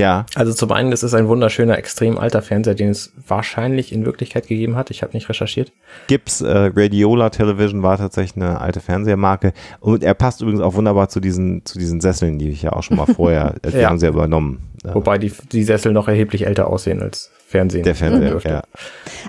Ja, 0.00 0.26
Also 0.36 0.52
zum 0.54 0.70
einen, 0.70 0.92
das 0.92 1.02
ist 1.02 1.12
ein 1.14 1.26
wunderschöner, 1.26 1.76
extrem 1.76 2.18
alter 2.18 2.40
Fernseher, 2.40 2.76
den 2.76 2.90
es 2.90 3.12
wahrscheinlich 3.26 3.92
in 3.92 4.06
Wirklichkeit 4.06 4.46
gegeben 4.46 4.76
hat. 4.76 4.92
Ich 4.92 5.02
habe 5.02 5.12
nicht 5.12 5.28
recherchiert. 5.28 5.72
Gibbs 6.06 6.40
äh, 6.40 6.70
Radiola 6.76 7.30
Television 7.30 7.82
war 7.82 7.98
tatsächlich 7.98 8.36
eine 8.40 8.60
alte 8.60 8.78
Fernsehmarke 8.78 9.52
und 9.80 10.04
er 10.04 10.14
passt 10.14 10.40
übrigens 10.40 10.60
auch 10.60 10.74
wunderbar 10.74 11.08
zu 11.08 11.18
diesen 11.18 11.64
zu 11.64 11.80
diesen 11.80 12.00
Sesseln, 12.00 12.38
die 12.38 12.48
ich 12.50 12.62
ja 12.62 12.74
auch 12.74 12.84
schon 12.84 12.96
mal 12.96 13.06
vorher, 13.06 13.56
äh, 13.62 13.72
die 13.72 13.78
Ja. 13.80 13.88
haben 13.90 13.98
sie 13.98 14.06
ja 14.06 14.12
übernommen. 14.12 14.68
Äh, 14.84 14.94
Wobei 14.94 15.18
die, 15.18 15.32
die 15.50 15.64
Sessel 15.64 15.92
noch 15.92 16.06
erheblich 16.06 16.46
älter 16.46 16.68
aussehen 16.68 17.02
als 17.02 17.32
Fernsehen. 17.48 17.82
der 17.82 17.94
Fernseher, 17.94 18.30
dürfte. 18.30 18.48
ja. 18.50 18.62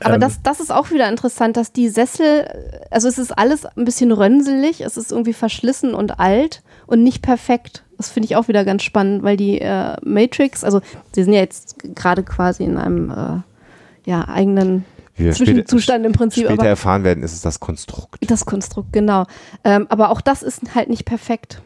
Aber 0.01 0.15
Ähm, 0.15 0.19
das, 0.19 0.41
das 0.43 0.59
ist 0.59 0.73
auch 0.73 0.91
wieder 0.91 1.07
interessant, 1.07 1.55
dass 1.55 1.71
die 1.71 1.87
Sessel, 1.87 2.45
also 2.91 3.07
es 3.07 3.17
ist 3.17 3.31
alles 3.31 3.65
ein 3.65 3.85
bisschen 3.85 4.11
rönselig, 4.11 4.81
es 4.81 4.97
ist 4.97 5.13
irgendwie 5.13 5.31
verschlissen 5.31 5.93
und 5.93 6.19
alt 6.19 6.61
und 6.85 7.01
nicht 7.01 7.21
perfekt. 7.21 7.85
Das 7.97 8.09
finde 8.09 8.25
ich 8.25 8.35
auch 8.35 8.49
wieder 8.49 8.65
ganz 8.65 8.83
spannend, 8.83 9.23
weil 9.23 9.37
die 9.37 9.61
äh, 9.61 9.95
Matrix, 10.03 10.65
also 10.65 10.81
sie 11.13 11.23
sind 11.23 11.31
ja 11.31 11.39
jetzt 11.39 11.77
gerade 11.95 12.23
quasi 12.23 12.65
in 12.65 12.75
einem 12.75 13.09
äh, 13.09 14.09
ja, 14.09 14.27
eigenen 14.27 14.83
Wie 15.15 15.23
wir 15.23 15.31
Zwischenzustand 15.31 16.05
im 16.05 16.11
Prinzip, 16.11 16.43
später 16.43 16.59
aber 16.59 16.67
erfahren 16.67 17.05
werden, 17.05 17.23
ist 17.23 17.31
es 17.31 17.39
das 17.39 17.61
Konstrukt. 17.61 18.29
das 18.29 18.45
Konstrukt, 18.45 18.91
genau. 18.91 19.27
Ähm, 19.63 19.87
aber 19.87 20.09
auch 20.09 20.19
das 20.19 20.43
ist 20.43 20.75
halt 20.75 20.89
nicht 20.89 21.05
perfekt. 21.05 21.61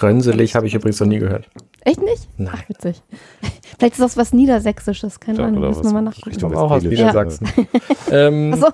Rönselig 0.00 0.54
habe 0.54 0.68
ich 0.68 0.74
übrigens 0.74 1.00
noch 1.00 1.08
nie 1.08 1.18
gehört. 1.18 1.48
Echt 1.88 2.02
nicht? 2.02 2.28
Nein. 2.36 2.52
Ach, 2.54 2.68
witzig. 2.68 3.02
Vielleicht 3.78 3.94
ist 3.94 4.00
das 4.00 4.16
was 4.18 4.32
Niedersächsisches, 4.34 5.20
keine 5.20 5.38
Ja, 5.38 5.44
Ahnung, 5.46 5.60
müssen 5.60 5.84
wir 5.84 5.92
mal 5.92 6.02
nachgucken. 6.02 6.30
Richtung 6.30 6.52
komme 6.52 6.62
auch 6.62 6.70
aus. 6.70 6.82
Niedersachsen. 6.82 7.48
ähm, 8.10 8.52
Achso, 8.52 8.68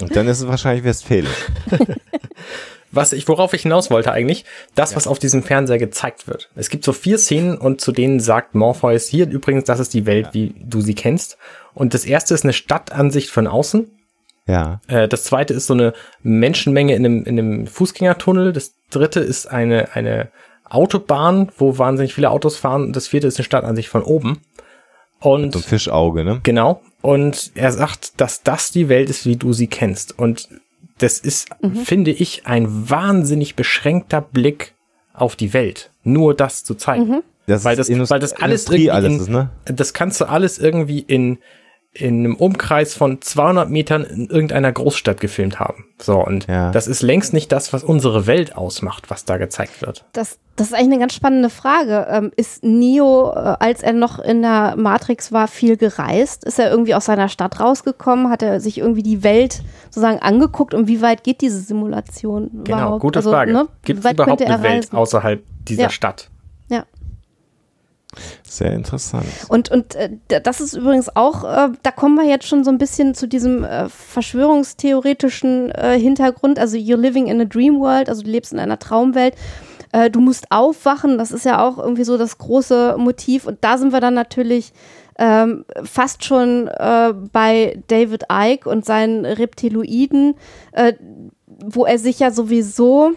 Und 0.00 0.16
dann 0.16 0.26
ist 0.26 0.40
es 0.40 0.48
wahrscheinlich 0.48 0.84
Westfälisch. 0.84 1.46
was 2.90 3.12
ich, 3.12 3.28
worauf 3.28 3.52
ich 3.52 3.62
hinaus 3.62 3.90
wollte 3.90 4.10
eigentlich, 4.10 4.44
das, 4.74 4.96
was 4.96 5.06
auf 5.06 5.20
diesem 5.20 5.44
Fernseher 5.44 5.78
gezeigt 5.78 6.26
wird. 6.26 6.48
Es 6.56 6.68
gibt 6.68 6.82
so 6.82 6.92
vier 6.92 7.18
Szenen 7.18 7.56
und 7.56 7.80
zu 7.80 7.92
denen 7.92 8.18
sagt 8.18 8.56
Morpheus 8.56 9.06
hier 9.06 9.28
übrigens, 9.28 9.64
das 9.64 9.78
ist 9.78 9.94
die 9.94 10.06
Welt, 10.06 10.30
wie 10.32 10.54
du 10.58 10.80
sie 10.80 10.94
kennst. 10.94 11.38
Und 11.72 11.94
das 11.94 12.04
erste 12.04 12.34
ist 12.34 12.42
eine 12.42 12.52
Stadtansicht 12.52 13.30
von 13.30 13.46
außen. 13.46 13.88
Ja. 14.48 14.80
Äh, 14.88 15.06
das 15.06 15.22
zweite 15.24 15.54
ist 15.54 15.68
so 15.68 15.74
eine 15.74 15.92
Menschenmenge 16.22 16.96
in 16.96 17.04
einem, 17.04 17.24
in 17.24 17.38
einem 17.38 17.66
Fußgängertunnel. 17.68 18.52
Das 18.52 18.72
dritte 18.90 19.20
ist 19.20 19.46
eine, 19.46 19.94
eine 19.94 20.30
Autobahn, 20.68 21.50
wo 21.58 21.78
wahnsinnig 21.78 22.14
viele 22.14 22.30
Autos 22.30 22.56
fahren. 22.56 22.84
Und 22.84 22.96
das 22.96 23.08
vierte 23.08 23.26
ist 23.26 23.38
eine 23.38 23.44
Stadtansicht 23.44 23.88
von 23.88 24.02
oben. 24.02 24.38
Und 25.20 25.52
So 25.52 25.60
ein 25.60 25.62
Fischauge, 25.62 26.24
ne? 26.24 26.40
Genau. 26.42 26.82
Und 27.02 27.52
er 27.54 27.72
sagt, 27.72 28.20
dass 28.20 28.42
das 28.42 28.70
die 28.70 28.88
Welt 28.88 29.08
ist, 29.08 29.26
wie 29.26 29.36
du 29.36 29.52
sie 29.52 29.66
kennst. 29.66 30.18
Und 30.18 30.48
das 30.98 31.18
ist, 31.18 31.48
finde 31.84 32.10
ich, 32.10 32.46
ein 32.46 32.90
wahnsinnig 32.90 33.54
beschränkter 33.54 34.20
Blick 34.20 34.74
auf 35.12 35.36
die 35.36 35.52
Welt. 35.52 35.90
Nur 36.04 36.34
das 36.34 36.64
zu 36.64 36.74
zeigen. 36.74 37.22
Das 37.46 37.64
Weil 37.64 37.78
ist 37.78 37.88
das, 37.90 38.10
weil 38.10 38.18
das 38.18 38.32
alles 38.32 38.66
irgendwie 38.66 38.90
alles 38.90 39.12
in, 39.12 39.20
ist, 39.20 39.28
ne? 39.28 39.50
das 39.66 39.92
kannst 39.92 40.20
du 40.20 40.24
alles 40.24 40.58
irgendwie 40.58 40.98
in, 41.00 41.38
in 41.98 42.20
einem 42.20 42.36
Umkreis 42.36 42.94
von 42.94 43.20
200 43.22 43.70
Metern 43.70 44.04
in 44.04 44.26
irgendeiner 44.28 44.70
Großstadt 44.72 45.20
gefilmt 45.20 45.58
haben. 45.60 45.84
So, 46.00 46.18
und 46.24 46.46
Ja. 46.46 46.70
das 46.70 46.86
ist 46.86 47.02
längst 47.02 47.32
nicht 47.32 47.50
das, 47.52 47.72
was 47.72 47.82
unsere 47.84 48.26
Welt 48.26 48.56
ausmacht, 48.56 49.08
was 49.10 49.24
da 49.24 49.36
gezeigt 49.38 49.80
wird. 49.82 50.04
das, 50.12 50.38
das 50.56 50.68
ist 50.68 50.72
eigentlich 50.74 50.92
eine 50.92 50.98
ganz 51.00 51.14
spannende 51.14 51.50
Frage. 51.50 52.06
Ähm, 52.10 52.32
ist 52.36 52.64
Neo, 52.64 53.30
äh, 53.32 53.56
als 53.60 53.82
er 53.82 53.92
noch 53.92 54.18
in 54.18 54.40
der 54.42 54.74
Matrix 54.76 55.30
war, 55.32 55.48
viel 55.48 55.76
gereist? 55.76 56.44
Ist 56.44 56.58
er 56.58 56.70
irgendwie 56.70 56.94
aus 56.94 57.04
seiner 57.06 57.28
Stadt 57.28 57.60
rausgekommen? 57.60 58.30
Hat 58.30 58.42
er 58.42 58.60
sich 58.60 58.78
irgendwie 58.78 59.02
die 59.02 59.22
Welt 59.22 59.62
sozusagen 59.86 60.18
angeguckt? 60.20 60.72
Und 60.74 60.88
wie 60.88 61.02
weit 61.02 61.24
geht 61.24 61.40
diese 61.42 61.60
Simulation 61.60 62.50
Genau, 62.64 62.78
überhaupt? 62.78 63.00
gute 63.02 63.18
Also, 63.18 63.30
Frage. 63.32 63.52
ne, 63.52 63.68
Gibt 63.84 64.04
es 64.04 64.12
überhaupt 64.12 64.40
er 64.40 64.54
eine 64.54 64.62
Welt 64.62 64.92
außerhalb 64.92 65.42
dieser 65.68 65.82
Ja. 65.84 65.90
Stadt? 65.90 66.30
Ja. 66.68 66.84
Sehr 68.48 68.72
interessant. 68.72 69.26
Und, 69.48 69.70
und 69.70 69.94
äh, 69.94 70.10
das 70.42 70.60
ist 70.60 70.74
übrigens 70.74 71.14
auch, 71.14 71.44
äh, 71.44 71.68
da 71.82 71.90
kommen 71.90 72.14
wir 72.16 72.24
jetzt 72.24 72.46
schon 72.46 72.64
so 72.64 72.70
ein 72.70 72.78
bisschen 72.78 73.14
zu 73.14 73.26
diesem 73.26 73.64
äh, 73.64 73.88
verschwörungstheoretischen 73.88 75.70
äh, 75.70 75.98
Hintergrund. 75.98 76.58
Also 76.58 76.76
you're 76.76 76.96
living 76.96 77.26
in 77.26 77.40
a 77.40 77.44
dream 77.44 77.80
world, 77.80 78.08
also 78.08 78.22
du 78.22 78.30
lebst 78.30 78.52
in 78.52 78.58
einer 78.58 78.78
Traumwelt. 78.78 79.34
Äh, 79.92 80.10
du 80.10 80.20
musst 80.20 80.50
aufwachen, 80.50 81.18
das 81.18 81.32
ist 81.32 81.44
ja 81.44 81.64
auch 81.64 81.78
irgendwie 81.78 82.04
so 82.04 82.18
das 82.18 82.38
große 82.38 82.96
Motiv. 82.98 83.46
Und 83.46 83.58
da 83.62 83.78
sind 83.78 83.92
wir 83.92 84.00
dann 84.00 84.14
natürlich 84.14 84.72
ähm, 85.18 85.64
fast 85.84 86.24
schon 86.24 86.68
äh, 86.68 87.12
bei 87.32 87.82
David 87.88 88.24
Icke 88.30 88.68
und 88.68 88.84
seinen 88.84 89.24
Reptiloiden, 89.24 90.34
wo 91.46 91.86
er 91.86 91.98
sich 91.98 92.18
ja 92.18 92.30
sowieso 92.30 93.12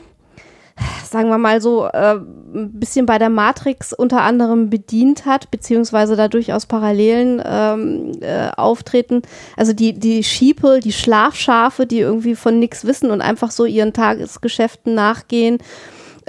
sagen 1.03 1.29
wir 1.29 1.37
mal 1.37 1.61
so, 1.61 1.85
äh, 1.85 2.15
ein 2.15 2.79
bisschen 2.79 3.05
bei 3.05 3.17
der 3.17 3.29
Matrix 3.29 3.93
unter 3.93 4.21
anderem 4.21 4.69
bedient 4.69 5.25
hat, 5.25 5.51
beziehungsweise 5.51 6.15
da 6.15 6.27
durchaus 6.27 6.65
Parallelen 6.65 7.41
ähm, 7.45 8.11
äh, 8.21 8.49
auftreten. 8.55 9.21
Also 9.55 9.73
die, 9.73 9.93
die 9.93 10.23
Sheeple, 10.23 10.79
die 10.79 10.93
Schlafschafe, 10.93 11.85
die 11.85 11.99
irgendwie 11.99 12.35
von 12.35 12.59
nichts 12.59 12.85
wissen 12.85 13.11
und 13.11 13.21
einfach 13.21 13.51
so 13.51 13.65
ihren 13.65 13.93
Tagesgeschäften 13.93 14.95
nachgehen. 14.95 15.59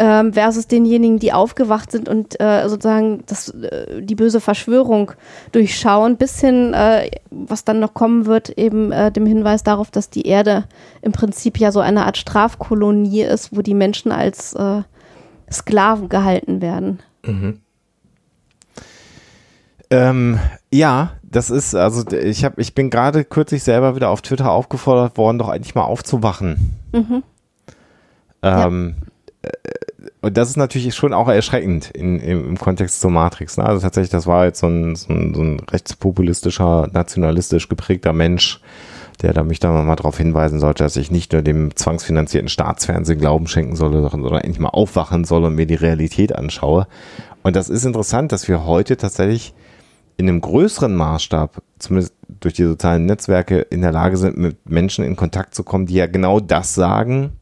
Ähm, 0.01 0.33
versus 0.33 0.67
denjenigen, 0.67 1.19
die 1.19 1.35
aufgewacht 1.35 1.93
sind 1.93 2.09
und 2.09 2.41
äh, 2.41 2.67
sozusagen 2.69 3.23
das, 3.27 3.51
äh, 3.51 4.01
die 4.01 4.15
böse 4.15 4.41
Verschwörung 4.41 5.13
durchschauen, 5.53 6.17
bis 6.17 6.41
hin, 6.41 6.73
äh, 6.73 7.11
was 7.31 7.65
dann 7.65 7.81
noch 7.81 7.93
kommen 7.93 8.25
wird, 8.25 8.49
eben 8.49 8.93
äh, 8.93 9.13
dem 9.13 9.27
Hinweis 9.27 9.63
darauf, 9.63 9.91
dass 9.91 10.09
die 10.09 10.27
Erde 10.27 10.65
im 11.03 11.13
Prinzip 11.13 11.59
ja 11.59 11.71
so 11.71 11.81
eine 11.81 12.07
Art 12.07 12.17
Strafkolonie 12.17 13.21
ist, 13.21 13.55
wo 13.55 13.61
die 13.61 13.75
Menschen 13.75 14.11
als 14.11 14.55
äh, 14.55 14.81
Sklaven 15.53 16.09
gehalten 16.09 16.63
werden. 16.63 17.01
Mhm. 17.27 17.61
Ähm, 19.91 20.39
ja, 20.73 21.13
das 21.23 21.51
ist, 21.51 21.75
also 21.75 22.11
ich 22.11 22.43
habe, 22.47 22.59
ich 22.63 22.75
bin 22.75 22.89
gerade 22.89 23.23
kürzlich 23.25 23.65
selber 23.65 23.97
wieder 23.97 24.09
auf 24.09 24.23
Twitter 24.23 24.51
aufgefordert 24.51 25.19
worden, 25.19 25.39
doch 25.39 25.51
eigentlich 25.51 25.75
mal 25.75 25.85
aufzuwachen. 25.85 26.79
Mhm. 26.93 27.23
Ähm, 28.43 28.95
ja. 28.99 29.10
Und 30.23 30.37
das 30.37 30.51
ist 30.51 30.57
natürlich 30.57 30.95
schon 30.95 31.15
auch 31.15 31.29
erschreckend 31.29 31.91
in, 31.91 32.21
im, 32.21 32.49
im 32.49 32.59
Kontext 32.59 33.01
zur 33.01 33.11
Matrix. 33.11 33.57
Ne? 33.57 33.65
Also 33.65 33.81
tatsächlich, 33.81 34.11
das 34.11 34.27
war 34.27 34.45
jetzt 34.45 34.61
so 34.61 34.67
ein, 34.67 34.95
so 34.95 35.13
ein, 35.13 35.35
so 35.35 35.43
ein 35.43 35.61
rechtspopulistischer, 35.61 36.89
nationalistisch 36.93 37.69
geprägter 37.69 38.13
Mensch, 38.13 38.61
der 39.23 39.33
da 39.33 39.43
mich 39.43 39.61
da 39.61 39.71
mal 39.71 39.97
darauf 39.97 40.19
hinweisen 40.19 40.61
sollte, 40.61 40.85
dass 40.85 40.97
ich 40.97 41.11
nicht 41.11 41.33
nur 41.33 41.41
dem 41.41 41.75
zwangsfinanzierten 41.75 42.49
Staatsfernsehen 42.49 43.19
Glauben 43.19 43.47
schenken 43.47 43.77
solle, 43.77 44.09
sondern 44.11 44.35
endlich 44.35 44.61
mal 44.61 44.69
aufwachen 44.69 45.25
soll 45.25 45.45
und 45.45 45.55
mir 45.55 45.67
die 45.67 45.75
Realität 45.75 46.35
anschaue. 46.35 46.87
Und 47.43 47.57
das 47.57 47.71
ist 47.71 47.85
interessant, 47.85 48.33
dass 48.33 48.47
wir 48.47 48.67
heute 48.67 48.99
tatsächlich 48.99 49.55
in 50.19 50.29
einem 50.29 50.43
größeren 50.43 50.95
Maßstab, 50.95 51.63
zumindest 51.79 52.15
durch 52.41 52.53
die 52.53 52.65
sozialen 52.65 53.07
Netzwerke, 53.07 53.61
in 53.61 53.81
der 53.81 53.93
Lage 53.93 54.19
sind, 54.19 54.37
mit 54.37 54.69
Menschen 54.69 55.03
in 55.03 55.17
Kontakt 55.17 55.55
zu 55.55 55.65
kommen, 55.65 55.87
die 55.87 55.95
ja 55.95 56.07
genau 56.07 56.41
das 56.41 56.75
sagen, 56.75 57.33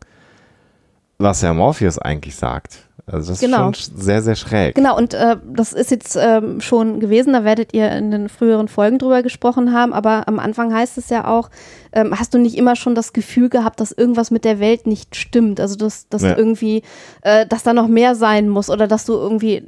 was 1.20 1.42
Herr 1.42 1.52
Morpheus 1.52 1.98
eigentlich 1.98 2.36
sagt. 2.36 2.87
Also 3.06 3.32
das 3.32 3.40
genau. 3.40 3.70
ist 3.70 3.86
schon 3.86 3.96
sehr, 3.96 4.22
sehr 4.22 4.34
schräg. 4.34 4.74
Genau, 4.74 4.96
und 4.96 5.14
äh, 5.14 5.36
das 5.44 5.72
ist 5.72 5.90
jetzt 5.90 6.16
ähm, 6.20 6.60
schon 6.60 7.00
gewesen, 7.00 7.32
da 7.32 7.44
werdet 7.44 7.72
ihr 7.72 7.90
in 7.92 8.10
den 8.10 8.28
früheren 8.28 8.68
Folgen 8.68 8.98
drüber 8.98 9.22
gesprochen 9.22 9.72
haben, 9.72 9.92
aber 9.92 10.28
am 10.28 10.38
Anfang 10.38 10.74
heißt 10.74 10.98
es 10.98 11.08
ja 11.08 11.26
auch, 11.26 11.48
ähm, 11.92 12.18
hast 12.18 12.34
du 12.34 12.38
nicht 12.38 12.56
immer 12.56 12.76
schon 12.76 12.94
das 12.94 13.12
Gefühl 13.12 13.48
gehabt, 13.48 13.80
dass 13.80 13.92
irgendwas 13.92 14.30
mit 14.30 14.44
der 14.44 14.60
Welt 14.60 14.86
nicht 14.86 15.16
stimmt? 15.16 15.60
Also 15.60 15.76
dass, 15.76 16.08
dass 16.08 16.22
ja. 16.22 16.36
irgendwie, 16.36 16.82
äh, 17.22 17.46
dass 17.46 17.62
da 17.62 17.72
noch 17.72 17.88
mehr 17.88 18.14
sein 18.14 18.48
muss 18.48 18.68
oder 18.68 18.86
dass 18.86 19.06
du 19.06 19.14
irgendwie, 19.14 19.62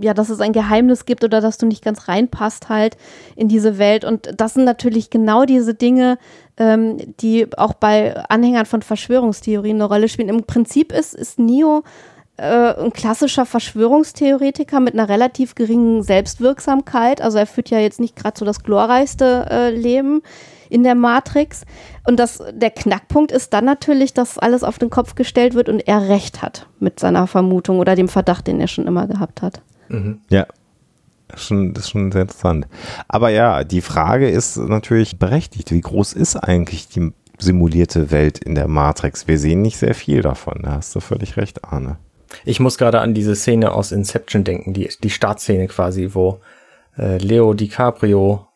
ja, 0.00 0.12
dass 0.12 0.28
es 0.28 0.40
ein 0.40 0.52
Geheimnis 0.52 1.06
gibt 1.06 1.24
oder 1.24 1.40
dass 1.40 1.56
du 1.56 1.66
nicht 1.66 1.84
ganz 1.84 2.08
reinpasst 2.08 2.68
halt 2.68 2.96
in 3.36 3.48
diese 3.48 3.78
Welt. 3.78 4.04
Und 4.04 4.28
das 4.36 4.54
sind 4.54 4.64
natürlich 4.64 5.08
genau 5.08 5.44
diese 5.46 5.72
Dinge, 5.72 6.18
ähm, 6.58 6.98
die 7.20 7.46
auch 7.56 7.74
bei 7.74 8.16
Anhängern 8.28 8.66
von 8.66 8.82
Verschwörungstheorien 8.82 9.76
eine 9.76 9.84
Rolle 9.84 10.08
spielen. 10.08 10.28
Im 10.28 10.44
Prinzip 10.44 10.92
ist, 10.92 11.14
ist 11.14 11.38
Neo 11.38 11.82
äh, 12.36 12.74
ein 12.74 12.92
klassischer 12.92 13.46
Verschwörungstheoretiker 13.46 14.80
mit 14.80 14.94
einer 14.94 15.08
relativ 15.08 15.54
geringen 15.54 16.02
Selbstwirksamkeit. 16.02 17.20
Also 17.20 17.38
er 17.38 17.46
führt 17.46 17.70
ja 17.70 17.78
jetzt 17.78 18.00
nicht 18.00 18.16
gerade 18.16 18.38
so 18.38 18.44
das 18.44 18.62
glorreichste 18.62 19.46
äh, 19.50 19.70
Leben 19.70 20.22
in 20.68 20.82
der 20.82 20.94
Matrix. 20.94 21.64
Und 22.06 22.18
das, 22.18 22.42
der 22.52 22.70
Knackpunkt 22.70 23.30
ist 23.30 23.52
dann 23.52 23.64
natürlich, 23.64 24.14
dass 24.14 24.38
alles 24.38 24.64
auf 24.64 24.78
den 24.78 24.90
Kopf 24.90 25.14
gestellt 25.14 25.54
wird 25.54 25.68
und 25.68 25.80
er 25.86 26.08
recht 26.08 26.42
hat 26.42 26.66
mit 26.80 26.98
seiner 26.98 27.26
Vermutung 27.26 27.78
oder 27.78 27.94
dem 27.94 28.08
Verdacht, 28.08 28.46
den 28.48 28.60
er 28.60 28.68
schon 28.68 28.86
immer 28.86 29.06
gehabt 29.06 29.42
hat. 29.42 29.62
Mhm. 29.88 30.20
Ja. 30.28 30.46
Schon, 31.36 31.72
das 31.72 31.84
ist 31.84 31.90
schon 31.90 32.12
sehr 32.12 32.22
interessant. 32.22 32.66
Aber 33.08 33.30
ja, 33.30 33.64
die 33.64 33.80
Frage 33.80 34.28
ist 34.28 34.56
natürlich 34.56 35.18
berechtigt. 35.18 35.72
Wie 35.72 35.80
groß 35.80 36.12
ist 36.12 36.36
eigentlich 36.36 36.88
die 36.88 37.12
simulierte 37.38 38.10
Welt 38.10 38.38
in 38.38 38.54
der 38.54 38.68
Matrix? 38.68 39.26
Wir 39.26 39.38
sehen 39.38 39.62
nicht 39.62 39.78
sehr 39.78 39.94
viel 39.94 40.22
davon. 40.22 40.60
Da 40.62 40.72
hast 40.72 40.94
du 40.94 41.00
völlig 41.00 41.36
recht, 41.36 41.64
Arne. 41.64 41.96
Ich 42.44 42.60
muss 42.60 42.78
gerade 42.78 43.00
an 43.00 43.14
diese 43.14 43.36
Szene 43.36 43.72
aus 43.72 43.92
Inception 43.92 44.44
denken, 44.44 44.72
die, 44.72 44.88
die 45.02 45.10
Startszene 45.10 45.68
quasi, 45.68 46.10
wo 46.12 46.40
äh, 46.98 47.18
Leo 47.18 47.54
DiCaprio 47.54 48.46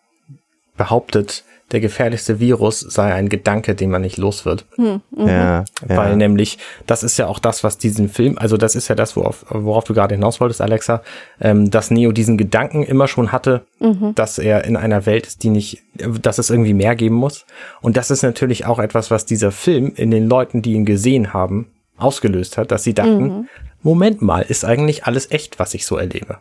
behauptet, 0.76 1.44
der 1.72 1.80
gefährlichste 1.80 2.40
Virus 2.40 2.80
sei 2.80 3.12
ein 3.12 3.28
Gedanke, 3.28 3.74
den 3.74 3.90
man 3.90 4.00
nicht 4.00 4.16
los 4.16 4.46
wird. 4.46 4.64
Hm, 4.76 5.02
mhm. 5.10 5.28
ja, 5.28 5.64
Weil 5.86 6.10
ja. 6.10 6.16
nämlich, 6.16 6.58
das 6.86 7.02
ist 7.02 7.18
ja 7.18 7.26
auch 7.26 7.38
das, 7.38 7.62
was 7.62 7.76
diesen 7.76 8.08
Film, 8.08 8.38
also 8.38 8.56
das 8.56 8.74
ist 8.74 8.88
ja 8.88 8.94
das, 8.94 9.16
worauf, 9.16 9.44
worauf 9.50 9.84
du 9.84 9.92
gerade 9.92 10.14
hinaus 10.14 10.40
wolltest, 10.40 10.62
Alexa, 10.62 11.02
ähm, 11.40 11.70
dass 11.70 11.90
Neo 11.90 12.12
diesen 12.12 12.38
Gedanken 12.38 12.84
immer 12.84 13.06
schon 13.06 13.32
hatte, 13.32 13.66
mhm. 13.80 14.14
dass 14.14 14.38
er 14.38 14.64
in 14.64 14.76
einer 14.76 15.04
Welt 15.04 15.26
ist, 15.26 15.42
die 15.42 15.50
nicht, 15.50 15.82
dass 16.22 16.38
es 16.38 16.48
irgendwie 16.48 16.74
mehr 16.74 16.96
geben 16.96 17.16
muss. 17.16 17.44
Und 17.82 17.98
das 17.98 18.10
ist 18.10 18.22
natürlich 18.22 18.64
auch 18.64 18.78
etwas, 18.78 19.10
was 19.10 19.26
dieser 19.26 19.52
Film 19.52 19.92
in 19.94 20.10
den 20.10 20.26
Leuten, 20.26 20.62
die 20.62 20.72
ihn 20.72 20.86
gesehen 20.86 21.34
haben, 21.34 21.66
ausgelöst 21.98 22.56
hat, 22.56 22.70
dass 22.70 22.84
sie 22.84 22.94
dachten, 22.94 23.22
mhm. 23.22 23.48
Moment 23.82 24.22
mal, 24.22 24.40
ist 24.40 24.64
eigentlich 24.64 25.04
alles 25.04 25.30
echt, 25.30 25.58
was 25.58 25.74
ich 25.74 25.86
so 25.86 25.96
erlebe? 25.96 26.38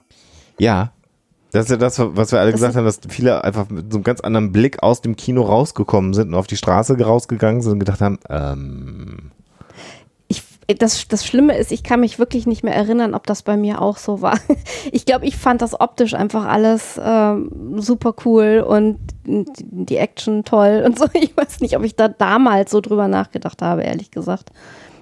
Ja. 0.58 0.92
Das 1.52 1.66
ist 1.66 1.72
ja 1.72 1.78
das, 1.78 1.98
was 2.00 2.32
wir 2.32 2.40
alle 2.40 2.52
das 2.52 2.60
gesagt 2.60 2.76
haben, 2.76 2.86
dass 2.86 3.00
viele 3.08 3.44
einfach 3.44 3.70
mit 3.70 3.92
so 3.92 3.98
einem 3.98 4.04
ganz 4.04 4.20
anderen 4.20 4.52
Blick 4.52 4.84
aus 4.84 5.02
dem 5.02 5.16
Kino 5.16 5.44
rausgekommen 5.44 6.14
sind 6.14 6.30
und 6.30 6.36
auf 6.36 6.48
die 6.48 6.58
Straße 6.58 7.00
rausgegangen 7.00 7.62
sind 7.62 7.74
und 7.74 7.80
gedacht 7.80 8.02
haben, 8.02 8.20
ähm. 8.30 9.32
Ich, 10.28 10.44
das, 10.78 11.08
das 11.08 11.26
Schlimme 11.26 11.58
ist, 11.58 11.72
ich 11.72 11.84
kann 11.84 12.02
mich 12.02 12.20
wirklich 12.20 12.48
nicht 12.48 12.64
mehr 12.64 12.76
erinnern, 12.76 13.14
ob 13.14 13.26
das 13.26 13.44
bei 13.44 13.56
mir 13.56 13.82
auch 13.82 13.98
so 13.98 14.22
war. 14.22 14.38
Ich 14.92 15.06
glaube, 15.06 15.26
ich 15.26 15.38
fand 15.38 15.62
das 15.62 15.80
optisch 15.80 16.14
einfach 16.14 16.46
alles 16.46 17.00
ähm, 17.02 17.76
super 17.78 18.14
cool 18.26 18.64
und 18.66 19.00
die 19.26 19.98
Action 19.98 20.44
toll 20.44 20.84
und 20.86 21.00
so. 21.00 21.06
Ich 21.14 21.36
weiß 21.36 21.62
nicht, 21.62 21.78
ob 21.78 21.84
ich 21.84 21.96
da 21.96 22.10
damals 22.10 22.72
so 22.72 22.82
drüber 22.82 23.08
nachgedacht 23.08 23.62
habe, 23.62 23.84
ehrlich 23.84 24.12
gesagt 24.12 24.52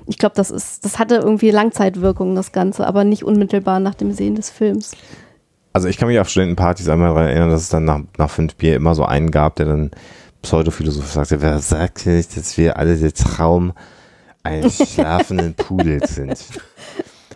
ich 0.07 0.17
glaube, 0.17 0.35
das 0.35 0.51
ist, 0.51 0.85
das 0.85 0.99
hatte 0.99 1.15
irgendwie 1.15 1.51
Langzeitwirkungen, 1.51 2.35
das 2.35 2.51
Ganze, 2.51 2.85
aber 2.87 3.03
nicht 3.03 3.23
unmittelbar 3.23 3.79
nach 3.79 3.95
dem 3.95 4.11
Sehen 4.11 4.35
des 4.35 4.49
Films. 4.49 4.91
Also 5.73 5.87
ich 5.87 5.97
kann 5.97 6.07
mich 6.07 6.19
auf 6.19 6.29
Studentenpartys 6.29 6.87
einmal 6.87 7.09
daran 7.09 7.27
erinnern, 7.27 7.49
dass 7.49 7.63
es 7.63 7.69
dann 7.69 7.85
nach, 7.85 7.99
nach 8.17 8.29
fünf 8.29 8.55
Bier 8.55 8.75
immer 8.75 8.95
so 8.95 9.03
einen 9.03 9.31
gab, 9.31 9.55
der 9.57 9.65
dann 9.65 9.91
Pseudophilosoph 10.41 11.11
sagte, 11.11 11.41
wer 11.41 11.59
sagt 11.59 12.05
nicht, 12.05 12.37
dass 12.37 12.57
wir 12.57 12.77
alle 12.77 12.95
der 12.95 13.13
Traum 13.13 13.73
eines 14.43 14.77
schlafenden 14.93 15.55
Pudels 15.55 16.15
sind? 16.15 16.37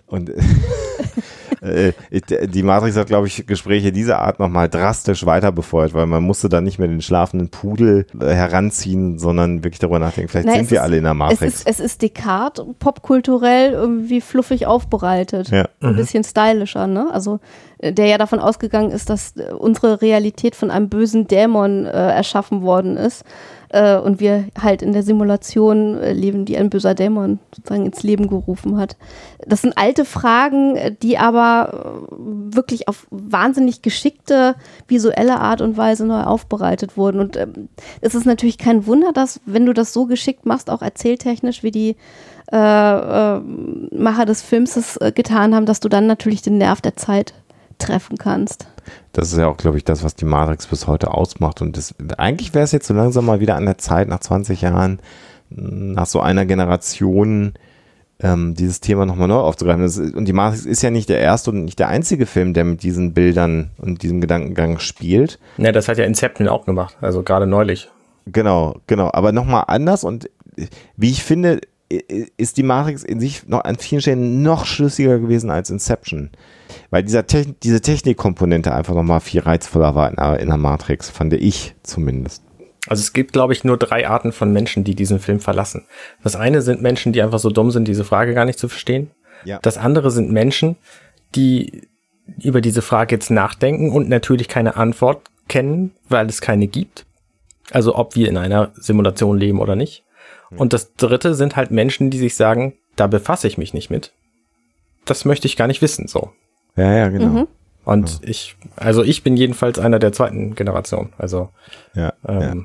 Und 0.05 0.31
äh, 1.69 1.93
die 2.47 2.63
Matrix 2.63 2.95
hat, 2.95 3.07
glaube 3.07 3.27
ich, 3.27 3.45
Gespräche 3.45 3.91
dieser 3.91 4.19
Art 4.19 4.39
nochmal 4.39 4.69
drastisch 4.69 5.25
weiter 5.25 5.51
befeuert, 5.51 5.93
weil 5.93 6.05
man 6.05 6.23
musste 6.23 6.49
dann 6.49 6.63
nicht 6.63 6.79
mehr 6.79 6.87
den 6.87 7.01
schlafenden 7.01 7.49
Pudel 7.49 8.05
äh, 8.19 8.25
heranziehen, 8.25 9.19
sondern 9.19 9.63
wirklich 9.63 9.79
darüber 9.79 9.99
nachdenken, 9.99 10.29
vielleicht 10.29 10.47
Na, 10.47 10.55
sind 10.55 10.71
wir 10.71 10.79
ist, 10.79 10.83
alle 10.83 10.97
in 10.97 11.03
der 11.03 11.13
Matrix. 11.13 11.41
Es 11.41 11.53
ist, 11.55 11.67
es 11.67 11.79
ist 11.79 12.01
Descartes 12.01 12.65
popkulturell 12.79 13.71
irgendwie 13.71 14.21
fluffig 14.21 14.65
aufbereitet. 14.67 15.49
Ja. 15.49 15.67
Ein 15.81 15.93
mhm. 15.93 15.95
bisschen 15.95 16.23
stylischer, 16.23 16.87
ne? 16.87 17.09
Also 17.11 17.39
äh, 17.79 17.93
der 17.93 18.07
ja 18.07 18.17
davon 18.17 18.39
ausgegangen 18.39 18.91
ist, 18.91 19.09
dass 19.09 19.35
äh, 19.37 19.51
unsere 19.51 20.01
Realität 20.01 20.55
von 20.55 20.71
einem 20.71 20.89
bösen 20.89 21.27
Dämon 21.27 21.85
äh, 21.85 21.89
erschaffen 21.89 22.61
worden 22.61 22.97
ist 22.97 23.23
äh, 23.69 23.97
und 23.97 24.19
wir 24.19 24.45
halt 24.59 24.81
in 24.81 24.93
der 24.93 25.03
Simulation 25.03 25.97
äh, 25.97 26.13
leben, 26.13 26.45
die 26.45 26.57
ein 26.57 26.69
böser 26.69 26.95
Dämon 26.95 27.39
sozusagen 27.55 27.85
ins 27.85 28.03
Leben 28.03 28.27
gerufen 28.27 28.77
hat. 28.77 28.97
Das 29.45 29.61
sind 29.61 29.77
alte 29.77 30.05
Fragen, 30.05 30.97
die 31.01 31.17
aber 31.17 32.05
äh, 32.11 32.15
wirklich 32.55 32.87
auf 32.87 33.07
wahnsinnig 33.11 33.81
geschickte 33.81 34.55
visuelle 34.87 35.39
Art 35.39 35.61
und 35.61 35.77
Weise 35.77 36.05
neu 36.05 36.23
aufbereitet 36.23 36.97
wurden. 36.97 37.19
Und 37.19 37.37
ähm, 37.37 37.69
es 38.01 38.15
ist 38.15 38.25
natürlich 38.25 38.57
kein 38.57 38.85
Wunder, 38.85 39.13
dass, 39.13 39.39
wenn 39.45 39.65
du 39.65 39.73
das 39.73 39.93
so 39.93 40.05
geschickt 40.05 40.45
machst, 40.45 40.69
auch 40.69 40.81
erzähltechnisch, 40.81 41.63
wie 41.63 41.71
die 41.71 41.95
äh, 42.51 42.57
äh, 42.57 43.39
Macher 43.91 44.25
des 44.25 44.41
Films 44.41 44.75
es 44.75 44.97
äh, 44.97 45.11
getan 45.13 45.53
haben, 45.53 45.67
dass 45.67 45.79
du 45.79 45.89
dann 45.89 46.07
natürlich 46.07 46.41
den 46.41 46.57
Nerv 46.57 46.81
der 46.81 46.95
Zeit 46.95 47.33
treffen 47.79 48.17
kannst. 48.17 48.67
Das 49.13 49.31
ist 49.31 49.37
ja 49.37 49.47
auch, 49.47 49.57
glaube 49.57 49.77
ich, 49.77 49.83
das, 49.83 50.03
was 50.03 50.15
die 50.15 50.25
Matrix 50.25 50.67
bis 50.67 50.87
heute 50.87 51.13
ausmacht. 51.13 51.61
Und 51.61 51.77
das, 51.77 51.95
eigentlich 52.17 52.53
wäre 52.53 52.63
es 52.63 52.71
jetzt 52.71 52.87
so 52.87 52.93
langsam 52.93 53.25
mal 53.25 53.39
wieder 53.39 53.55
an 53.55 53.65
der 53.65 53.77
Zeit, 53.77 54.07
nach 54.07 54.19
20 54.19 54.61
Jahren, 54.61 54.99
nach 55.49 56.05
so 56.05 56.19
einer 56.19 56.45
Generation, 56.45 57.53
ähm, 58.21 58.53
dieses 58.53 58.81
Thema 58.81 59.05
nochmal 59.05 59.27
neu 59.27 59.37
aufzugreifen. 59.37 59.83
Ist, 59.83 59.97
und 59.97 60.25
die 60.25 60.33
Matrix 60.33 60.65
ist 60.65 60.81
ja 60.81 60.91
nicht 60.91 61.09
der 61.09 61.19
erste 61.19 61.51
und 61.51 61.65
nicht 61.65 61.79
der 61.79 61.87
einzige 61.87 62.25
Film, 62.25 62.53
der 62.53 62.65
mit 62.65 62.83
diesen 62.83 63.13
Bildern 63.13 63.71
und 63.77 64.03
diesem 64.03 64.21
Gedankengang 64.21 64.79
spielt. 64.79 65.39
Ja, 65.57 65.71
das 65.71 65.87
hat 65.87 65.97
ja 65.97 66.05
Inception 66.05 66.47
auch 66.47 66.65
gemacht, 66.65 66.97
also 67.01 67.23
gerade 67.23 67.47
neulich. 67.47 67.89
Genau, 68.25 68.75
genau. 68.87 69.09
Aber 69.13 69.31
nochmal 69.31 69.63
anders 69.67 70.03
und 70.03 70.29
wie 70.97 71.09
ich 71.09 71.23
finde, 71.23 71.61
ist 72.37 72.57
die 72.57 72.63
Matrix 72.63 73.03
in 73.03 73.19
sich 73.19 73.47
noch 73.47 73.63
an 73.63 73.77
vielen 73.77 74.01
Stellen 74.01 74.43
noch 74.43 74.65
schlüssiger 74.65 75.19
gewesen 75.19 75.49
als 75.49 75.69
Inception. 75.69 76.29
Weil 76.89 77.03
dieser 77.03 77.27
Te 77.27 77.45
diese 77.63 77.81
Technikkomponente 77.81 78.73
einfach 78.73 78.93
nochmal 78.93 79.19
viel 79.19 79.41
reizvoller 79.41 79.95
war 79.95 80.09
in, 80.09 80.41
in 80.41 80.47
der 80.47 80.57
Matrix, 80.57 81.09
fand 81.09 81.33
ich 81.33 81.75
zumindest. 81.83 82.43
Also 82.87 83.01
es 83.01 83.13
gibt, 83.13 83.33
glaube 83.33 83.53
ich, 83.53 83.63
nur 83.63 83.77
drei 83.77 84.07
Arten 84.07 84.31
von 84.31 84.51
Menschen, 84.51 84.83
die 84.83 84.95
diesen 84.95 85.19
Film 85.19 85.39
verlassen. 85.39 85.85
Das 86.23 86.35
eine 86.35 86.61
sind 86.61 86.81
Menschen, 86.81 87.13
die 87.13 87.21
einfach 87.21 87.39
so 87.39 87.49
dumm 87.49 87.71
sind, 87.71 87.87
diese 87.87 88.05
Frage 88.05 88.33
gar 88.33 88.45
nicht 88.45 88.57
zu 88.57 88.67
verstehen. 88.67 89.11
Ja. 89.43 89.59
Das 89.61 89.77
andere 89.77 90.11
sind 90.11 90.31
Menschen, 90.31 90.75
die 91.35 91.87
über 92.41 92.61
diese 92.61 92.81
Frage 92.81 93.15
jetzt 93.15 93.31
nachdenken 93.31 93.91
und 93.91 94.09
natürlich 94.09 94.47
keine 94.47 94.75
Antwort 94.75 95.21
kennen, 95.47 95.91
weil 96.07 96.27
es 96.27 96.41
keine 96.41 96.67
gibt. 96.67 97.05
Also 97.71 97.95
ob 97.95 98.15
wir 98.15 98.27
in 98.27 98.37
einer 98.37 98.71
Simulation 98.75 99.37
leben 99.37 99.59
oder 99.59 99.75
nicht. 99.75 100.03
Und 100.49 100.73
das 100.73 100.95
dritte 100.95 101.35
sind 101.35 101.55
halt 101.55 101.69
Menschen, 101.69 102.09
die 102.09 102.17
sich 102.17 102.35
sagen, 102.35 102.73
da 102.95 103.05
befasse 103.05 103.47
ich 103.47 103.59
mich 103.59 103.73
nicht 103.75 103.91
mit 103.91 104.13
das 105.09 105.25
möchte 105.25 105.47
ich 105.47 105.57
gar 105.57 105.67
nicht 105.67 105.81
wissen, 105.81 106.07
so. 106.07 106.31
Ja, 106.75 106.93
ja, 106.93 107.09
genau. 107.09 107.25
Mhm. 107.27 107.47
Und 107.85 108.19
ich, 108.23 108.55
also 108.75 109.03
ich 109.03 109.23
bin 109.23 109.35
jedenfalls 109.35 109.79
einer 109.79 109.99
der 109.99 110.11
zweiten 110.13 110.53
Generation. 110.55 111.11
Also 111.17 111.49
Ja, 111.95 112.13
ähm, 112.27 112.41
ja. 112.41 112.55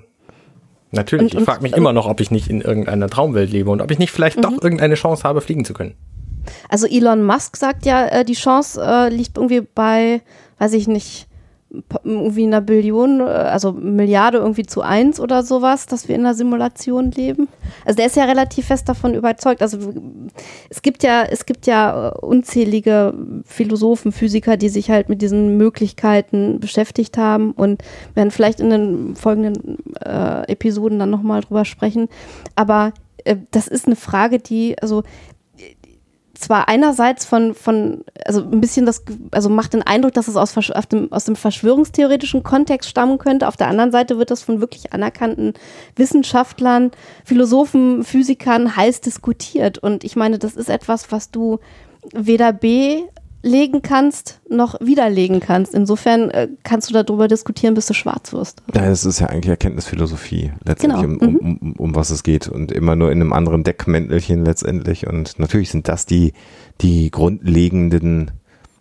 natürlich, 0.92 1.34
Und- 1.34 1.40
ich 1.40 1.44
frage 1.44 1.59
und- 1.59 1.62
mich 1.62 1.72
immer 1.76 1.92
noch, 1.92 2.07
ob 2.07 2.20
ich 2.20 2.30
nicht 2.30 2.48
in 2.48 2.61
irgendeiner 2.61 3.09
Traumwelt 3.09 3.50
lebe 3.50 3.70
und 3.70 3.80
ob 3.80 3.90
ich 3.90 3.98
nicht 3.98 4.11
vielleicht 4.12 4.36
Mhm. 4.38 4.42
doch 4.42 4.62
irgendeine 4.62 4.94
Chance 4.94 5.22
habe, 5.24 5.40
fliegen 5.40 5.64
zu 5.64 5.72
können. 5.72 5.94
Also 6.68 6.86
Elon 6.86 7.24
Musk 7.24 7.57
sagt 7.57 7.86
ja, 7.86 8.07
äh, 8.07 8.24
die 8.24 8.34
Chance 8.34 8.80
äh, 8.84 9.09
liegt 9.09 9.38
irgendwie 9.38 9.62
bei, 9.62 10.20
weiß 10.59 10.74
ich 10.74 10.86
nicht, 10.88 11.26
irgendwie 12.03 12.45
einer 12.45 12.61
Billion, 12.61 13.20
äh, 13.20 13.25
also 13.25 13.72
Milliarde 13.72 14.39
irgendwie 14.39 14.66
zu 14.66 14.83
eins 14.83 15.20
oder 15.20 15.43
sowas, 15.43 15.87
dass 15.87 16.09
wir 16.09 16.14
in 16.14 16.22
einer 16.22 16.35
Simulation 16.35 17.11
leben. 17.11 17.49
Also 17.85 17.97
der 17.97 18.07
ist 18.07 18.16
ja 18.16 18.25
relativ 18.25 18.66
fest 18.66 18.89
davon 18.89 19.14
überzeugt. 19.14 19.62
Also 19.62 19.79
es 20.70 20.83
gibt 20.83 21.03
ja, 21.03 21.22
es 21.22 21.47
gibt 21.47 21.66
ja 21.66 22.09
äh, 22.09 22.18
unzählige 22.18 23.14
Philosophen, 23.45 24.12
Physiker, 24.12 24.57
die 24.57 24.68
sich 24.68 24.91
halt 24.91 25.09
mit 25.09 25.22
diesen 25.22 25.57
Möglichkeiten 25.57 26.61
beschäftigt 26.61 27.16
haben 27.18 27.53
und 27.53 27.83
werden 28.14 28.31
vielleicht 28.31 28.61
in 28.61 28.70
den 28.70 29.16
folgenden 29.16 29.79
äh, 30.05 30.51
Episoden 30.51 30.99
dann 30.99 31.11
nochmal 31.11 31.41
drüber 31.41 31.64
sprechen. 31.64 32.09
Aber 32.55 32.93
äh, 33.25 33.37
das 33.51 33.68
ist 33.68 33.87
eine 33.87 33.97
Frage, 33.97 34.39
die, 34.39 34.77
also 34.81 35.03
zwar 36.35 36.68
einerseits 36.68 37.24
von, 37.24 37.55
von, 37.55 38.05
also 38.24 38.43
ein 38.43 38.61
bisschen 38.61 38.87
das, 38.87 39.03
also 39.30 39.49
macht 39.49 39.72
den 39.72 39.82
Eindruck, 39.82 40.12
dass 40.14 40.28
es 40.28 40.37
aus, 40.37 40.55
dem, 40.91 41.12
aus 41.12 41.24
dem 41.24 41.37
verschwörungstheoretischen 41.37 42.43
Kontext 42.43 42.91
stammen 42.91 43.18
könnte. 43.18 43.49
Auf 43.49 43.57
der 43.57 43.68
anderen 43.68 43.93
Seite 43.93 44.18
wird 44.18 44.30
das 44.30 44.43
von 44.43 44.61
wirklich 44.61 44.93
anerkannten 44.93 45.55
Wissenschaftlern, 45.97 46.91
Philosophen, 47.24 48.05
Physikern 48.05 48.76
heiß 48.76 49.01
diskutiert. 49.01 49.78
Und 49.78 50.05
ich 50.05 50.16
meine, 50.16 50.39
das 50.39 50.55
ist 50.57 50.68
etwas, 50.68 51.11
was 51.12 51.30
du 51.30 51.61
weder 52.12 52.53
belegen 53.45 53.82
kannst, 53.82 54.40
noch 54.49 54.80
widerlegen 54.80 55.38
kannst. 55.38 55.74
Insofern 55.74 56.30
äh, 56.30 56.49
kannst 56.62 56.88
du 56.88 56.95
darüber 56.95 57.28
diskutieren, 57.28 57.74
bis 57.74 57.84
du 57.86 57.92
schwarz 57.92 58.32
wirst. 58.32 58.62
Ja, 58.74 58.86
das 58.88 59.05
ist 59.05 59.20
ja 59.20 59.26
eigentlich 59.26 59.51
Erkenntnisphilosophie, 59.51 60.53
letztendlich, 60.64 61.03
Genau. 61.03 61.26
um, 61.26 61.36
um, 61.36 61.57
um, 61.59 61.72
um 61.74 61.95
was 61.95 62.09
es 62.09 62.22
geht. 62.22 62.49
Und 62.49 62.72
immer 62.72 62.97
nur 62.97 63.12
in 63.12 63.20
einem 63.20 63.34
anderen 63.34 63.62
Deckmäntelchen 63.62 64.47
letztendlich. 64.47 65.07
Und 65.07 65.38
natürlich 65.38 65.70
sind 65.70 65.88
das 65.88 66.07
die, 66.07 66.32
die 66.80 67.11
grundlegenden, 67.11 68.30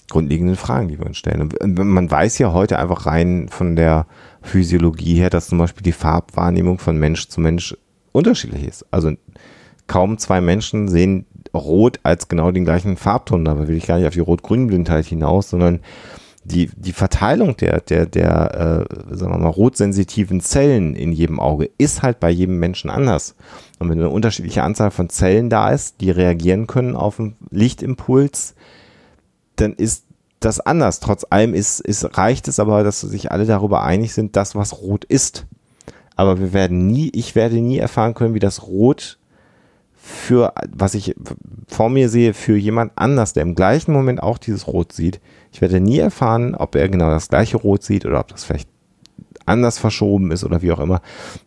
grundlegenden 0.09 0.55
Fragen, 0.55 0.88
die 0.88 0.97
wir 0.97 1.07
uns 1.07 1.18
stellen. 1.18 1.41
Und 1.41 1.78
man 1.78 2.09
weiß 2.09 2.38
ja 2.38 2.53
heute 2.53 2.80
einfach 2.80 3.05
rein 3.05 3.49
von 3.49 3.76
der 3.76 4.07
Physiologie 4.41 5.16
her, 5.16 5.30
dass 5.30 5.47
zum 5.47 5.57
Beispiel 5.57 5.84
die 5.84 5.91
Farbwahrnehmung 5.91 6.80
von 6.80 6.97
Mensch 6.97 7.28
zu 7.28 7.41
Mensch 7.41 7.76
unterschiedlich 8.14 8.66
ist. 8.66 8.86
Also 8.91 9.11
kaum 9.88 10.18
zwei 10.18 10.39
Menschen 10.39 10.88
sehen 10.88 11.26
Rot 11.54 12.00
als 12.04 12.28
genau 12.28 12.52
den 12.52 12.66
gleichen 12.66 12.98
Farbton. 12.98 13.46
Dabei 13.46 13.68
will 13.68 13.78
ich 13.78 13.88
gar 13.88 13.98
nicht 13.98 14.08
auf 14.08 14.14
die 14.14 14.20
Rot-Grün-Blindheit 14.20 15.06
hinaus, 15.06 15.50
sondern 15.50 15.80
die, 16.46 16.70
die 16.76 16.91
Verteilung 16.91 17.56
der, 17.58 17.80
der, 17.80 18.06
der 18.06 18.86
äh, 18.89 19.16
sagen 19.16 19.32
wir 19.32 19.38
mal, 19.38 19.50
rotsensitiven 19.50 20.41
Zellen 20.41 20.96
in 20.96 21.12
jedem 21.12 21.39
Auge 21.39 21.70
ist 21.78 22.04
halt 22.04 22.20
bei 22.20 22.30
jedem 22.30 22.60
Menschen 22.60 22.89
anders. 22.89 23.36
Und 23.80 23.89
wenn 23.89 24.00
eine 24.00 24.10
unterschiedliche 24.10 24.64
Anzahl 24.64 24.91
von 24.91 25.10
Zellen 25.10 25.50
da 25.50 25.70
ist, 25.70 26.02
die 26.02 26.12
reagieren 26.12 26.68
können 26.68 26.96
auf 26.96 27.20
einen 27.20 27.38
Lichtimpuls, 27.50 28.56
dann 29.56 29.74
ist 29.74 30.06
das 30.41 30.60
anders. 30.60 31.00
Trotz 31.00 31.26
allem 31.30 31.54
ist, 31.54 31.80
ist, 31.80 32.18
reicht 32.18 32.48
es 32.48 32.60
aber, 32.60 32.84
dass 32.84 33.02
sich 33.02 33.32
alle 33.32 33.46
darüber 33.46 33.84
einig 33.84 34.14
sind, 34.14 34.36
das, 34.36 34.56
was 34.56 34.82
rot 34.82 35.06
ist. 35.06 35.46
Aber 36.16 36.39
wir 36.39 36.54
werden 36.54 36.88
nie, 36.88 37.10
ich 37.14 37.36
werde 37.36 37.56
nie 37.62 37.78
erfahren 37.78 38.14
können, 38.14 38.34
wie 38.34 38.39
das 38.39 38.64
Rot 38.64 39.18
für, 40.06 40.54
was 40.70 40.95
ich 40.95 41.16
vor 41.66 41.89
mir 41.89 42.10
sehe, 42.10 42.34
für 42.34 42.58
jemand 42.58 42.91
anders, 42.95 43.32
der 43.32 43.43
im 43.43 43.56
gleichen 43.56 43.93
Moment 43.93 44.22
auch 44.22 44.38
dieses 44.38 44.68
Rot 44.68 44.91
sieht. 44.91 45.22
Ich 45.54 45.62
werde 45.62 45.80
nie 45.80 45.97
erfahren, 45.97 46.56
ob 46.56 46.76
er 46.76 46.89
genau 46.89 47.10
das 47.10 47.30
gleiche 47.30 47.56
Rot 47.56 47.84
sieht 47.84 48.06
oder 48.06 48.20
ob 48.20 48.28
das 48.28 48.43
vielleicht 48.43 48.68
anders 49.45 49.80
verschoben 49.80 50.32
ist 50.32 50.43
oder 50.43 50.62
wie 50.62 50.74
auch 50.74 50.82
immer. 50.82 51.01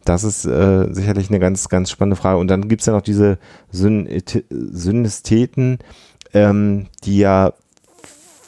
Das 0.06 0.24
ist 0.24 0.46
äh, 0.46 0.86
sicherlich 0.90 1.28
eine 1.28 1.38
ganz, 1.38 1.68
ganz 1.68 1.90
spannende 1.90 2.16
Frage. 2.16 2.38
Und 2.38 2.48
dann 2.48 2.66
gibt 2.66 2.80
es 2.80 2.86
ja 2.86 2.94
noch 2.94 3.02
diese 3.02 3.36
Syn 3.70 4.08
Synestheten, 4.50 5.78
ähm, 6.32 6.86
die 7.04 7.18
ja 7.18 7.52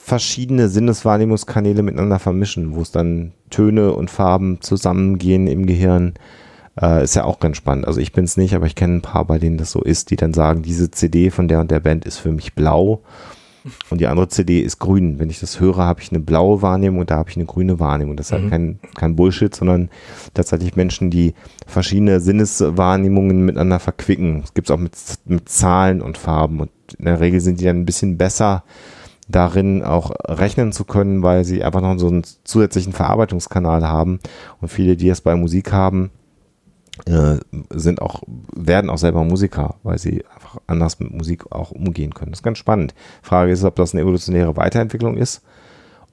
verschiedene 0.02 0.70
Sinneswahrnehmungskanäle 0.70 1.82
miteinander 1.82 2.18
vermischen, 2.18 2.74
wo 2.74 2.80
es 2.80 2.92
dann 2.92 3.32
Töne 3.50 3.92
und 3.92 4.10
Farben 4.10 4.62
zusammengehen 4.62 5.46
im 5.48 5.66
Gehirn. 5.66 6.14
Äh, 6.80 7.04
ist 7.04 7.16
ja 7.16 7.24
auch 7.24 7.40
ganz 7.40 7.56
spannend. 7.56 7.86
Also 7.86 8.00
ich 8.00 8.12
bin 8.12 8.24
es 8.24 8.36
nicht, 8.36 8.54
aber 8.54 8.66
ich 8.66 8.74
kenne 8.74 8.96
ein 8.96 9.02
paar, 9.02 9.24
bei 9.24 9.38
denen 9.38 9.58
das 9.58 9.70
so 9.72 9.82
ist, 9.82 10.10
die 10.10 10.16
dann 10.16 10.32
sagen, 10.34 10.62
diese 10.62 10.90
CD 10.90 11.30
von 11.30 11.48
der 11.48 11.60
und 11.60 11.70
der 11.70 11.80
Band 11.80 12.04
ist 12.04 12.18
für 12.18 12.30
mich 12.32 12.54
blau 12.54 13.02
und 13.90 14.00
die 14.00 14.06
andere 14.06 14.28
CD 14.28 14.60
ist 14.60 14.78
grün. 14.78 15.18
Wenn 15.18 15.30
ich 15.30 15.40
das 15.40 15.58
höre, 15.60 15.78
habe 15.78 16.00
ich 16.00 16.10
eine 16.10 16.20
blaue 16.20 16.62
Wahrnehmung 16.62 17.00
und 17.00 17.10
da 17.10 17.16
habe 17.16 17.30
ich 17.30 17.36
eine 17.36 17.46
grüne 17.46 17.80
Wahrnehmung. 17.80 18.16
Das 18.16 18.26
ist 18.28 18.32
halt 18.32 18.44
Mhm. 18.44 18.50
kein, 18.50 18.78
kein 18.94 19.16
Bullshit, 19.16 19.54
sondern 19.54 19.88
tatsächlich 20.34 20.76
Menschen, 20.76 21.10
die 21.10 21.34
verschiedene 21.66 22.20
Sinneswahrnehmungen 22.20 23.44
miteinander 23.44 23.80
verquicken. 23.80 24.42
Es 24.44 24.54
gibt 24.54 24.68
es 24.68 24.74
auch 24.74 24.78
mit, 24.78 24.92
mit 25.26 25.48
Zahlen 25.48 26.00
und 26.00 26.16
Farben 26.18 26.60
und 26.60 26.70
in 26.98 27.04
der 27.06 27.20
Regel 27.20 27.40
sind 27.40 27.60
die 27.60 27.64
dann 27.64 27.80
ein 27.80 27.86
bisschen 27.86 28.16
besser 28.16 28.62
darin 29.28 29.82
auch 29.82 30.10
rechnen 30.26 30.72
zu 30.72 30.84
können, 30.84 31.22
weil 31.22 31.44
sie 31.44 31.62
einfach 31.62 31.82
noch 31.82 31.98
so 31.98 32.06
einen 32.08 32.22
zusätzlichen 32.44 32.94
Verarbeitungskanal 32.94 33.86
haben 33.86 34.20
und 34.60 34.68
viele, 34.68 34.96
die 34.96 35.10
es 35.10 35.20
bei 35.20 35.36
Musik 35.36 35.70
haben, 35.72 36.10
sind 37.70 38.02
auch, 38.02 38.22
werden 38.54 38.90
auch 38.90 38.98
selber 38.98 39.24
Musiker, 39.24 39.76
weil 39.82 39.98
sie 39.98 40.24
einfach 40.34 40.58
anders 40.66 40.98
mit 41.00 41.12
Musik 41.12 41.50
auch 41.52 41.70
umgehen 41.70 42.14
können. 42.14 42.32
Das 42.32 42.40
ist 42.40 42.44
ganz 42.44 42.58
spannend. 42.58 42.94
Frage 43.22 43.52
ist, 43.52 43.64
ob 43.64 43.76
das 43.76 43.92
eine 43.92 44.02
evolutionäre 44.02 44.56
Weiterentwicklung 44.56 45.16
ist 45.16 45.42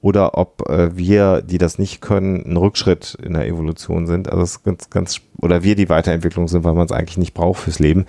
oder 0.00 0.38
ob 0.38 0.68
äh, 0.68 0.96
wir, 0.96 1.42
die 1.42 1.58
das 1.58 1.78
nicht 1.78 2.00
können, 2.00 2.44
ein 2.46 2.56
Rückschritt 2.56 3.16
in 3.22 3.34
der 3.34 3.46
Evolution 3.46 4.06
sind. 4.06 4.28
Also 4.30 4.42
es 4.42 4.50
ist 4.52 4.64
ganz, 4.64 4.90
ganz, 4.90 5.20
oder 5.40 5.62
wir 5.62 5.74
die 5.74 5.88
Weiterentwicklung 5.88 6.48
sind, 6.48 6.64
weil 6.64 6.74
man 6.74 6.86
es 6.86 6.92
eigentlich 6.92 7.18
nicht 7.18 7.34
braucht 7.34 7.60
fürs 7.60 7.78
Leben. 7.78 8.06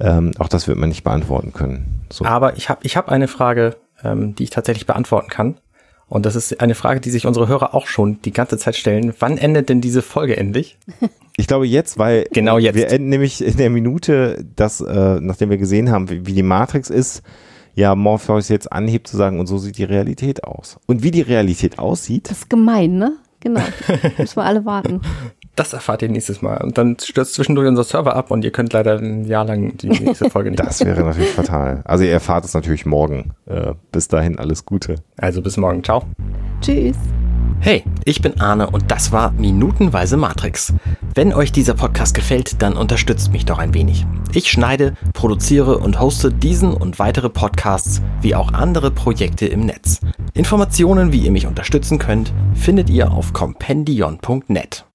Ähm, 0.00 0.32
auch 0.38 0.48
das 0.48 0.68
wird 0.68 0.78
man 0.78 0.90
nicht 0.90 1.04
beantworten 1.04 1.52
können. 1.52 2.02
So. 2.10 2.24
Aber 2.24 2.56
ich 2.56 2.68
habe 2.68 2.80
ich 2.82 2.96
hab 2.96 3.08
eine 3.08 3.28
Frage, 3.28 3.76
ähm, 4.04 4.34
die 4.34 4.44
ich 4.44 4.50
tatsächlich 4.50 4.86
beantworten 4.86 5.28
kann. 5.28 5.56
Und 6.12 6.26
das 6.26 6.36
ist 6.36 6.60
eine 6.60 6.74
Frage, 6.74 7.00
die 7.00 7.10
sich 7.10 7.26
unsere 7.26 7.48
Hörer 7.48 7.74
auch 7.74 7.86
schon 7.86 8.20
die 8.20 8.32
ganze 8.32 8.58
Zeit 8.58 8.76
stellen. 8.76 9.14
Wann 9.18 9.38
endet 9.38 9.70
denn 9.70 9.80
diese 9.80 10.02
Folge 10.02 10.36
endlich? 10.36 10.76
Ich 11.38 11.46
glaube 11.46 11.66
jetzt, 11.66 11.98
weil 11.98 12.26
Genau 12.34 12.58
jetzt. 12.58 12.74
wir 12.76 12.90
enden 12.90 13.08
nämlich 13.08 13.42
in 13.42 13.56
der 13.56 13.70
Minute, 13.70 14.44
dass, 14.54 14.82
äh, 14.82 15.18
nachdem 15.18 15.48
wir 15.48 15.56
gesehen 15.56 15.90
haben, 15.90 16.10
wie, 16.10 16.26
wie 16.26 16.34
die 16.34 16.42
Matrix 16.42 16.90
ist, 16.90 17.22
ja, 17.74 17.94
Morpheus 17.94 18.50
jetzt 18.50 18.70
anhebt 18.70 19.08
zu 19.08 19.16
sagen, 19.16 19.40
und 19.40 19.46
so 19.46 19.56
sieht 19.56 19.78
die 19.78 19.84
Realität 19.84 20.44
aus. 20.44 20.78
Und 20.86 21.02
wie 21.02 21.10
die 21.10 21.22
Realität 21.22 21.78
aussieht, 21.78 22.28
Das 22.30 22.40
ist 22.40 22.50
gemein, 22.50 22.98
ne? 22.98 23.16
Genau. 23.40 23.62
Müssen 24.18 24.36
wir 24.36 24.44
alle 24.44 24.66
warten. 24.66 25.00
Das 25.54 25.72
erfahrt 25.74 26.00
ihr 26.02 26.08
nächstes 26.08 26.40
Mal. 26.40 26.62
Und 26.62 26.78
dann 26.78 26.96
stürzt 26.98 27.34
zwischendurch 27.34 27.68
unser 27.68 27.84
Server 27.84 28.16
ab 28.16 28.30
und 28.30 28.44
ihr 28.44 28.52
könnt 28.52 28.72
leider 28.72 28.98
ein 28.98 29.26
Jahr 29.26 29.44
lang 29.44 29.76
die 29.76 29.88
nächste 29.88 30.30
Folge 30.30 30.50
nicht. 30.50 30.60
das 30.64 30.84
wäre 30.84 31.02
natürlich 31.02 31.32
fatal. 31.32 31.82
Also 31.84 32.04
ihr 32.04 32.12
erfahrt 32.12 32.44
es 32.44 32.54
natürlich 32.54 32.86
morgen. 32.86 33.32
Äh, 33.46 33.74
bis 33.90 34.08
dahin 34.08 34.38
alles 34.38 34.64
Gute. 34.64 34.96
Also 35.18 35.42
bis 35.42 35.58
morgen. 35.58 35.84
Ciao. 35.84 36.04
Tschüss. 36.62 36.96
Hey, 37.64 37.84
ich 38.04 38.20
bin 38.20 38.40
Arne 38.40 38.70
und 38.70 38.90
das 38.90 39.12
war 39.12 39.30
Minutenweise 39.30 40.16
Matrix. 40.16 40.74
Wenn 41.14 41.32
euch 41.32 41.52
dieser 41.52 41.74
Podcast 41.74 42.12
gefällt, 42.12 42.60
dann 42.60 42.76
unterstützt 42.76 43.30
mich 43.30 43.44
doch 43.44 43.58
ein 43.58 43.72
wenig. 43.72 44.04
Ich 44.32 44.50
schneide, 44.50 44.94
produziere 45.12 45.78
und 45.78 46.00
hoste 46.00 46.32
diesen 46.32 46.74
und 46.74 46.98
weitere 46.98 47.28
Podcasts 47.28 48.02
wie 48.20 48.34
auch 48.34 48.52
andere 48.52 48.90
Projekte 48.90 49.46
im 49.46 49.60
Netz. 49.60 50.00
Informationen, 50.34 51.12
wie 51.12 51.20
ihr 51.20 51.30
mich 51.30 51.46
unterstützen 51.46 52.00
könnt, 52.00 52.32
findet 52.54 52.90
ihr 52.90 53.12
auf 53.12 53.32
compendion.net. 53.32 54.86